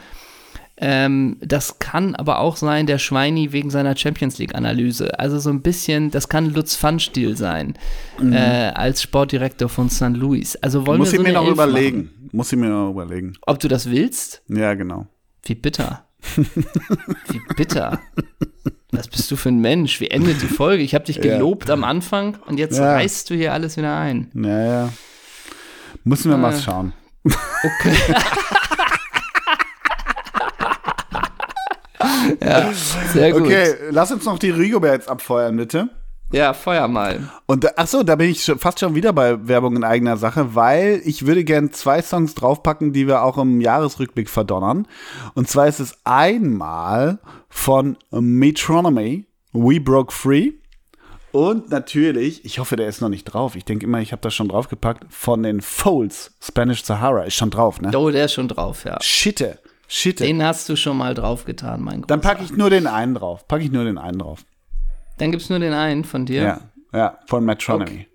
Ähm, 0.83 1.37
das 1.41 1.77
kann 1.77 2.15
aber 2.15 2.39
auch 2.39 2.57
sein, 2.57 2.87
der 2.87 2.97
Schweini 2.97 3.51
wegen 3.51 3.69
seiner 3.69 3.95
Champions 3.95 4.39
League-Analyse. 4.39 5.19
Also 5.19 5.37
so 5.37 5.51
ein 5.51 5.61
bisschen, 5.61 6.09
das 6.09 6.27
kann 6.27 6.51
Lutz 6.51 6.75
Pfannstiel 6.75 7.37
sein, 7.37 7.75
mhm. 8.19 8.33
äh, 8.33 8.71
als 8.73 9.03
Sportdirektor 9.03 9.69
von 9.69 9.91
St. 9.91 10.15
Louis. 10.15 10.55
Also 10.55 10.87
wollen 10.87 10.97
Muss 10.97 11.11
wir 11.11 11.19
so 11.19 11.23
ich 11.23 11.27
mir 11.27 11.33
noch 11.35 11.45
Elf 11.45 11.53
überlegen. 11.53 11.97
Machen? 11.97 12.29
Muss 12.31 12.51
ich 12.51 12.57
mir 12.57 12.69
noch 12.69 12.89
überlegen. 12.89 13.33
Ob 13.45 13.59
du 13.59 13.67
das 13.67 13.91
willst? 13.91 14.41
Ja, 14.47 14.73
genau. 14.73 15.05
Wie 15.43 15.53
bitter. 15.53 16.05
Wie 16.35 17.41
bitter. 17.55 17.99
Was 18.91 19.07
bist 19.07 19.29
du 19.29 19.35
für 19.35 19.49
ein 19.49 19.59
Mensch? 19.59 19.99
Wie 19.99 20.09
endet 20.09 20.41
die 20.41 20.47
Folge? 20.47 20.81
Ich 20.81 20.95
habe 20.95 21.05
dich 21.05 21.21
gelobt 21.21 21.67
ja. 21.67 21.75
am 21.75 21.83
Anfang 21.83 22.37
und 22.47 22.57
jetzt 22.57 22.79
ja. 22.79 22.93
reißt 22.93 23.29
du 23.29 23.35
hier 23.35 23.53
alles 23.53 23.77
wieder 23.77 23.97
ein. 23.97 24.31
Naja. 24.33 24.91
Müssen 26.03 26.31
wir 26.31 26.37
äh, 26.37 26.41
mal 26.41 26.57
schauen. 26.57 26.93
Okay. 27.23 27.95
ja, 32.43 32.71
sehr 33.13 33.31
gut. 33.31 33.43
Okay, 33.43 33.75
lass 33.89 34.11
uns 34.11 34.25
noch 34.25 34.39
die 34.39 34.49
Rigobert 34.49 34.93
jetzt 34.93 35.09
abfeuern, 35.09 35.57
bitte. 35.57 35.89
Ja, 36.31 36.53
feuer 36.53 36.87
mal. 36.87 37.29
Und 37.45 37.77
ach 37.77 37.87
so, 37.87 38.03
da 38.03 38.15
bin 38.15 38.29
ich 38.29 38.43
fast 38.57 38.79
schon 38.79 38.95
wieder 38.95 39.11
bei 39.11 39.47
Werbung 39.47 39.75
in 39.75 39.83
eigener 39.83 40.15
Sache, 40.15 40.55
weil 40.55 41.01
ich 41.03 41.25
würde 41.25 41.43
gern 41.43 41.73
zwei 41.73 42.01
Songs 42.01 42.35
draufpacken, 42.35 42.93
die 42.93 43.05
wir 43.05 43.23
auch 43.23 43.37
im 43.37 43.59
Jahresrückblick 43.59 44.29
verdonnern. 44.29 44.87
Und 45.33 45.49
zwar 45.49 45.67
ist 45.67 45.81
es 45.81 45.97
einmal 46.05 47.19
von 47.49 47.97
Metronomy, 48.11 49.25
We 49.51 49.81
Broke 49.81 50.13
Free. 50.13 50.53
Und 51.33 51.69
natürlich, 51.69 52.43
ich 52.45 52.59
hoffe, 52.59 52.75
der 52.75 52.87
ist 52.87 53.01
noch 53.01 53.09
nicht 53.09 53.25
drauf. 53.25 53.55
Ich 53.55 53.65
denke 53.65 53.85
immer, 53.85 53.99
ich 53.99 54.11
habe 54.11 54.21
das 54.21 54.33
schon 54.33 54.49
draufgepackt. 54.49 55.05
Von 55.09 55.43
den 55.43 55.61
Folds, 55.61 56.35
Spanish 56.41 56.83
Sahara, 56.83 57.23
ist 57.23 57.35
schon 57.35 57.49
drauf, 57.49 57.81
ne? 57.81 57.91
Oh, 57.97 58.09
der 58.09 58.25
ist 58.25 58.33
schon 58.33 58.49
drauf, 58.49 58.85
ja. 58.85 58.97
Shitte. 59.01 59.59
Shit. 59.93 60.21
Den 60.21 60.41
hast 60.41 60.69
du 60.69 60.77
schon 60.77 60.95
mal 60.95 61.13
draufgetan, 61.13 61.81
mein 61.81 61.95
Großer. 62.01 62.07
Dann 62.07 62.21
packe 62.21 62.45
ich 62.45 62.51
nur 62.51 62.69
den 62.69 62.87
einen 62.87 63.13
drauf. 63.13 63.45
Packe 63.45 63.65
ich 63.65 63.71
nur 63.71 63.83
den 63.83 63.97
einen 63.97 64.19
drauf. 64.19 64.45
Dann 65.17 65.31
gibt 65.31 65.43
es 65.43 65.49
nur 65.49 65.59
den 65.59 65.73
einen 65.73 66.05
von 66.05 66.25
dir? 66.25 66.41
Ja, 66.41 66.61
ja 66.93 67.19
von 67.25 67.43
Metronomy. 67.43 68.07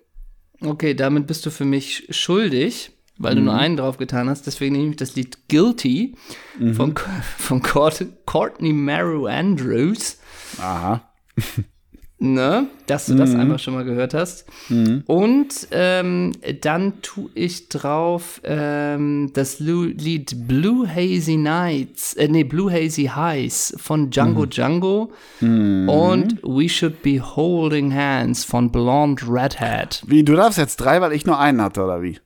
Okay. 0.59 0.67
okay, 0.71 0.93
damit 0.95 1.27
bist 1.27 1.45
du 1.45 1.51
für 1.51 1.65
mich 1.65 2.07
schuldig, 2.09 2.93
weil 3.19 3.33
mhm. 3.33 3.37
du 3.37 3.43
nur 3.43 3.53
mhm. 3.53 3.59
einen 3.59 3.77
draufgetan 3.77 4.27
hast. 4.27 4.47
Deswegen 4.47 4.75
nehme 4.75 4.89
ich 4.89 4.95
das 4.95 5.15
Lied 5.15 5.49
Guilty 5.49 6.15
mhm. 6.57 6.73
von, 6.73 6.95
von 7.37 7.61
Courtney 7.61 8.73
Maru 8.73 9.27
Andrews. 9.27 10.17
Aha. 10.59 11.07
ne, 12.19 12.67
dass 12.87 13.05
du 13.05 13.13
mhm. 13.13 13.17
das 13.17 13.35
einmal 13.35 13.59
schon 13.59 13.73
mal 13.75 13.83
gehört 13.83 14.13
hast. 14.13 14.45
Mhm. 14.69 15.03
Und 15.05 15.67
ähm, 15.71 16.31
dann 16.61 17.01
tue 17.01 17.29
ich 17.35 17.69
drauf 17.69 18.41
ähm, 18.43 19.31
das 19.33 19.59
Lied 19.59 20.47
Blue 20.47 20.87
Hazy 20.87 21.37
Nights, 21.37 22.13
äh, 22.13 22.27
nee, 22.27 22.43
Blue 22.43 22.71
Hazy 22.71 23.05
Highs 23.05 23.75
von 23.77 24.09
Django 24.09 24.41
mhm. 24.41 24.49
Django 24.49 25.11
mhm. 25.41 25.89
und 25.89 26.41
We 26.43 26.69
Should 26.69 27.01
Be 27.03 27.21
Holding 27.21 27.93
Hands 27.93 28.43
von 28.43 28.71
Blonde 28.71 29.23
Redhead. 29.27 30.01
Wie, 30.07 30.23
du 30.23 30.33
darfst 30.35 30.57
jetzt 30.57 30.77
drei, 30.77 31.01
weil 31.01 31.13
ich 31.13 31.25
nur 31.25 31.39
einen 31.39 31.61
hatte, 31.61 31.83
oder 31.83 32.01
wie? 32.01 32.19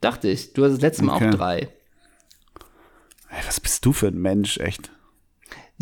Dachte 0.00 0.28
ich. 0.28 0.54
Du 0.54 0.64
hast 0.64 0.72
das 0.72 0.80
letzte 0.80 1.04
Mal 1.04 1.16
Okay. 1.16 1.28
auch 1.28 1.34
drei. 1.34 1.56
Ey, 3.28 3.42
was 3.46 3.60
bist 3.60 3.84
du 3.84 3.92
für 3.92 4.08
ein 4.08 4.18
Mensch, 4.18 4.58
echt? 4.58 4.90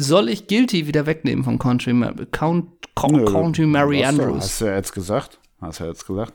Soll 0.01 0.29
ich 0.29 0.47
Guilty 0.47 0.87
wieder 0.87 1.07
wegnehmen 1.07 1.43
von 1.43 1.59
Country, 1.59 1.93
Count, 2.31 2.67
Co 2.95 3.09
Nö, 3.09 3.25
Country 3.25 3.67
Mary 3.67 4.01
hast 4.01 4.17
du- 4.17 4.23
Andrews? 4.23 4.45
Hast 4.45 4.61
du 4.61 4.65
ja 4.67 4.77
jetzt 4.77 4.93
gesagt. 4.93 5.41
Hast 5.61 5.81
du 5.81 5.85
ja 5.85 5.91
jetzt 5.91 6.07
gesagt. 6.07 6.35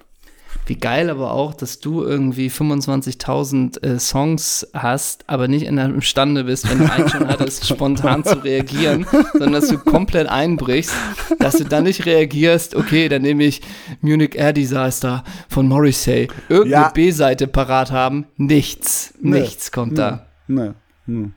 Wie 0.65 0.75
geil 0.75 1.09
aber 1.09 1.31
auch, 1.31 1.53
dass 1.53 1.79
du 1.79 2.03
irgendwie 2.03 2.49
25.000 2.49 3.81
äh, 3.83 3.99
Songs 3.99 4.67
hast, 4.73 5.27
aber 5.29 5.47
nicht 5.47 5.65
imstande 5.65 6.43
bist, 6.43 6.69
wenn 6.69 6.79
du 6.79 6.91
einen 6.91 7.07
schon 7.09 7.27
hattest, 7.27 7.65
spontan 7.69 8.23
zu 8.25 8.43
reagieren, 8.43 9.07
sondern 9.31 9.53
dass 9.53 9.69
du 9.69 9.77
komplett 9.79 10.27
einbrichst, 10.27 10.93
dass 11.39 11.55
du 11.57 11.63
dann 11.63 11.85
nicht 11.85 12.05
reagierst, 12.05 12.75
okay, 12.75 13.07
dann 13.09 13.21
nehme 13.23 13.45
ich 13.45 13.61
Munich 14.01 14.35
Air 14.35 14.53
Disaster 14.53 15.23
von 15.49 15.67
Morrissey, 15.69 16.27
irgendeine 16.49 16.83
Ja. 16.83 16.89
B-Seite 16.89 17.47
parat 17.47 17.91
haben, 17.91 18.25
nichts, 18.35 19.13
Nö. 19.21 19.39
nichts 19.39 19.71
kommt 19.71 19.97
da. 19.97 20.27
Ne. 20.47 20.75
Hm. 21.07 21.33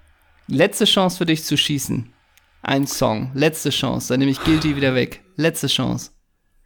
Letzte 0.49 0.85
Chance 0.85 1.19
für 1.19 1.27
dich 1.27 1.43
zu 1.45 1.57
schießen. 1.57 2.13
Ein 2.67 2.89
Song, 2.89 3.31
letzte 3.33 3.71
Chance, 3.71 4.09
dann 4.09 4.19
nehme 4.19 4.33
ich 4.33 4.43
Guilty 4.43 4.75
wieder 4.75 4.95
weg. 4.97 5.23
Letzte 5.37 5.69
Chance. 5.69 6.11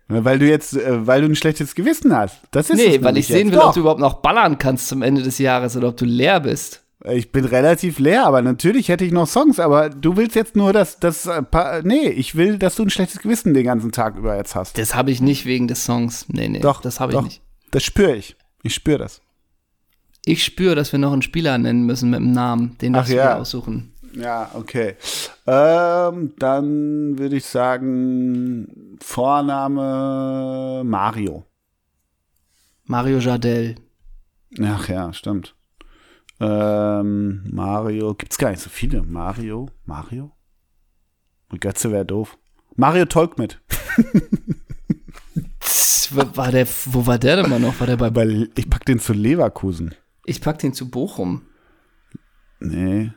Weil 0.08 0.38
du 0.38 0.48
jetzt, 0.48 0.74
äh, 0.74 1.06
weil 1.06 1.20
du 1.20 1.26
ein 1.28 1.34
schlechtes 1.36 1.74
Gewissen 1.74 2.16
hast. 2.16 2.40
Das 2.52 2.70
ist 2.70 2.78
Nee, 2.78 3.02
weil 3.02 3.18
ich 3.18 3.26
sehen 3.26 3.48
jetzt. 3.48 3.52
will, 3.52 3.58
ob 3.58 3.64
Doch. 3.66 3.74
du 3.74 3.80
überhaupt 3.80 4.00
noch 4.00 4.14
ballern 4.14 4.56
kannst 4.56 4.88
zum 4.88 5.02
Ende 5.02 5.22
des 5.22 5.36
Jahres 5.38 5.76
oder 5.76 5.88
ob 5.88 5.98
du 5.98 6.06
leer 6.06 6.40
bist. 6.40 6.82
Ich 7.04 7.32
bin 7.32 7.44
relativ 7.44 7.98
leer, 7.98 8.24
aber 8.26 8.40
natürlich 8.40 8.88
hätte 8.88 9.04
ich 9.04 9.12
noch 9.12 9.26
Songs, 9.26 9.60
aber 9.60 9.90
du 9.90 10.16
willst 10.16 10.36
jetzt 10.36 10.56
nur, 10.56 10.72
dass 10.72 10.98
das. 11.00 11.26
Äh, 11.26 11.42
nee, 11.84 12.08
ich 12.08 12.34
will, 12.34 12.56
dass 12.58 12.76
du 12.76 12.82
ein 12.82 12.90
schlechtes 12.90 13.20
Gewissen 13.20 13.52
den 13.52 13.64
ganzen 13.64 13.92
Tag 13.92 14.16
über 14.16 14.34
jetzt 14.36 14.54
hast. 14.54 14.78
Das 14.78 14.94
habe 14.94 15.10
ich 15.10 15.20
nicht 15.20 15.44
wegen 15.44 15.68
des 15.68 15.84
Songs. 15.84 16.24
Nee, 16.28 16.48
nee, 16.48 16.60
Doch, 16.60 16.80
das 16.80 16.98
habe 16.98 17.12
ich 17.12 17.20
nicht. 17.20 17.42
Das 17.72 17.84
spüre 17.84 18.16
ich. 18.16 18.36
Ich 18.62 18.74
spüre 18.74 18.98
das. 18.98 19.20
Ich 20.24 20.44
spüre, 20.44 20.74
dass 20.74 20.92
wir 20.92 20.98
noch 20.98 21.12
einen 21.12 21.22
Spieler 21.22 21.58
nennen 21.58 21.84
müssen 21.84 22.08
mit 22.10 22.20
dem 22.20 22.32
Namen. 22.32 22.76
Den 22.78 22.94
Ach 22.94 23.00
darfst 23.00 23.12
du 23.12 23.16
ja. 23.16 23.36
aussuchen. 23.38 23.92
Ja, 24.12 24.50
okay. 24.54 24.96
Ähm, 25.46 26.34
dann 26.38 27.18
würde 27.18 27.36
ich 27.36 27.44
sagen, 27.44 28.96
Vorname 29.00 30.82
Mario. 30.84 31.44
Mario 32.84 33.18
Jardel. 33.18 33.76
Ach 34.60 34.88
ja, 34.88 35.12
stimmt. 35.12 35.54
Ähm, 36.40 37.44
Mario, 37.52 38.14
gibt's 38.14 38.38
gar 38.38 38.50
nicht 38.50 38.62
so 38.62 38.70
viele. 38.70 39.02
Mario, 39.02 39.68
Mario? 39.84 40.32
Die 41.52 41.60
Götze 41.60 41.92
wäre 41.92 42.06
doof. 42.06 42.38
Mario 42.76 43.04
Tolk 43.04 43.38
mit. 43.38 43.60
Tss, 45.60 46.08
Wo 46.16 46.36
war 46.36 46.50
der, 46.50 46.66
wo 46.86 47.06
war 47.06 47.18
der 47.18 47.36
denn 47.36 47.50
mal 47.50 47.60
noch? 47.60 47.78
War 47.78 47.86
der 47.86 47.96
bei. 47.96 48.14
Weil 48.14 48.48
ich 48.56 48.70
pack 48.70 48.84
den 48.86 48.98
zu 48.98 49.12
Leverkusen. 49.12 49.94
Ich 50.24 50.40
pack 50.40 50.58
den 50.58 50.72
zu 50.72 50.90
Bochum. 50.90 51.42
Nee. 52.60 53.12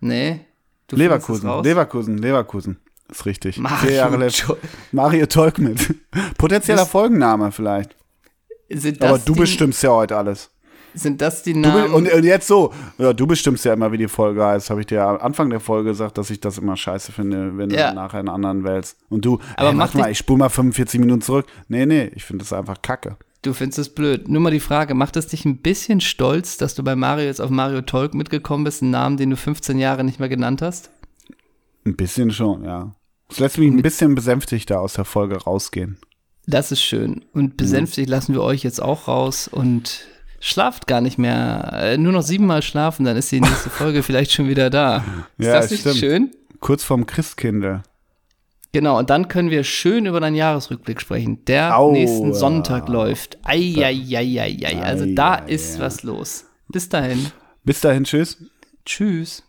Nee. 0.00 0.40
Du 0.86 0.96
Leverkusen? 0.96 1.62
Leverkusen, 1.62 2.18
Leverkusen. 2.18 2.78
Ist 3.10 3.26
richtig. 3.26 3.58
Mario 3.58 4.28
Mario 4.92 5.26
Tolk 5.26 5.58
mit. 5.58 5.94
Potenzieller 6.38 6.82
Ist- 6.82 6.88
Folgenname 6.90 7.52
vielleicht. 7.52 7.96
Aber 9.00 9.18
du 9.18 9.32
die, 9.32 9.40
bestimmst 9.40 9.82
ja 9.82 9.90
heute 9.90 10.16
alles. 10.16 10.50
Sind 10.94 11.20
das 11.22 11.42
die 11.42 11.52
Du 11.54 11.60
Namen? 11.60 11.92
und, 11.92 12.10
und 12.12 12.24
jetzt 12.24 12.46
so, 12.46 12.72
ja, 12.98 13.12
du 13.12 13.26
bestimmst 13.26 13.64
ja 13.64 13.72
immer, 13.72 13.92
wie 13.92 13.98
die 13.98 14.08
Folge 14.08 14.44
heißt. 14.44 14.68
Habe 14.70 14.80
ich 14.80 14.86
dir 14.86 15.04
am 15.06 15.18
Anfang 15.18 15.48
der 15.48 15.60
Folge 15.60 15.90
gesagt, 15.90 16.18
dass 16.18 16.28
ich 16.30 16.40
das 16.40 16.58
immer 16.58 16.76
scheiße 16.76 17.12
finde, 17.12 17.56
wenn 17.56 17.70
Ja. 17.70 17.90
du 17.90 17.94
nachher 17.96 18.18
einen 18.18 18.28
anderen 18.28 18.64
wählst. 18.64 18.98
Und 19.08 19.24
du, 19.24 19.38
Aber 19.56 19.68
ey, 19.68 19.74
mach 19.74 19.94
mal, 19.94 20.10
ich 20.10 20.18
spule 20.18 20.38
mal 20.38 20.48
45 20.48 21.00
Minuten 21.00 21.20
zurück. 21.22 21.46
Nee, 21.68 21.86
nee, 21.86 22.10
ich 22.14 22.24
finde 22.24 22.44
das 22.44 22.52
einfach 22.52 22.82
kacke. 22.82 23.16
Du 23.42 23.52
findest 23.52 23.78
es 23.78 23.88
blöd. 23.94 24.28
Nur 24.28 24.40
mal 24.40 24.50
die 24.50 24.60
Frage, 24.60 24.94
macht 24.94 25.16
es 25.16 25.26
dich 25.28 25.44
ein 25.44 25.58
bisschen 25.58 26.00
stolz, 26.00 26.56
dass 26.56 26.74
du 26.74 26.82
bei 26.82 26.96
Mario 26.96 27.26
jetzt 27.26 27.40
auf 27.40 27.50
Mario 27.50 27.82
Tolk 27.82 28.14
mitgekommen 28.14 28.64
bist, 28.64 28.82
einen 28.82 28.90
Namen, 28.90 29.16
den 29.16 29.30
du 29.30 29.36
15 29.36 29.78
Jahre 29.78 30.04
nicht 30.04 30.18
mehr 30.20 30.28
genannt 30.28 30.62
hast? 30.62 30.90
Ein 31.84 31.96
bisschen 31.96 32.30
schon, 32.30 32.64
ja. 32.64 32.94
Das 33.28 33.40
lässt 33.40 33.58
mich 33.58 33.70
ein 33.70 33.82
bisschen 33.82 34.14
besänftigter 34.14 34.80
aus 34.80 34.94
der 34.94 35.04
Folge 35.04 35.36
rausgehen. 35.36 35.98
Das 36.46 36.72
ist 36.72 36.80
schön. 36.82 37.24
Und 37.32 37.56
besänftigt 37.58 38.08
lassen 38.08 38.32
wir 38.32 38.42
euch 38.42 38.62
jetzt 38.62 38.80
auch 38.80 39.06
raus 39.06 39.48
und 39.48 40.06
schlaft 40.40 40.86
gar 40.86 41.00
nicht 41.02 41.18
mehr. 41.18 41.70
Äh, 41.74 41.98
nur 41.98 42.12
noch 42.12 42.22
siebenmal 42.22 42.62
schlafen, 42.62 43.04
dann 43.04 43.16
ist 43.18 43.30
die 43.30 43.40
nächste 43.40 43.68
Folge 43.70 44.02
vielleicht 44.02 44.32
schon 44.32 44.48
wieder 44.48 44.70
da. 44.70 45.04
Ist 45.36 45.46
Ja, 45.46 45.52
das 45.54 45.70
nicht 45.70 45.80
stimmt. 45.80 45.96
schön? 45.96 46.30
Kurz 46.60 46.84
vorm 46.84 47.04
Christkindl. 47.06 47.82
Genau, 48.72 48.98
und 48.98 49.08
dann 49.08 49.28
können 49.28 49.50
wir 49.50 49.64
schön 49.64 50.04
über 50.06 50.20
deinen 50.20 50.36
Jahresrückblick 50.36 51.00
sprechen, 51.00 51.44
der 51.46 51.78
Aua. 51.78 51.92
nächsten 51.92 52.34
Sonntag 52.34 52.88
läuft. 52.88 53.38
Eieieiei. 53.42 54.82
Also 54.82 55.06
da 55.14 55.36
ist 55.36 55.80
was 55.80 56.02
los. 56.02 56.44
Bis 56.68 56.88
dahin. 56.88 57.32
Bis 57.64 57.80
dahin, 57.80 58.04
tschüss. 58.04 58.44
Tschüss. 58.84 59.42